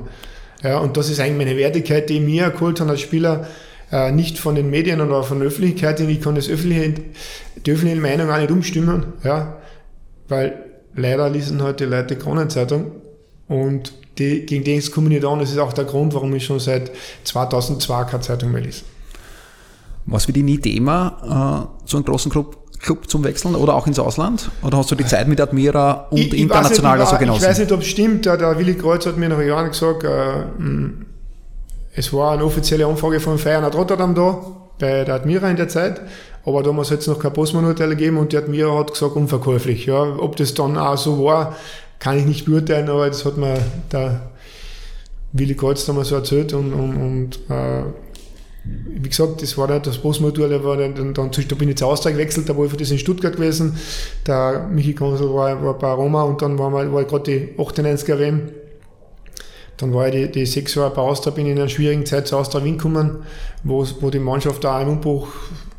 Ja, 0.62 0.78
und 0.78 0.96
das 0.96 1.10
ist 1.10 1.20
eigentlich 1.20 1.46
meine 1.46 1.56
Wertigkeit, 1.56 2.08
die 2.08 2.18
ich 2.18 2.20
mir 2.20 2.50
geholt 2.50 2.80
habe 2.80 2.90
als 2.90 3.00
Spieler, 3.00 3.48
äh, 3.90 4.12
nicht 4.12 4.38
von 4.38 4.54
den 4.54 4.70
Medien 4.70 5.00
oder 5.00 5.22
von 5.22 5.38
der 5.38 5.48
Öffentlichkeit, 5.48 6.00
ich 6.00 6.20
kann 6.20 6.34
das 6.34 6.48
öffentliche, 6.48 6.94
die 7.66 7.72
öffentliche 7.72 8.00
Meinung 8.00 8.30
auch 8.30 8.38
nicht 8.38 8.50
umstimmen, 8.50 9.04
ja, 9.24 9.56
weil 10.28 10.64
leider 10.94 11.28
lesen 11.28 11.62
heute 11.62 11.84
halt 11.84 12.08
Leute 12.08 12.16
Kronenzeitung 12.16 12.92
und 13.48 13.92
die, 14.18 14.44
gegen 14.46 14.64
die 14.64 14.80
komme 14.90 15.08
ich 15.08 15.14
nicht 15.14 15.24
an. 15.24 15.38
Das 15.38 15.50
ist 15.50 15.58
auch 15.58 15.72
der 15.72 15.84
Grund, 15.84 16.14
warum 16.14 16.34
ich 16.34 16.44
schon 16.44 16.60
seit 16.60 16.90
2002 17.24 18.04
keine 18.04 18.22
Zeitung 18.22 18.52
mehr 18.52 18.60
lese. 18.60 18.82
Was 20.06 20.26
für 20.26 20.32
dich 20.32 20.42
nie 20.42 20.58
Thema, 20.58 21.68
äh, 21.68 21.86
so 21.88 21.96
einen 21.96 22.04
großen 22.04 22.30
Club, 22.30 22.56
Club 22.80 23.08
zum 23.10 23.24
Wechseln 23.24 23.54
oder 23.54 23.74
auch 23.74 23.86
ins 23.86 23.98
Ausland? 23.98 24.50
Oder 24.62 24.78
hast 24.78 24.90
du 24.90 24.94
die 24.94 25.06
Zeit 25.06 25.28
mit 25.28 25.40
Admira 25.40 26.08
und 26.10 26.18
ich, 26.18 26.34
international 26.34 26.96
ich 26.96 27.00
nicht, 27.00 27.12
also 27.12 27.18
genossen? 27.18 27.42
Ich 27.42 27.48
weiß 27.48 27.58
nicht, 27.58 27.72
ob 27.72 27.80
es 27.80 27.86
stimmt. 27.86 28.26
Der, 28.26 28.36
der 28.36 28.58
Willi 28.58 28.74
Kreuz 28.74 29.06
hat 29.06 29.16
mir 29.16 29.28
nach 29.28 29.40
Jahren 29.40 29.68
gesagt, 29.68 30.04
äh, 30.04 30.44
es 31.94 32.12
war 32.12 32.32
eine 32.32 32.44
offizielle 32.44 32.86
Anfrage 32.86 33.20
von 33.20 33.38
Feyenoord 33.38 33.74
Rotterdam 33.74 34.14
da, 34.14 34.40
bei 34.78 35.04
der 35.04 35.14
Admira 35.14 35.50
in 35.50 35.56
der 35.56 35.68
Zeit, 35.68 36.00
aber 36.44 36.62
damals 36.62 36.90
hat 36.90 37.00
es 37.00 37.06
noch 37.06 37.18
kein 37.18 37.32
Postmann-Hotel 37.32 37.90
gegeben 37.90 38.16
und 38.16 38.32
die 38.32 38.36
Admira 38.36 38.78
hat 38.78 38.92
gesagt, 38.92 39.16
unverkäuflich. 39.16 39.86
Ja, 39.86 40.02
ob 40.02 40.36
das 40.36 40.54
dann 40.54 40.78
auch 40.78 40.96
so 40.96 41.24
war, 41.24 41.56
kann 41.98 42.18
ich 42.18 42.24
nicht 42.24 42.46
beurteilen, 42.46 42.88
aber 42.88 43.08
das 43.08 43.24
hat 43.24 43.36
mir 43.36 43.58
der 43.92 44.30
Willi 45.32 45.54
Kreuz 45.54 45.84
damals 45.84 46.08
so 46.08 46.16
erzählt 46.16 46.52
und, 46.54 46.72
und, 46.72 46.96
und 46.96 47.50
äh, 47.50 47.82
wie 48.64 49.08
gesagt, 49.08 49.42
das 49.42 49.56
war 49.56 49.68
nicht 49.68 49.86
das 49.86 49.98
Postmodul, 49.98 50.48
da, 50.48 50.62
war 50.62 50.76
dann, 50.76 51.14
dann, 51.14 51.30
da 51.30 51.54
bin 51.54 51.68
ich 51.68 51.76
zu 51.76 51.86
Austria 51.86 52.12
gewechselt, 52.12 52.48
da 52.48 52.56
war 52.56 52.64
ich 52.64 52.70
für 52.70 52.76
das 52.76 52.90
in 52.90 52.98
Stuttgart 52.98 53.34
gewesen. 53.34 53.76
Der 54.26 54.68
Michi 54.70 54.94
Konsel 54.94 55.32
war, 55.32 55.62
war 55.62 55.78
bei 55.78 55.92
Roma 55.92 56.22
und 56.22 56.42
dann 56.42 56.58
war, 56.58 56.72
war 56.72 57.04
gerade 57.04 57.22
die 57.24 57.54
98er 57.58 58.18
WM. 58.18 58.50
Dann 59.80 59.94
war 59.94 60.08
ich 60.08 60.14
die, 60.14 60.30
die 60.30 60.46
sechs 60.46 60.74
Jahre 60.74 60.94
bei 60.94 61.02
Austria, 61.02 61.32
bin 61.32 61.46
in 61.46 61.58
einer 61.58 61.68
schwierigen 61.68 62.04
Zeit 62.04 62.28
zu 62.28 62.36
Austria 62.36 62.62
Wien 62.62 62.76
gekommen, 62.76 63.24
wo, 63.64 63.86
wo 64.00 64.10
die 64.10 64.18
Mannschaft 64.18 64.62
da 64.62 64.80
im 64.82 64.88
Umbruch 64.88 65.28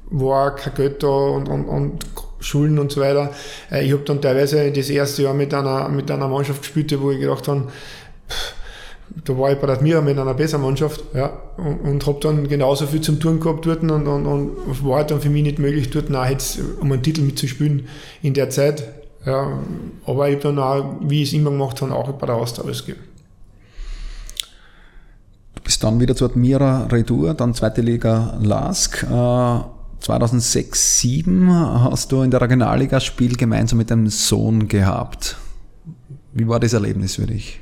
war, 0.09 0.55
kein 0.55 0.73
Geld 0.73 1.03
da 1.03 1.07
und, 1.07 1.47
und, 1.47 1.65
und 1.65 2.05
Schulden 2.39 2.79
und 2.79 2.91
so 2.91 3.01
weiter. 3.01 3.31
Äh, 3.71 3.85
ich 3.85 3.93
habe 3.93 4.03
dann 4.03 4.21
teilweise 4.21 4.71
das 4.71 4.89
erste 4.89 5.23
Jahr 5.23 5.33
mit 5.33 5.53
einer, 5.53 5.87
mit 5.89 6.09
einer 6.09 6.27
Mannschaft 6.27 6.61
gespielt, 6.61 6.99
wo 6.99 7.11
ich 7.11 7.19
gedacht 7.19 7.47
habe, 7.47 7.67
da 9.25 9.37
war 9.37 9.51
ich 9.51 9.57
bei 9.57 9.67
der 9.67 9.75
Admira 9.75 10.01
mit 10.01 10.17
einer 10.17 10.33
besseren 10.33 10.63
Mannschaft 10.63 11.03
ja, 11.13 11.37
und, 11.57 11.81
und 11.81 12.07
habe 12.07 12.19
dann 12.21 12.47
genauso 12.47 12.87
viel 12.87 13.01
zum 13.01 13.19
Tun 13.19 13.39
gehabt 13.39 13.65
dort 13.65 13.83
und, 13.83 13.91
und, 13.91 14.25
und 14.25 14.85
war 14.85 14.97
halt 14.97 15.11
dann 15.11 15.21
für 15.21 15.29
mich 15.29 15.43
nicht 15.43 15.59
möglich, 15.59 15.89
dort 15.89 16.13
auch 16.15 16.25
jetzt 16.25 16.59
um 16.79 16.91
einen 16.91 17.03
Titel 17.03 17.21
mitzuspielen 17.21 17.87
in 18.21 18.33
der 18.33 18.49
Zeit. 18.49 18.83
Ja, 19.25 19.59
aber 20.05 20.29
ich 20.29 20.35
habe 20.35 20.43
dann 20.43 20.59
auch, 20.59 20.95
wie 21.01 21.21
ich 21.21 21.29
es 21.29 21.33
immer 21.33 21.51
gemacht 21.51 21.81
habe, 21.81 21.93
auch 21.93 22.11
bei 22.13 22.25
der 22.25 22.35
Austria 22.35 22.65
alles 22.65 22.85
gegeben. 22.85 23.10
Dann 25.83 25.99
wieder 25.99 26.15
zu 26.15 26.25
Admira 26.25 26.87
Retour, 26.91 27.33
dann 27.33 27.53
zweite 27.53 27.81
Liga 27.81 28.37
Lask. 28.41 29.03
Äh 29.03 29.81
2006, 30.01 30.99
2007 31.01 31.49
hast 31.51 32.11
du 32.11 32.23
in 32.23 32.31
der 32.31 32.41
Regionalliga 32.41 32.99
Spiel 32.99 33.35
gemeinsam 33.35 33.77
mit 33.77 33.91
deinem 33.91 34.07
Sohn 34.07 34.67
gehabt. 34.67 35.37
Wie 36.33 36.47
war 36.47 36.59
das 36.59 36.73
Erlebnis 36.73 37.15
für 37.15 37.27
dich? 37.27 37.59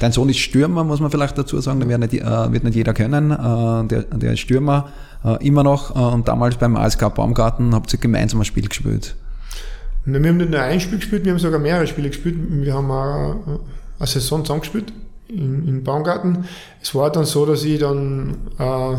Dein 0.00 0.12
Sohn 0.12 0.28
ist 0.28 0.38
Stürmer, 0.38 0.84
muss 0.84 1.00
man 1.00 1.10
vielleicht 1.10 1.36
dazu 1.36 1.60
sagen, 1.60 1.80
den 1.80 1.88
wird 1.88 2.00
nicht, 2.00 2.14
äh, 2.14 2.52
wird 2.52 2.64
nicht 2.64 2.74
jeder 2.74 2.94
kennen. 2.94 3.30
Äh, 3.30 3.88
der, 3.88 4.02
der 4.04 4.32
ist 4.32 4.40
Stürmer, 4.40 4.88
äh, 5.24 5.46
immer 5.46 5.62
noch. 5.62 5.94
Äh, 5.94 6.14
und 6.14 6.28
damals 6.28 6.56
beim 6.56 6.76
ASK 6.76 7.14
Baumgarten 7.14 7.74
habt 7.74 7.92
ihr 7.92 7.98
gemeinsam 7.98 8.40
ein 8.40 8.44
Spiel 8.44 8.68
gespielt. 8.68 9.14
Wir 10.04 10.14
haben 10.14 10.36
nicht 10.36 10.50
nur 10.50 10.60
ein 10.60 10.80
Spiel 10.80 10.98
gespielt, 10.98 11.24
wir 11.24 11.32
haben 11.32 11.38
sogar 11.38 11.58
mehrere 11.58 11.86
Spiele 11.86 12.08
gespielt. 12.08 12.36
Wir 12.38 12.74
haben 12.74 12.90
auch 12.90 13.60
eine 13.98 14.06
Saison 14.06 14.44
zusammengespielt 14.44 14.92
in, 15.28 15.66
in 15.66 15.84
Baumgarten. 15.84 16.46
Es 16.82 16.94
war 16.94 17.10
dann 17.10 17.24
so, 17.24 17.46
dass 17.46 17.64
ich 17.64 17.78
dann 17.78 18.36
äh, 18.58 18.96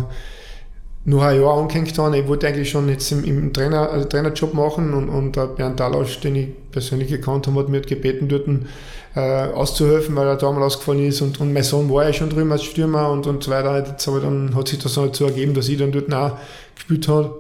nur 1.06 1.24
ein 1.24 1.40
Jahr 1.40 1.58
angehängt 1.58 1.98
habe. 1.98 2.18
Ich 2.18 2.28
wollte 2.28 2.48
eigentlich 2.48 2.70
schon 2.70 2.90
jetzt 2.90 3.12
im, 3.12 3.24
im 3.24 3.54
Trainer, 3.54 3.90
also 3.90 4.06
Trainerjob 4.08 4.54
machen 4.54 4.94
und, 4.94 5.08
und 5.08 5.36
der 5.36 5.48
Bernd 5.48 5.80
Dalasch, 5.80 6.20
den 6.20 6.36
ich 6.36 6.48
persönlich 6.72 7.08
gekannt 7.08 7.48
habe, 7.48 7.60
hat 7.60 7.70
mir 7.70 7.80
gebeten, 7.80 8.28
dort 8.28 8.48
äh, 9.16 9.54
auszuhelfen, 9.54 10.16
weil 10.16 10.28
er 10.28 10.36
damals 10.36 10.76
ausgefallen 10.76 11.08
ist 11.08 11.22
und, 11.22 11.40
und 11.40 11.54
mein 11.54 11.64
Sohn 11.64 11.90
war 11.90 12.06
ja 12.06 12.14
schon 12.14 12.30
drüben 12.30 12.52
als 12.52 12.64
Stürmer 12.64 13.10
und, 13.10 13.26
und 13.26 13.44
so 13.44 13.52
weiter. 13.52 13.88
Jetzt 13.88 14.08
aber 14.08 14.20
dann 14.20 14.54
hat 14.54 14.68
sich 14.68 14.80
das 14.80 14.98
halt 14.98 15.16
so 15.16 15.26
ergeben, 15.26 15.54
dass 15.54 15.70
ich 15.70 15.78
dann 15.78 15.94
dort 15.94 16.14
auch 16.14 16.38
gespielt 16.76 17.08
habe. 17.08 17.36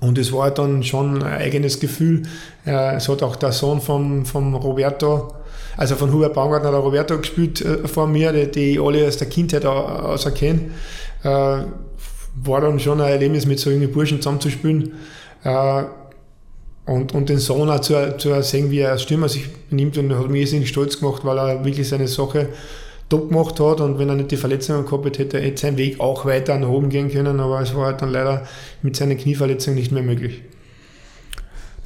Und 0.00 0.18
es 0.18 0.32
war 0.32 0.50
dann 0.50 0.82
schon 0.82 1.22
ein 1.22 1.32
eigenes 1.34 1.80
Gefühl. 1.80 2.22
Äh, 2.66 2.96
es 2.96 3.08
hat 3.10 3.22
auch 3.22 3.36
der 3.36 3.52
Sohn 3.52 3.80
von, 3.80 4.24
von 4.24 4.54
Roberto, 4.54 5.34
also 5.76 5.96
von 5.96 6.12
Hubert 6.12 6.34
Baumgartner, 6.34 6.70
der 6.70 6.80
Roberto 6.80 7.18
gespielt 7.18 7.60
äh, 7.60 7.86
vor 7.88 8.06
mir, 8.06 8.32
die, 8.32 8.50
die 8.50 8.70
ich 8.72 8.80
alle 8.80 9.06
aus 9.06 9.16
der 9.16 9.28
Kindheit 9.28 9.64
aus 9.64 10.24
erkennen. 10.24 10.74
Äh, 11.22 11.64
war 12.36 12.60
dann 12.60 12.80
schon 12.80 13.00
ein 13.00 13.10
Erlebnis, 13.10 13.46
mit 13.46 13.60
so 13.60 13.70
jungen 13.70 13.90
Burschen 13.92 14.20
zusammenzuspielen. 14.20 14.92
Äh, 15.44 15.84
und, 16.86 17.14
und 17.14 17.28
den 17.28 17.38
Sohn 17.38 17.70
auch 17.70 17.80
zu, 17.80 18.16
zu 18.18 18.42
sehen, 18.42 18.70
wie 18.70 18.80
er 18.80 18.92
als 18.92 19.02
Stürmer 19.02 19.28
sich 19.28 19.50
benimmt 19.70 19.96
und 19.96 20.14
hat 20.14 20.28
mich 20.28 20.42
irrsinnig 20.42 20.68
stolz 20.68 20.98
gemacht, 20.98 21.24
weil 21.24 21.38
er 21.38 21.64
wirklich 21.64 21.88
seine 21.88 22.08
Sache 22.08 22.50
top 23.08 23.30
gemacht 23.30 23.58
hat 23.60 23.80
und 23.80 23.98
wenn 23.98 24.08
er 24.08 24.16
nicht 24.16 24.30
die 24.30 24.36
Verletzungen 24.36 24.84
gehabt 24.84 25.18
hätte, 25.18 25.40
hätte 25.40 25.60
sein 25.60 25.78
Weg 25.78 26.00
auch 26.00 26.26
weiter 26.26 26.58
nach 26.58 26.68
oben 26.68 26.90
gehen 26.90 27.10
können, 27.10 27.40
aber 27.40 27.60
es 27.60 27.74
war 27.74 27.86
halt 27.86 28.02
dann 28.02 28.10
leider 28.10 28.46
mit 28.82 28.96
seiner 28.96 29.14
Knieverletzung 29.14 29.74
nicht 29.74 29.92
mehr 29.92 30.02
möglich. 30.02 30.42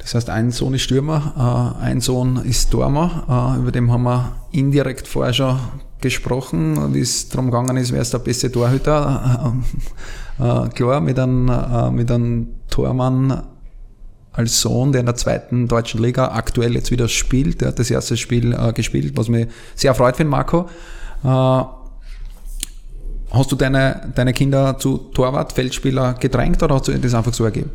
Das 0.09 0.15
heißt, 0.15 0.29
ein 0.31 0.49
Sohn 0.49 0.73
ist 0.73 0.81
Stürmer, 0.81 1.75
äh, 1.77 1.83
ein 1.83 2.01
Sohn 2.01 2.37
ist 2.37 2.73
Dormer, 2.73 3.53
äh, 3.55 3.59
über 3.59 3.71
den 3.71 3.91
haben 3.91 4.01
wir 4.01 4.31
indirekt 4.51 5.07
vorher 5.07 5.33
schon 5.33 5.59
gesprochen, 6.01 6.95
wie 6.95 7.01
es 7.01 7.29
darum 7.29 7.51
gegangen 7.51 7.77
ist, 7.77 7.91
wer 7.91 8.01
ist 8.01 8.11
der 8.11 8.19
beste 8.19 8.51
Torhüter. 8.51 9.53
Äh, 10.39 10.69
klar, 10.69 11.01
mit 11.01 11.19
einem, 11.19 11.49
äh, 11.49 11.91
mit 11.91 12.09
einem 12.09 12.47
Tormann 12.69 13.43
als 14.31 14.61
Sohn, 14.61 14.93
der 14.93 15.01
in 15.01 15.05
der 15.05 15.15
zweiten 15.15 15.67
deutschen 15.67 16.01
Liga 16.01 16.29
aktuell 16.29 16.75
jetzt 16.75 16.91
wieder 16.91 17.09
spielt. 17.09 17.59
Der 17.59 17.67
hat 17.67 17.79
das 17.79 17.91
erste 17.91 18.15
Spiel 18.15 18.53
äh, 18.53 18.71
gespielt, 18.71 19.17
was 19.17 19.27
mich 19.27 19.49
sehr 19.75 19.93
freut 19.93 20.15
für 20.15 20.23
Marco. 20.23 20.69
Äh, 21.25 21.27
hast 21.27 23.51
du 23.51 23.57
deine, 23.57 24.13
deine 24.15 24.31
Kinder 24.31 24.79
zu 24.79 25.09
Torwart, 25.13 25.51
Feldspieler 25.51 26.13
gedrängt 26.13 26.63
oder 26.63 26.75
hat 26.75 26.85
sich 26.85 27.01
das 27.01 27.13
einfach 27.13 27.33
so 27.33 27.43
ergeben? 27.43 27.71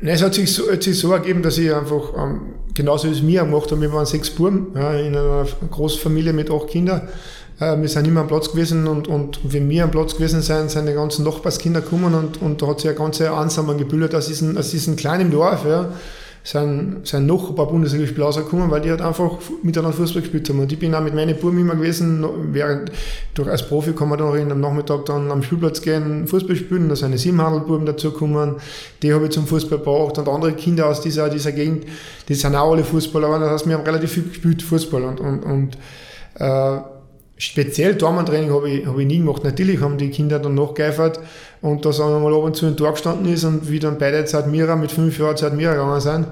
Nein, 0.00 0.14
es 0.14 0.22
hat 0.22 0.34
sich 0.34 0.52
so, 0.52 0.70
hat 0.70 0.82
sich 0.82 0.98
so 0.98 1.12
ergeben, 1.12 1.42
dass 1.42 1.58
ich 1.58 1.74
einfach, 1.74 2.12
ähm, 2.16 2.40
genauso 2.74 3.08
wie 3.08 3.12
es 3.12 3.22
mir 3.22 3.42
gemacht 3.42 3.70
habe, 3.70 3.80
wir 3.80 3.92
waren 3.92 4.06
sechs 4.06 4.30
Buben 4.30 4.68
ja, 4.74 4.92
in 4.92 5.16
einer 5.16 5.46
Großfamilie 5.70 6.32
mit 6.32 6.50
acht 6.50 6.68
Kindern. 6.68 7.08
Äh, 7.58 7.76
wir 7.80 7.88
sind 7.88 8.06
immer 8.06 8.20
am 8.20 8.28
Platz 8.28 8.50
gewesen 8.50 8.86
und, 8.86 9.08
und 9.08 9.40
wenn 9.42 9.68
wir 9.68 9.84
am 9.84 9.90
Platz 9.90 10.14
gewesen 10.14 10.40
sind, 10.40 10.70
sind 10.70 10.86
die 10.86 10.92
ganzen 10.92 11.24
Nachbarskinder 11.24 11.80
gekommen 11.80 12.14
und, 12.14 12.40
und 12.40 12.62
da 12.62 12.68
hat 12.68 12.80
sich 12.80 12.90
eine 12.90 12.98
ganze 12.98 13.32
Ansammlung 13.32 13.76
gebildet 13.76 14.14
aus 14.14 14.28
diesem, 14.28 14.56
aus 14.56 14.70
diesem 14.70 14.94
kleinen 14.94 15.30
Dorf. 15.32 15.64
Ja 15.64 15.92
sind, 16.50 17.06
sind 17.06 17.26
noch 17.26 17.50
ein 17.50 17.56
paar 17.56 17.66
Bundesligaspieler 17.66 18.24
rausgekommen, 18.24 18.70
weil 18.70 18.80
die 18.80 18.88
halt 18.88 19.02
einfach 19.02 19.32
miteinander 19.62 19.94
Fußball 19.94 20.22
gespielt 20.22 20.48
haben. 20.48 20.60
Und 20.60 20.72
ich 20.72 20.78
bin 20.78 20.94
auch 20.94 21.02
mit 21.02 21.14
meinen 21.14 21.36
Buben 21.36 21.58
immer 21.58 21.74
gewesen, 21.74 22.24
während, 22.54 22.90
durch 23.34 23.50
als 23.50 23.68
Profi 23.68 23.92
kann 23.92 24.08
man 24.08 24.18
dann 24.18 24.50
am 24.50 24.60
Nachmittag 24.60 25.04
dann 25.04 25.30
am 25.30 25.42
Spielplatz 25.42 25.82
gehen, 25.82 26.26
Fußball 26.26 26.56
spielen, 26.56 26.88
da 26.88 26.96
sind 26.96 27.12
die 27.12 27.18
Siebenhandelbuben 27.18 27.84
dazugekommen, 27.84 28.54
die 29.02 29.12
habe 29.12 29.26
ich 29.26 29.32
zum 29.32 29.46
Fußball 29.46 29.76
gebracht. 29.76 30.16
Und 30.16 30.26
andere 30.26 30.54
Kinder 30.54 30.86
aus 30.86 31.02
dieser, 31.02 31.28
dieser 31.28 31.52
Gegend, 31.52 31.84
die 32.30 32.34
sind 32.34 32.54
auch 32.54 32.72
alle 32.72 32.82
Fußballer, 32.82 33.38
das 33.40 33.50
heißt, 33.50 33.68
wir 33.68 33.74
haben 33.76 33.84
relativ 33.84 34.12
viel 34.12 34.22
gespielt, 34.22 34.62
Fußball. 34.62 35.04
Und, 35.04 35.20
und, 35.20 35.40
und 35.40 35.78
äh, 36.38 36.80
speziell 37.36 37.94
Dormantraining 37.94 38.54
habe 38.54 38.70
ich, 38.70 38.86
hab 38.86 38.98
ich 38.98 39.06
nie 39.06 39.18
gemacht. 39.18 39.44
Natürlich 39.44 39.82
haben 39.82 39.98
die 39.98 40.08
Kinder 40.08 40.38
dann 40.38 40.54
nachgeeifert 40.54 41.20
und 41.60 41.84
da 41.84 41.92
sagen 41.92 42.12
wir 42.12 42.20
mal 42.20 42.34
ab 42.34 42.44
und 42.44 42.56
zu 42.56 42.66
ein 42.66 42.76
Tor 42.76 42.92
gestanden 42.92 43.32
ist 43.32 43.44
und 43.44 43.70
wie 43.70 43.78
dann 43.78 43.98
beide 43.98 44.24
Zeit 44.24 44.46
Mira 44.46 44.76
mit 44.76 44.92
fünf 44.92 45.18
Jahren 45.18 45.36
Zeit 45.36 45.54
Mira 45.54 45.72
gegangen 45.72 46.00
sind, 46.00 46.26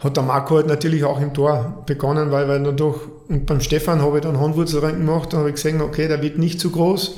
hat 0.00 0.16
der 0.16 0.22
Marco 0.22 0.56
halt 0.56 0.66
natürlich 0.66 1.04
auch 1.04 1.20
im 1.20 1.34
Tor 1.34 1.82
begonnen, 1.86 2.30
weil, 2.30 2.48
weil 2.48 2.62
dadurch, 2.62 3.00
und 3.28 3.46
beim 3.46 3.60
Stefan 3.60 4.00
habe 4.00 4.18
ich 4.18 4.22
dann 4.22 4.40
Handwurzelrennen 4.40 5.04
gemacht 5.04 5.32
und 5.32 5.40
habe 5.40 5.48
ich 5.48 5.56
gesehen, 5.56 5.80
okay, 5.80 6.08
der 6.08 6.22
wird 6.22 6.38
nicht 6.38 6.60
zu 6.60 6.70
groß. 6.70 7.16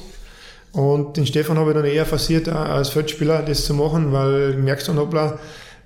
Und 0.73 1.17
den 1.17 1.27
Stefan 1.27 1.59
habe 1.59 1.71
ich 1.71 1.77
dann 1.77 1.85
eher 1.85 2.07
forciert, 2.07 2.49
äh, 2.49 2.53
als 2.53 2.91
Feldspieler 2.91 3.43
das 3.43 3.65
zu 3.65 3.75
machen, 3.75 4.13
weil 4.13 4.53
ich 4.53 4.57
merkst 4.57 4.89
dann, 4.89 4.99
hoppla, 4.99 5.39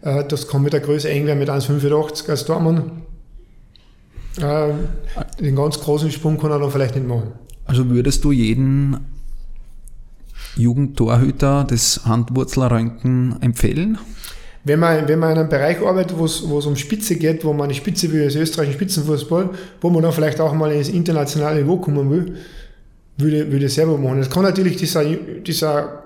äh, 0.02 0.24
das 0.24 0.46
kann 0.46 0.62
mit 0.62 0.72
der 0.72 0.80
Größe 0.80 1.08
eng 1.08 1.26
werden 1.26 1.38
mit 1.38 1.48
1,85 1.48 2.30
als 2.30 2.44
Tormann. 2.44 3.02
Äh, 4.40 4.72
den 5.40 5.56
ganz 5.56 5.80
großen 5.80 6.10
Sprung 6.10 6.38
kann 6.38 6.50
er 6.50 6.58
dann 6.58 6.70
vielleicht 6.70 6.94
nicht 6.94 7.06
machen. 7.06 7.32
Also 7.64 7.88
würdest 7.88 8.22
du 8.24 8.30
jeden 8.30 9.13
Jugendtorhüter 10.56 11.64
das 11.68 12.02
Handwurzelröntgen 12.04 13.36
empfehlen? 13.40 13.98
Wenn 14.64 14.80
man, 14.80 15.06
wenn 15.08 15.18
man 15.18 15.32
in 15.32 15.38
einem 15.38 15.48
Bereich 15.48 15.80
arbeitet, 15.80 16.16
wo 16.18 16.24
es, 16.24 16.40
um 16.40 16.74
Spitze 16.74 17.16
geht, 17.16 17.44
wo 17.44 17.52
man 17.52 17.64
eine 17.64 17.74
Spitze 17.74 18.10
will, 18.10 18.24
als 18.24 18.34
österreichischen 18.34 18.78
Spitzenfußball, 18.78 19.50
wo 19.80 19.90
man 19.90 20.02
dann 20.02 20.12
vielleicht 20.12 20.40
auch 20.40 20.54
mal 20.54 20.72
ins 20.72 20.88
internationale 20.88 21.60
Niveau 21.60 21.76
kommen 21.76 22.10
will, 22.10 22.36
würde, 23.18 23.52
würde 23.52 23.68
selber 23.68 23.98
machen. 23.98 24.20
Es 24.20 24.30
kann 24.30 24.42
natürlich 24.42 24.76
dieser, 24.76 25.04
dieser 25.04 26.04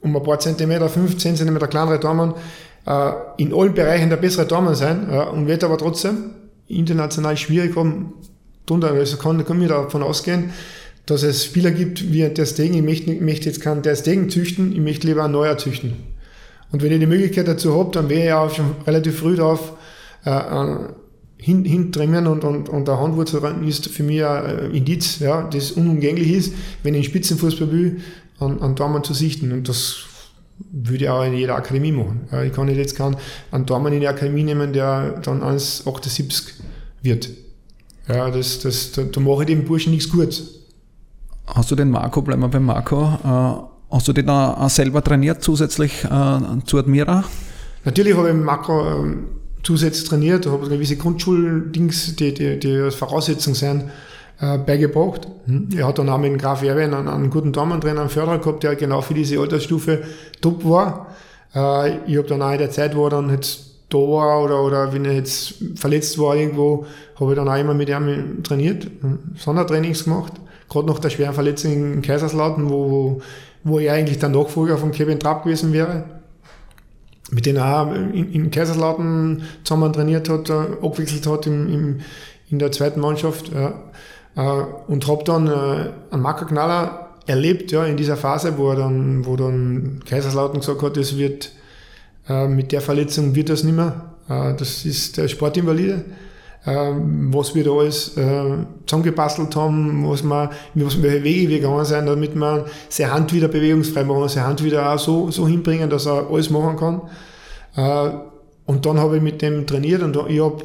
um 0.00 0.16
ein 0.16 0.22
paar 0.22 0.38
Zentimeter, 0.38 0.88
15 0.88 1.36
Zentimeter 1.36 1.68
kleinere 1.68 2.00
Tormann 2.00 2.34
äh, 2.86 3.12
in 3.36 3.54
allen 3.54 3.74
Bereichen 3.74 4.10
der 4.10 4.16
bessere 4.16 4.46
Tormann 4.46 4.74
sein 4.74 5.08
äh, 5.10 5.24
und 5.26 5.46
wird 5.46 5.64
aber 5.64 5.78
trotzdem 5.78 6.30
international 6.68 7.36
schwierig 7.36 7.76
haben. 7.76 8.14
Also 8.70 9.18
kann, 9.18 9.44
kann 9.44 9.58
mir 9.58 9.68
davon 9.68 10.02
ausgehen, 10.02 10.50
dass 11.06 11.22
es 11.22 11.44
Spieler 11.44 11.70
gibt 11.70 12.12
wie 12.12 12.28
der 12.28 12.46
Stegen, 12.46 12.74
ich 12.74 12.82
möchte, 12.82 13.12
ich 13.12 13.20
möchte 13.20 13.46
jetzt 13.46 13.60
keinen 13.60 13.82
der 13.82 13.96
Stegen 13.96 14.30
züchten, 14.30 14.72
ich 14.72 14.80
möchte 14.80 15.06
lieber 15.06 15.24
einen 15.24 15.32
neuer 15.32 15.58
züchten. 15.58 15.94
Und 16.72 16.82
wenn 16.82 16.92
ich 16.92 16.98
die 16.98 17.06
Möglichkeit 17.06 17.46
dazu 17.46 17.78
habe, 17.78 17.90
dann 17.92 18.08
wäre 18.08 18.26
ich 18.26 18.32
auch 18.32 18.54
schon 18.54 18.76
relativ 18.86 19.18
früh 19.18 19.36
darauf 19.36 19.74
äh, 20.24 20.40
hin, 21.36 21.64
hintrimmen 21.64 22.26
und, 22.26 22.42
und, 22.42 22.68
und 22.68 22.88
der 22.88 22.98
Handwurzel 22.98 23.42
ist 23.66 23.88
für 23.88 24.02
mich 24.02 24.24
ein 24.24 24.72
Indiz, 24.72 25.18
ja, 25.18 25.42
das 25.42 25.72
unumgänglich 25.72 26.32
ist, 26.32 26.54
wenn 26.82 26.94
ich 26.94 27.00
einen 27.00 27.04
Spitzenfußball 27.04 27.70
will, 27.70 28.00
an, 28.38 28.60
an 28.60 28.74
Dormann 28.74 29.04
zu 29.04 29.12
sichten. 29.12 29.52
Und 29.52 29.68
das 29.68 29.98
würde 30.72 31.04
ich 31.04 31.10
auch 31.10 31.24
in 31.24 31.34
jeder 31.34 31.56
Akademie 31.56 31.92
machen. 31.92 32.28
Ja, 32.32 32.42
ich 32.42 32.52
kann 32.52 32.66
nicht 32.66 32.78
jetzt 32.78 32.96
keinen, 32.96 33.16
einen 33.50 33.66
Dormann 33.66 33.92
in 33.92 34.00
die 34.00 34.08
Akademie 34.08 34.44
nehmen, 34.44 34.72
der 34.72 35.20
dann 35.22 35.42
1,78 35.42 36.54
wird. 37.02 37.28
Ja, 38.08 38.30
das, 38.30 38.60
das, 38.60 38.92
da, 38.92 39.02
da 39.02 39.20
mache 39.20 39.42
ich 39.42 39.46
dem 39.46 39.64
Burschen 39.64 39.92
nichts 39.92 40.10
Gutes. 40.10 40.53
Hast 41.46 41.70
du 41.70 41.76
den 41.76 41.90
Marco, 41.90 42.22
bleiben 42.22 42.42
wir 42.42 42.48
beim 42.48 42.64
Marco, 42.64 43.02
äh, 43.04 43.94
hast 43.94 44.08
du 44.08 44.12
den 44.12 44.30
auch 44.30 44.68
selber 44.70 45.04
trainiert 45.04 45.42
zusätzlich 45.42 46.04
äh, 46.04 46.38
zu 46.64 46.78
Admira? 46.78 47.24
Natürlich 47.84 48.16
habe 48.16 48.30
ich 48.30 48.34
Marco 48.34 48.86
ähm, 48.86 49.26
zusätzlich 49.62 50.08
trainiert, 50.08 50.46
habe 50.46 50.68
gewisse 50.68 50.96
Grundschuldings, 50.96 52.16
die, 52.16 52.32
die, 52.32 52.58
die 52.58 52.76
als 52.78 52.94
Voraussetzung 52.94 53.54
sind, 53.54 53.84
äh, 54.40 54.56
beigebracht. 54.56 55.28
Hm. 55.44 55.68
Er 55.76 55.86
hat 55.86 55.98
dann 55.98 56.08
auch 56.08 56.18
mit 56.18 56.32
dem 56.32 56.38
Graf 56.38 56.62
Erwin 56.62 56.94
einen, 56.94 57.08
einen 57.08 57.28
guten 57.28 57.52
Tormann-Trainer, 57.52 58.00
einen 58.00 58.10
Förderer 58.10 58.38
gehabt, 58.38 58.62
der 58.62 58.74
genau 58.74 59.02
für 59.02 59.14
diese 59.14 59.38
Altersstufe 59.38 60.02
top 60.40 60.64
war. 60.64 61.08
Ich 62.06 62.16
habe 62.16 62.26
dann 62.26 62.42
auch 62.42 62.50
in 62.50 62.58
der 62.58 62.72
Zeit, 62.72 62.96
wo 62.96 63.06
er 63.06 63.10
dann 63.10 63.30
jetzt 63.30 63.60
da 63.90 63.98
war 63.98 64.42
oder, 64.42 64.60
oder 64.64 64.92
wenn 64.92 65.04
er 65.04 65.12
jetzt 65.12 65.54
verletzt 65.76 66.18
war 66.18 66.34
irgendwo, 66.34 66.84
habe 67.20 67.30
ich 67.30 67.36
dann 67.36 67.48
auch 67.48 67.56
immer 67.56 67.74
mit 67.74 67.88
ihm 67.88 68.42
trainiert, 68.42 68.90
Sondertrainings 69.36 70.02
gemacht. 70.02 70.32
Gerade 70.68 70.86
nach 70.88 70.98
der 70.98 71.10
schweren 71.10 71.34
Verletzung 71.34 71.72
in 71.72 72.02
Kaiserslautern, 72.02 72.70
wo, 72.70 73.20
wo, 73.62 73.78
er 73.78 73.94
eigentlich 73.94 74.18
der 74.18 74.28
Nachfolger 74.28 74.78
von 74.78 74.92
Kevin 74.92 75.20
Trapp 75.20 75.44
gewesen 75.44 75.72
wäre. 75.72 76.04
Mit 77.30 77.46
dem 77.46 77.56
er 77.56 77.82
auch 77.82 77.94
in, 77.94 78.32
in 78.32 78.50
Kaiserslautern 78.50 79.42
zusammen 79.64 79.92
trainiert 79.92 80.28
hat, 80.28 80.50
äh, 80.50 80.52
abwechselt 80.82 81.26
hat 81.26 81.46
im, 81.46 81.72
im, 81.72 82.00
in 82.50 82.58
der 82.58 82.72
zweiten 82.72 83.00
Mannschaft. 83.00 83.50
Ja. 83.52 83.74
Äh, 84.36 84.64
und 84.88 85.06
habe 85.06 85.24
dann 85.24 85.46
äh, 85.46 85.90
einen 86.10 86.22
Marco 86.22 86.44
Knaller 86.44 87.08
erlebt, 87.26 87.72
ja, 87.72 87.84
in 87.84 87.96
dieser 87.96 88.16
Phase, 88.16 88.58
wo 88.58 88.70
er 88.70 88.76
dann, 88.76 89.24
wo 89.24 89.36
dann 89.36 90.00
Kaiserslautern 90.06 90.60
gesagt 90.60 90.82
hat, 90.82 90.96
es 90.96 91.16
wird 91.16 91.52
äh, 92.28 92.46
mit 92.46 92.72
der 92.72 92.80
Verletzung 92.80 93.34
wird 93.34 93.48
das 93.48 93.64
nicht 93.64 93.76
mehr. 93.76 94.10
Das 94.26 94.86
ist 94.86 95.18
der 95.18 95.28
Sportinvalide. 95.28 96.02
Ähm, 96.66 97.28
was 97.32 97.54
wir 97.54 97.62
da 97.62 97.72
alles 97.72 98.16
äh, 98.16 98.56
zusammengebastelt 98.86 99.54
haben, 99.54 100.08
was 100.08 100.22
wir, 100.22 100.50
was, 100.74 101.02
welche 101.02 101.22
Wege 101.22 101.48
wir 101.50 101.58
gegangen 101.58 101.84
sind, 101.84 102.06
damit 102.06 102.34
wir 102.34 102.64
seine 102.88 103.12
Hand 103.12 103.34
wieder 103.34 103.48
bewegungsfrei 103.48 104.02
machen, 104.04 104.28
seine 104.30 104.46
Hand 104.46 104.64
wieder 104.64 104.90
auch 104.90 104.98
so, 104.98 105.30
so 105.30 105.46
hinbringen, 105.46 105.90
dass 105.90 106.06
er 106.06 106.26
alles 106.30 106.48
machen 106.48 106.76
kann. 106.76 107.02
und 108.64 108.86
dann 108.86 108.98
habe 108.98 109.16
ich 109.16 109.22
mit 109.22 109.42
dem 109.42 109.66
trainiert 109.66 110.02
und 110.02 110.16
ich 110.28 110.40
habe 110.40 110.64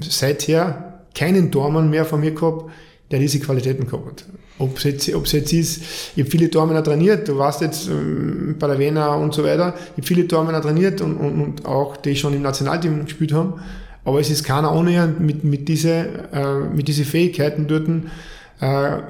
seither 0.00 1.02
keinen 1.14 1.50
Tormann 1.50 1.90
mehr 1.90 2.04
von 2.04 2.20
mir 2.20 2.32
gehabt, 2.32 2.70
der 3.10 3.18
diese 3.18 3.38
Qualitäten 3.40 3.86
gehabt 3.86 4.06
hat. 4.06 4.24
Ob 4.58 4.76
es 4.76 4.84
jetzt, 4.84 5.14
ob's 5.14 5.32
jetzt 5.32 5.52
ist, 5.52 5.82
ich 6.14 6.22
habe 6.22 6.30
viele 6.30 6.50
Tormänner 6.50 6.84
trainiert, 6.84 7.26
du 7.26 7.36
warst 7.36 7.60
jetzt 7.62 7.88
ähm, 7.88 8.56
bei 8.58 8.66
der 8.68 8.78
Wiener 8.78 9.16
und 9.16 9.34
so 9.34 9.42
weiter, 9.44 9.74
ich 9.76 9.98
habe 9.98 10.02
viele 10.06 10.28
Tormänner 10.28 10.60
trainiert 10.60 11.00
und, 11.00 11.16
und, 11.16 11.40
und 11.40 11.66
auch 11.66 11.96
die 11.96 12.14
schon 12.14 12.34
im 12.34 12.42
Nationalteam 12.42 13.04
gespielt 13.04 13.32
haben, 13.32 13.54
aber 14.04 14.20
es 14.20 14.30
ist 14.30 14.44
keiner 14.44 14.74
ohne 14.74 15.14
mit, 15.18 15.44
mit 15.44 15.68
diese, 15.68 16.28
äh, 16.32 16.58
mit 16.74 16.88
diese 16.88 17.04
Fähigkeiten 17.04 17.68
dort 17.68 17.88
äh, 18.60 19.02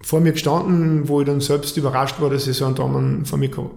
vor 0.00 0.20
mir 0.20 0.32
gestanden, 0.32 1.08
wo 1.08 1.20
ich 1.20 1.26
dann 1.26 1.40
selbst 1.40 1.76
überrascht 1.76 2.20
war, 2.20 2.30
dass 2.30 2.46
ich 2.46 2.56
so 2.56 2.66
einen 2.66 2.76
Tormann 2.76 3.24
vor 3.24 3.38
mir 3.38 3.48
gehabt 3.48 3.72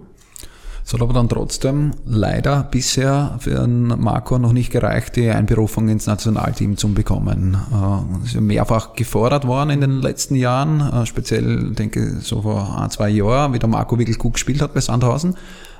es 0.84 0.92
hat 0.92 1.00
aber 1.00 1.12
dann 1.12 1.28
trotzdem 1.28 1.92
leider 2.04 2.64
bisher 2.64 3.36
für 3.38 3.66
Marco 3.66 4.38
noch 4.38 4.52
nicht 4.52 4.72
gereicht, 4.72 5.14
die 5.16 5.30
Einberufung 5.30 5.88
ins 5.88 6.06
Nationalteam 6.06 6.76
zu 6.76 6.92
bekommen. 6.92 7.56
Äh, 7.72 8.26
ist 8.26 8.34
ja 8.34 8.40
mehrfach 8.40 8.94
gefordert 8.94 9.46
worden 9.46 9.70
in 9.70 9.80
den 9.80 10.02
letzten 10.02 10.34
Jahren, 10.34 10.80
äh, 10.80 11.06
speziell, 11.06 11.72
denke 11.72 12.16
ich, 12.18 12.26
so 12.26 12.42
vor 12.42 12.80
ein, 12.80 12.90
zwei 12.90 13.10
Jahren, 13.10 13.52
wie 13.52 13.58
der 13.58 13.68
Marco 13.68 13.98
wirklich 13.98 14.18
gut 14.18 14.34
gespielt 14.34 14.60
hat 14.60 14.74
bei 14.74 14.80
Sandhausen. 14.80 15.36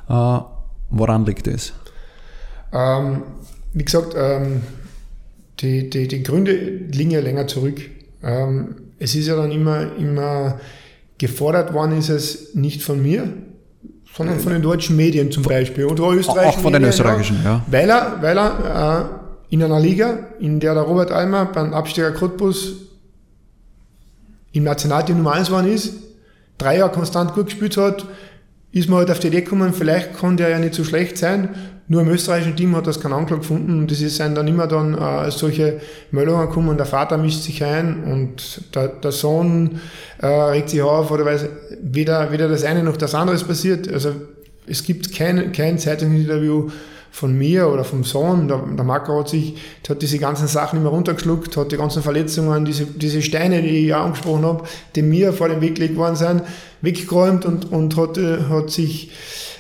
Äh, 0.09 0.38
woran 0.90 1.26
liegt 1.26 1.49
es? 1.49 1.72
Ähm, 2.72 3.22
wie 3.73 3.85
gesagt, 3.85 4.14
ähm, 4.16 4.62
die, 5.61 5.89
die, 5.89 6.09
die 6.09 6.23
Gründe 6.23 6.53
liegen 6.53 7.11
ja 7.11 7.20
länger 7.20 7.47
zurück. 7.47 7.81
Ähm, 8.23 8.77
es 8.99 9.14
ist 9.14 9.27
ja 9.27 9.37
dann 9.37 9.51
immer, 9.51 9.97
immer 9.97 10.61
gefordert 11.18 11.73
worden, 11.73 11.99
ist 11.99 12.09
es 12.09 12.55
nicht 12.55 12.83
von 12.83 13.03
mir, 13.03 13.33
sondern 14.14 14.41
von 14.41 14.53
den 14.53 14.62
deutschen 14.62 14.97
Medien 14.97 15.31
zum 15.31 15.43
Beispiel 15.43 15.85
oder 15.85 16.11
österreichischen 16.11 16.59
Auch 16.59 16.62
von 16.62 16.73
den 16.73 16.85
österreichischen, 16.85 17.39
ja. 17.45 17.64
Weil 17.70 17.89
er, 17.89 18.18
weil 18.20 18.39
er 18.39 19.20
äh, 19.51 19.55
in 19.55 19.62
einer 19.62 19.81
Liga, 19.81 20.18
in 20.41 20.61
der 20.61 20.75
der 20.75 20.83
Robert 20.83 21.11
Almer 21.11 21.47
beim 21.47 21.73
Absteiger 21.73 22.12
Cottbus 22.12 22.75
im 24.53 24.64
Nationalteam 24.64 25.16
Nummer 25.16 25.33
1 25.33 25.49
geworden 25.49 25.73
ist, 25.73 25.95
drei 26.59 26.79
Jahre 26.79 26.93
konstant 26.93 27.35
gut 27.35 27.47
gespielt 27.47 27.77
hat, 27.77 28.07
ist 28.70 28.89
man 28.89 29.01
halt 29.01 29.11
auf 29.11 29.18
die 29.18 29.29
Idee 29.29 29.43
gekommen, 29.43 29.73
vielleicht 29.73 30.18
kann 30.18 30.37
der 30.37 30.49
ja 30.49 30.59
nicht 30.59 30.75
so 30.75 30.85
schlecht 30.85 31.18
sein. 31.18 31.51
Nur 31.89 32.03
im 32.03 32.09
österreichischen 32.09 32.57
Team 32.57 32.76
hat 32.76 32.87
das 32.87 33.01
keinen 33.01 33.12
Anklang 33.12 33.41
gefunden 33.41 33.80
und 33.80 33.93
es 33.93 33.99
sind 33.99 34.35
dann 34.37 34.49
immer 34.49 34.66
dann 34.66 34.95
äh, 34.95 35.30
solche 35.30 35.80
Meldungen 36.11 36.47
gekommen, 36.47 36.76
der 36.76 36.87
Vater 36.87 37.18
mischt 37.18 37.43
sich 37.43 37.62
ein 37.64 38.05
und 38.05 38.74
der, 38.74 38.89
der 38.89 39.12
Sohn 39.12 39.80
äh, 40.18 40.26
regt 40.26 40.70
sich 40.70 40.80
auf 40.80 41.11
oder 41.11 41.24
weiß, 41.24 41.47
weder, 41.83 42.30
weder 42.30 42.49
das 42.49 42.64
eine 42.64 42.83
noch 42.83 42.97
das 42.97 43.14
andere 43.14 43.37
ist 43.37 43.47
passiert. 43.47 43.93
Also 43.93 44.14
es 44.66 44.85
gibt 44.85 45.14
kein, 45.14 45.53
kein 45.53 45.78
Zeitungsinterview, 45.78 46.70
von 47.12 47.37
mir 47.37 47.68
oder 47.68 47.85
vom 47.85 48.05
Sohn, 48.05 48.49
der, 48.49 48.57
der 48.59 48.85
Marco 48.85 49.20
hat 49.20 49.28
sich, 49.28 49.55
hat 49.87 50.01
diese 50.01 50.18
ganzen 50.18 50.49
Sachen 50.49 50.78
immer 50.80 50.89
runtergeschluckt, 50.89 51.59
hat 51.59 51.70
die 51.70 51.76
ganzen 51.76 52.03
Verletzungen, 52.03 52.64
diese, 52.64 52.87
diese 52.87 53.20
Steine, 53.20 53.61
die 53.61 53.87
ich 53.87 53.95
auch 53.95 54.07
angesprochen 54.07 54.47
habe, 54.47 54.64
die 54.97 55.03
mir 55.03 55.35
vor 55.35 55.51
dem 55.51 55.61
Weg 55.61 55.74
gelegt 55.74 55.97
worden 55.97 56.16
sind, 56.16 56.43
weggeräumt 56.80 57.45
und, 57.45 57.70
und 57.70 57.99
hat, 57.99 58.16
äh, 58.16 58.45
hat 58.49 58.70
sich 58.70 59.11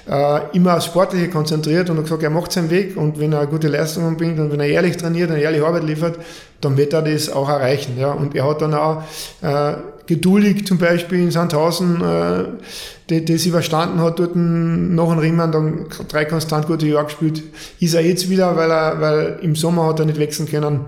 äh, 0.08 0.56
immer 0.56 0.76
aufs 0.76 0.86
Sportliche 0.86 1.28
konzentriert 1.28 1.88
und 1.90 1.96
hat 1.96 2.04
gesagt, 2.04 2.22
er 2.22 2.30
macht 2.30 2.52
seinen 2.52 2.70
Weg 2.70 2.96
und 2.96 3.18
wenn 3.20 3.32
er 3.32 3.46
gute 3.46 3.68
Leistungen 3.68 4.16
bringt 4.16 4.38
und 4.40 4.50
wenn 4.50 4.60
er 4.60 4.66
ehrlich 4.66 4.96
trainiert 4.96 5.30
und 5.30 5.36
ehrlich 5.36 5.62
Arbeit 5.62 5.84
liefert, 5.84 6.18
dann 6.60 6.76
wird 6.76 6.92
er 6.92 7.02
das 7.02 7.30
auch 7.30 7.48
erreichen. 7.48 7.98
Ja. 7.98 8.12
Und 8.12 8.34
er 8.34 8.48
hat 8.48 8.62
dann 8.62 8.74
auch 8.74 9.02
äh, 9.42 9.74
geduldig 10.06 10.66
zum 10.66 10.78
Beispiel 10.78 11.20
in 11.20 11.30
Sandhausen, 11.30 12.02
äh, 12.02 13.20
das 13.20 13.46
überstanden 13.46 14.00
hat, 14.00 14.18
dort 14.18 14.34
noch 14.34 15.12
ein 15.12 15.18
Riemann, 15.18 15.52
dann 15.52 15.86
drei 16.08 16.24
konstant 16.24 16.66
gute 16.66 16.86
Jahre 16.86 17.04
gespielt, 17.04 17.42
ist 17.78 17.94
er 17.94 18.00
jetzt 18.00 18.30
wieder, 18.30 18.56
weil 18.56 18.70
er, 18.70 19.00
weil 19.00 19.38
im 19.42 19.54
Sommer 19.54 19.86
hat 19.86 20.00
er 20.00 20.06
nicht 20.06 20.18
wechseln 20.18 20.48
können, 20.48 20.86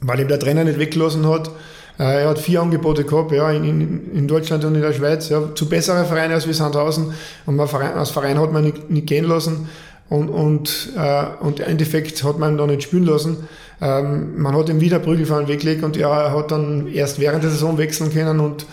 weil 0.00 0.20
ihm 0.20 0.28
der 0.28 0.40
Trainer 0.40 0.64
nicht 0.64 0.78
weggelassen 0.78 1.28
hat. 1.28 1.50
Äh, 1.98 2.22
er 2.22 2.28
hat 2.28 2.38
vier 2.38 2.62
Angebote 2.62 3.04
gehabt, 3.04 3.32
ja, 3.32 3.50
in, 3.50 4.10
in, 4.12 4.28
Deutschland 4.28 4.64
und 4.64 4.74
in 4.74 4.82
der 4.82 4.92
Schweiz, 4.92 5.28
ja, 5.28 5.54
zu 5.54 5.68
besseren 5.68 6.06
Vereinen 6.06 6.32
als 6.32 6.46
wie 6.46 6.52
Sandhausen. 6.52 7.12
Und 7.46 7.68
Verein, 7.68 7.94
als 7.94 8.10
Verein 8.10 8.38
hat 8.38 8.52
man 8.52 8.64
nicht, 8.64 8.90
nicht 8.90 9.06
gehen 9.06 9.24
lassen. 9.24 9.68
Und, 10.08 10.28
und, 10.28 10.92
äh, 10.96 11.24
und 11.40 11.60
im 11.60 11.66
Endeffekt 11.66 12.22
hat 12.24 12.38
man 12.38 12.54
ihn 12.54 12.58
da 12.58 12.66
nicht 12.66 12.84
spielen 12.84 13.04
lassen. 13.04 13.48
Ähm, 13.80 14.40
man 14.40 14.56
hat 14.56 14.68
ihm 14.68 14.80
wieder 14.80 14.98
Prügelfahren 15.00 15.48
weggelegt 15.48 15.84
und 15.84 15.96
er 15.96 16.32
hat 16.32 16.50
dann 16.50 16.88
erst 16.88 17.20
während 17.20 17.44
der 17.44 17.50
Saison 17.50 17.78
wechseln 17.78 18.12
können 18.12 18.40
und 18.40 18.66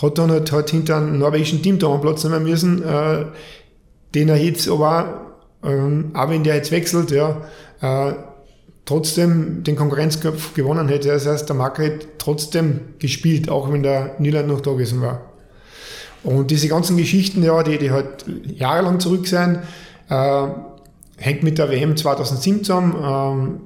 hat 0.00 0.18
dann 0.18 0.30
halt, 0.30 0.50
halt 0.50 0.70
hinter 0.70 0.96
einem 0.96 1.18
norwegischen 1.18 1.62
Team 1.62 1.78
da 1.78 1.88
am 1.88 2.00
Platz 2.00 2.24
nehmen 2.24 2.44
müssen, 2.44 2.82
äh, 2.82 3.26
den 4.14 4.28
er 4.28 4.36
jetzt 4.36 4.68
aber, 4.68 5.36
ähm, 5.62 6.10
auch 6.14 6.30
wenn 6.30 6.42
der 6.42 6.56
jetzt 6.56 6.72
wechselt, 6.72 7.10
ja, 7.10 7.42
äh, 7.82 8.12
trotzdem 8.84 9.62
den 9.62 9.76
Konkurrenzkampf 9.76 10.54
gewonnen 10.54 10.88
hätte. 10.88 11.08
Das 11.08 11.26
heißt, 11.26 11.48
der 11.48 11.56
Marker 11.56 11.84
hätte 11.84 12.06
trotzdem 12.18 12.80
gespielt, 12.98 13.48
auch 13.48 13.72
wenn 13.72 13.82
der 13.82 14.16
Niederland 14.18 14.48
noch 14.48 14.60
da 14.60 14.72
gewesen 14.72 15.00
war. 15.00 15.22
Und 16.22 16.50
diese 16.50 16.68
ganzen 16.68 16.96
Geschichten, 16.96 17.42
ja, 17.42 17.62
die, 17.62 17.78
die 17.78 17.90
halt 17.90 18.24
jahrelang 18.46 19.00
zurück 19.00 19.26
sind, 19.26 19.60
äh, 20.08 20.46
hängt 21.16 21.42
mit 21.42 21.58
der 21.58 21.70
WM 21.70 21.96
2007 21.96 22.64
zusammen, 22.64 22.94
äh, 22.94 23.60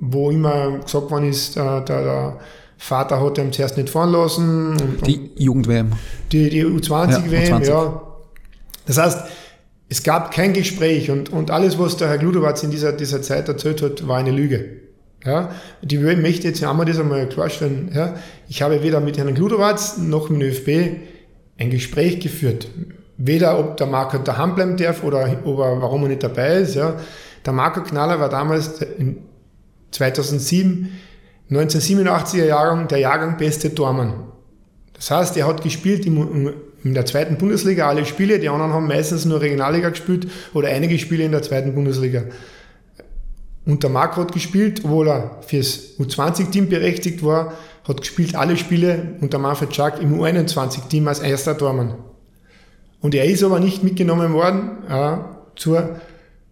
wo 0.00 0.30
immer 0.30 0.78
gesagt 0.78 1.10
worden 1.10 1.28
ist, 1.28 1.56
äh, 1.56 1.60
der, 1.60 1.82
der 1.84 2.38
Vater 2.78 3.20
hat 3.20 3.38
ihm 3.38 3.52
zuerst 3.52 3.76
nicht 3.76 3.90
fahren 3.90 4.12
lassen. 4.12 4.98
die 5.06 5.30
Jugend-WM. 5.36 5.92
Die, 6.32 6.50
die 6.50 6.64
U20-WM, 6.64 7.62
ja, 7.62 7.68
ja. 7.68 8.02
Das 8.86 8.98
heißt, 8.98 9.18
es 9.88 10.02
gab 10.02 10.32
kein 10.32 10.52
Gespräch 10.52 11.10
und, 11.10 11.30
und 11.30 11.50
alles, 11.50 11.78
was 11.78 11.96
der 11.96 12.08
Herr 12.08 12.18
Gludowatz 12.18 12.62
in 12.62 12.70
dieser, 12.70 12.92
dieser 12.92 13.22
Zeit 13.22 13.48
erzählt 13.48 13.82
hat, 13.82 14.08
war 14.08 14.18
eine 14.18 14.30
Lüge. 14.30 14.80
Ja, 15.24 15.50
die 15.80 15.98
möchte 15.98 16.48
jetzt 16.48 16.62
einmal 16.62 16.84
das 16.84 16.98
einmal 16.98 17.28
klarstellen. 17.28 17.90
Ja, 17.94 18.14
ich 18.48 18.60
habe 18.60 18.82
weder 18.82 19.00
mit 19.00 19.16
Herrn 19.16 19.34
Gludowatz 19.34 19.96
noch 19.96 20.28
mit 20.28 20.42
dem 20.42 20.48
ÖFB 20.48 20.98
ein 21.58 21.70
Gespräch 21.70 22.20
geführt. 22.20 22.68
Weder 23.16 23.58
ob 23.58 23.76
der 23.76 23.86
Marco 23.86 24.18
daheim 24.18 24.54
bleiben 24.54 24.76
darf 24.76 25.02
oder 25.02 25.26
ob 25.44 25.58
er, 25.58 25.80
warum 25.80 26.02
er 26.02 26.08
nicht 26.08 26.22
dabei 26.22 26.56
ist. 26.56 26.74
Ja. 26.74 26.96
Der 27.46 27.52
Marco 27.52 27.82
Knaller 27.82 28.20
war 28.20 28.28
damals 28.28 28.80
in 28.98 29.18
2007, 29.92 30.90
1987er 31.50 32.44
Jahrgang, 32.44 32.88
der 32.88 32.98
Jahrgang 32.98 33.36
beste 33.36 33.74
Tormann. 33.74 34.24
Das 34.94 35.10
heißt, 35.10 35.36
er 35.36 35.46
hat 35.46 35.62
gespielt 35.62 36.04
im, 36.06 36.52
in 36.84 36.94
der 36.94 37.06
zweiten 37.06 37.36
Bundesliga 37.36 37.88
alle 37.88 38.04
Spiele, 38.04 38.38
die 38.38 38.48
anderen 38.48 38.72
haben 38.72 38.86
meistens 38.86 39.24
nur 39.24 39.40
Regionalliga 39.40 39.88
gespielt 39.88 40.28
oder 40.52 40.68
einige 40.68 40.98
Spiele 40.98 41.24
in 41.24 41.32
der 41.32 41.42
zweiten 41.42 41.74
Bundesliga. 41.74 42.24
Und 43.64 43.82
der 43.82 43.90
Marco 43.90 44.20
hat 44.20 44.32
gespielt, 44.32 44.82
obwohl 44.84 45.08
er 45.08 45.38
fürs 45.46 45.98
U20-Team 45.98 46.68
berechtigt 46.68 47.24
war, 47.24 47.54
hat 47.88 48.00
gespielt 48.02 48.36
alle 48.36 48.58
Spiele 48.58 49.14
unter 49.20 49.38
Manfred 49.38 49.74
Schack 49.74 50.00
im 50.00 50.20
U21-Team 50.20 51.08
als 51.08 51.20
erster 51.20 51.56
Tormann. 51.56 51.94
Und 53.00 53.14
er 53.14 53.24
ist 53.24 53.42
aber 53.42 53.60
nicht 53.60 53.82
mitgenommen 53.82 54.34
worden 54.34 54.84
äh, 54.88 55.16
zur 55.56 56.00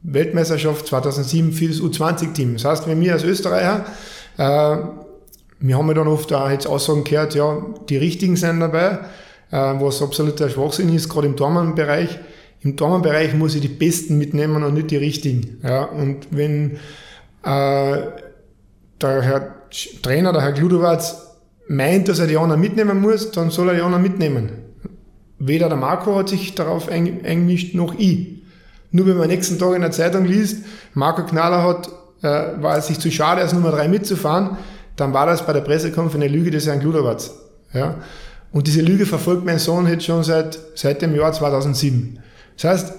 Weltmeisterschaft 0.03 0.87
2007 0.87 1.53
für 1.53 1.69
das 1.69 1.81
U20-Team. 1.81 2.55
Das 2.55 2.65
heißt, 2.65 2.89
wenn 2.89 3.01
wir 3.01 3.13
als 3.13 3.25
Österreicher, 3.25 3.85
äh, 4.39 4.77
wir 5.61 5.79
haben 5.79 5.89
ja 5.89 5.95
dann 5.95 6.09
oft 6.09 6.33
auch 6.33 6.51
jetzt 6.51 6.67
Aussagen 6.67 7.05
gehört, 7.05 7.35
ja, 7.35 7.63
die 7.89 7.99
Richtigen 7.99 8.37
sind 8.37 8.61
dabei, 8.61 9.01
was 9.57 10.03
absoluter 10.03 10.49
Schwachsinn 10.49 10.95
ist, 10.95 11.09
gerade 11.09 11.27
im 11.27 11.37
Tormann-Bereich. 11.37 12.19
Im 12.63 12.77
Tormann-Bereich 12.77 13.35
muss 13.35 13.55
ich 13.55 13.61
die 13.61 13.69
Besten 13.69 14.19
mitnehmen 14.19 14.63
und 14.63 14.75
nicht 14.75 14.91
die 14.91 14.97
Richtigen. 14.97 15.59
Ja, 15.63 15.85
und 15.85 16.29
wenn 16.31 16.79
äh, 17.45 17.97
der 19.01 19.23
Herr 19.23 19.55
Trainer, 20.03 20.33
der 20.33 20.43
Herr 20.43 20.53
Gludowatz, 20.53 21.37
meint, 21.69 22.09
dass 22.09 22.19
er 22.19 22.27
die 22.27 22.37
anderen 22.37 22.61
mitnehmen 22.61 23.01
muss, 23.01 23.31
dann 23.31 23.51
soll 23.51 23.69
er 23.69 23.75
die 23.75 23.83
anderen 23.83 24.03
mitnehmen. 24.03 24.51
Weder 25.39 25.69
der 25.69 25.79
Marco 25.79 26.17
hat 26.17 26.29
sich 26.29 26.55
darauf 26.55 26.89
eingemischt, 26.89 27.75
noch 27.75 27.95
ich. 27.99 28.43
Nur 28.91 29.07
wenn 29.07 29.17
man 29.17 29.29
nächsten 29.29 29.59
Tag 29.59 29.75
in 29.75 29.81
der 29.81 29.91
Zeitung 29.91 30.25
liest, 30.25 30.65
Marco 30.95 31.25
Knaller 31.25 31.63
hat, 31.63 31.89
äh, 32.23 32.63
war 32.63 32.77
es 32.79 32.87
sich 32.87 33.01
zu 33.01 33.11
schade, 33.11 33.41
als 33.41 33.53
Nummer 33.53 33.71
drei 33.73 33.89
mitzufahren, 33.89 34.59
dann 34.97 35.13
war 35.13 35.27
das 35.27 35.45
bei 35.47 35.53
der 35.53 35.63
Pressekonferenz 35.63 36.25
eine 36.25 36.33
Lüge 36.33 36.51
des 36.51 36.67
Herrn 36.67 36.81
Gluderwatz. 36.81 37.35
Ja? 37.73 37.97
Und 38.53 38.67
diese 38.67 38.83
Lüge 38.83 39.07
verfolgt 39.07 39.45
mein 39.45 39.59
Sohn 39.59 39.87
jetzt 39.87 40.05
schon 40.05 40.23
seit, 40.23 40.59
seit 40.75 41.01
dem 41.03 41.15
Jahr 41.15 41.33
2007. 41.33 42.19
Das 42.57 42.65
heißt, 42.65 42.95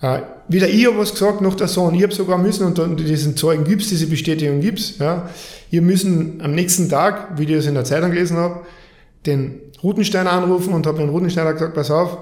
äh, 0.00 0.20
weder 0.48 0.68
ich 0.68 0.86
habe 0.86 0.98
was 0.98 1.12
gesagt, 1.12 1.40
noch 1.40 1.54
der 1.54 1.68
Sohn. 1.68 1.94
Ich 1.94 2.02
habe 2.02 2.14
sogar 2.14 2.38
müssen, 2.38 2.66
und 2.66 3.00
diesen 3.00 3.36
Zeugen 3.36 3.64
gibt's, 3.64 3.88
diese 3.88 4.06
Bestätigung 4.06 4.60
gibt's, 4.60 4.98
ja, 4.98 5.28
ihr 5.70 5.82
müssen 5.82 6.40
am 6.42 6.52
nächsten 6.52 6.88
Tag, 6.88 7.38
wie 7.38 7.44
ich 7.44 7.56
das 7.56 7.66
in 7.66 7.74
der 7.74 7.84
Zeitung 7.84 8.10
gelesen 8.10 8.36
habe, 8.36 8.60
den 9.26 9.60
Rutenstein 9.82 10.26
anrufen 10.26 10.72
und 10.72 10.86
habe 10.86 10.98
den 10.98 11.08
Rutensteiner 11.08 11.52
gesagt, 11.52 11.74
pass 11.74 11.90
auf, 11.90 12.18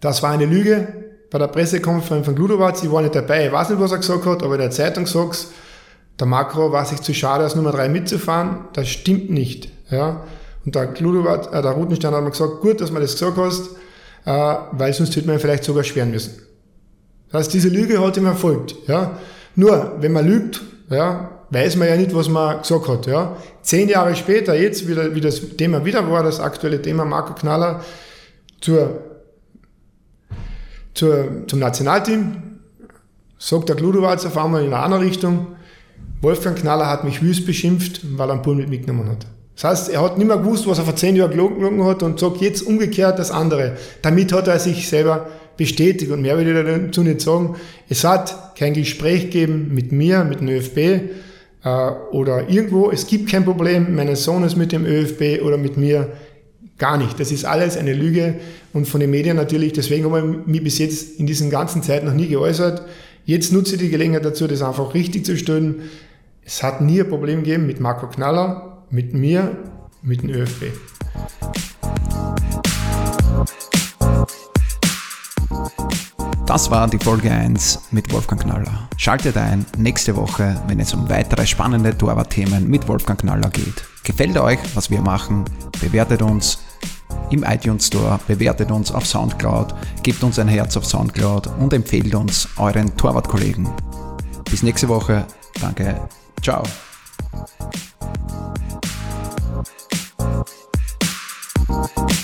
das 0.00 0.22
war 0.22 0.32
eine 0.32 0.46
Lüge 0.46 0.88
bei 1.30 1.38
der 1.38 1.48
Pressekonferenz 1.48 2.26
von 2.26 2.34
Gludowatz, 2.34 2.82
ich 2.82 2.92
war 2.92 3.02
nicht 3.02 3.14
dabei, 3.14 3.46
ich 3.46 3.52
weiß 3.52 3.70
nicht, 3.70 3.80
was 3.80 3.92
er 3.92 3.98
gesagt 3.98 4.26
hat, 4.26 4.42
aber 4.42 4.54
in 4.54 4.60
der 4.60 4.70
Zeitung 4.70 5.06
sagt 5.06 5.46
der 6.20 6.28
Makro 6.28 6.70
war 6.70 6.84
sich 6.84 7.00
zu 7.00 7.12
schade, 7.12 7.42
als 7.42 7.56
Nummer 7.56 7.72
drei 7.72 7.88
mitzufahren, 7.88 8.66
das 8.72 8.88
stimmt 8.88 9.30
nicht. 9.30 9.68
Ja. 9.90 10.24
Und 10.64 10.74
der, 10.74 10.86
Gludowatz, 10.86 11.46
äh, 11.52 11.62
der 11.62 11.72
Rutenstein 11.72 12.14
hat 12.14 12.24
mir 12.24 12.30
gesagt, 12.30 12.60
gut, 12.60 12.80
dass 12.80 12.90
du 12.90 12.98
das 12.98 13.12
gesagt 13.12 13.36
hast, 13.36 13.70
äh, 14.24 14.54
weil 14.72 14.92
sonst 14.94 15.14
hätte 15.16 15.26
man 15.26 15.38
vielleicht 15.38 15.64
sogar 15.64 15.84
sperren 15.84 16.10
müssen. 16.10 16.34
Das 17.30 17.40
heißt, 17.40 17.54
diese 17.54 17.68
Lüge 17.68 18.00
hat 18.00 18.16
ihm 18.16 18.26
erfolgt. 18.26 18.76
Ja. 18.86 19.18
Nur, 19.56 19.96
wenn 20.00 20.12
man 20.12 20.26
lügt, 20.26 20.62
ja, 20.88 21.30
weiß 21.50 21.76
man 21.76 21.88
ja 21.88 21.96
nicht, 21.96 22.14
was 22.14 22.28
man 22.28 22.60
gesagt 22.60 22.88
hat. 22.88 23.06
Ja. 23.06 23.36
Zehn 23.62 23.88
Jahre 23.88 24.14
später, 24.16 24.54
jetzt 24.54 24.88
wieder, 24.88 25.14
wie 25.14 25.20
das 25.20 25.40
Thema 25.56 25.84
wieder 25.84 26.10
war, 26.10 26.22
das 26.22 26.40
aktuelle 26.40 26.80
Thema 26.80 27.04
Marco 27.04 27.34
Knaller 27.34 27.82
zur, 28.60 29.00
zur, 30.94 31.46
zum 31.46 31.58
Nationalteam, 31.58 32.60
sagt 33.38 33.68
der 33.68 33.76
Gludowatz 33.76 34.24
auf 34.24 34.38
einmal 34.38 34.62
in 34.62 34.72
eine 34.72 34.82
andere 34.82 35.02
Richtung, 35.02 35.48
Wolfgang 36.20 36.56
Knaller 36.56 36.88
hat 36.88 37.04
mich 37.04 37.20
wüst 37.22 37.46
beschimpft, 37.46 38.00
weil 38.16 38.30
er 38.30 38.34
einen 38.34 38.42
Bull 38.42 38.54
mit 38.56 38.70
mitgenommen 38.70 39.10
hat. 39.10 39.26
Das 39.54 39.64
heißt, 39.64 39.90
er 39.90 40.02
hat 40.02 40.18
nicht 40.18 40.26
mehr 40.26 40.38
gewusst, 40.38 40.66
was 40.66 40.78
er 40.78 40.84
vor 40.84 40.96
zehn 40.96 41.14
Jahren 41.14 41.30
gelogen 41.30 41.84
hat 41.84 42.02
und 42.02 42.18
sagt 42.18 42.40
jetzt 42.40 42.62
umgekehrt 42.62 43.18
das 43.18 43.30
andere. 43.30 43.76
Damit 44.02 44.32
hat 44.32 44.48
er 44.48 44.58
sich 44.58 44.88
selber 44.88 45.28
bestätigt 45.56 46.10
und 46.10 46.22
mehr 46.22 46.36
will 46.36 46.48
ich 46.48 46.86
dazu 46.86 47.02
nicht 47.02 47.20
sagen. 47.20 47.54
Es 47.88 48.04
hat 48.04 48.56
kein 48.56 48.74
Gespräch 48.74 49.30
gegeben 49.30 49.70
mit 49.72 49.92
mir, 49.92 50.24
mit 50.24 50.40
dem 50.40 50.48
ÖFB 50.48 50.78
äh, 51.64 51.90
oder 52.10 52.48
irgendwo. 52.48 52.90
Es 52.90 53.06
gibt 53.06 53.30
kein 53.30 53.44
Problem 53.44 53.94
meines 53.94 54.24
Sohnes 54.24 54.56
mit 54.56 54.72
dem 54.72 54.84
ÖFB 54.84 55.42
oder 55.42 55.56
mit 55.56 55.76
mir. 55.76 56.08
Gar 56.76 56.98
nicht. 56.98 57.20
Das 57.20 57.30
ist 57.30 57.44
alles 57.44 57.76
eine 57.76 57.92
Lüge 57.92 58.34
und 58.72 58.88
von 58.88 58.98
den 58.98 59.10
Medien 59.10 59.36
natürlich. 59.36 59.72
Deswegen 59.74 60.06
habe 60.06 60.38
ich 60.42 60.46
mich 60.46 60.64
bis 60.64 60.78
jetzt 60.78 61.20
in 61.20 61.26
diesen 61.26 61.48
ganzen 61.48 61.84
Zeit 61.84 62.02
noch 62.02 62.14
nie 62.14 62.26
geäußert. 62.26 62.82
Jetzt 63.24 63.52
nutze 63.52 63.76
ich 63.76 63.80
die 63.80 63.90
Gelegenheit 63.90 64.24
dazu, 64.24 64.48
das 64.48 64.60
einfach 64.60 64.92
richtig 64.92 65.24
zu 65.24 65.36
stellen. 65.36 65.82
Es 66.44 66.64
hat 66.64 66.80
nie 66.80 67.00
ein 67.00 67.08
Problem 67.08 67.44
gegeben 67.44 67.66
mit 67.66 67.78
Marco 67.78 68.08
Knaller, 68.08 68.73
mit 68.94 69.12
mir, 69.12 69.56
mit 70.02 70.22
dem 70.22 70.30
ÖFB. 70.30 70.66
Das 76.46 76.70
war 76.70 76.86
die 76.88 76.98
Folge 76.98 77.32
1 77.32 77.88
mit 77.90 78.12
Wolfgang 78.12 78.40
Knaller. 78.40 78.88
Schaltet 78.96 79.36
ein 79.36 79.66
nächste 79.76 80.14
Woche, 80.14 80.62
wenn 80.68 80.78
es 80.78 80.94
um 80.94 81.08
weitere 81.08 81.44
spannende 81.44 81.98
Torwart-Themen 81.98 82.68
mit 82.70 82.86
Wolfgang 82.86 83.18
Knaller 83.18 83.50
geht. 83.50 83.82
Gefällt 84.04 84.38
euch, 84.38 84.60
was 84.74 84.90
wir 84.90 85.00
machen? 85.00 85.44
Bewertet 85.80 86.22
uns 86.22 86.60
im 87.30 87.42
iTunes 87.42 87.88
Store, 87.88 88.20
bewertet 88.28 88.70
uns 88.70 88.92
auf 88.92 89.06
Soundcloud, 89.06 89.74
gebt 90.04 90.22
uns 90.22 90.38
ein 90.38 90.46
Herz 90.46 90.76
auf 90.76 90.86
Soundcloud 90.86 91.48
und 91.58 91.72
empfehlt 91.72 92.14
uns 92.14 92.48
euren 92.58 92.96
Torwartkollegen. 92.96 93.68
Bis 94.48 94.62
nächste 94.62 94.88
Woche. 94.88 95.26
Danke. 95.60 96.00
Ciao. 96.40 96.62
Bye. 101.74 102.23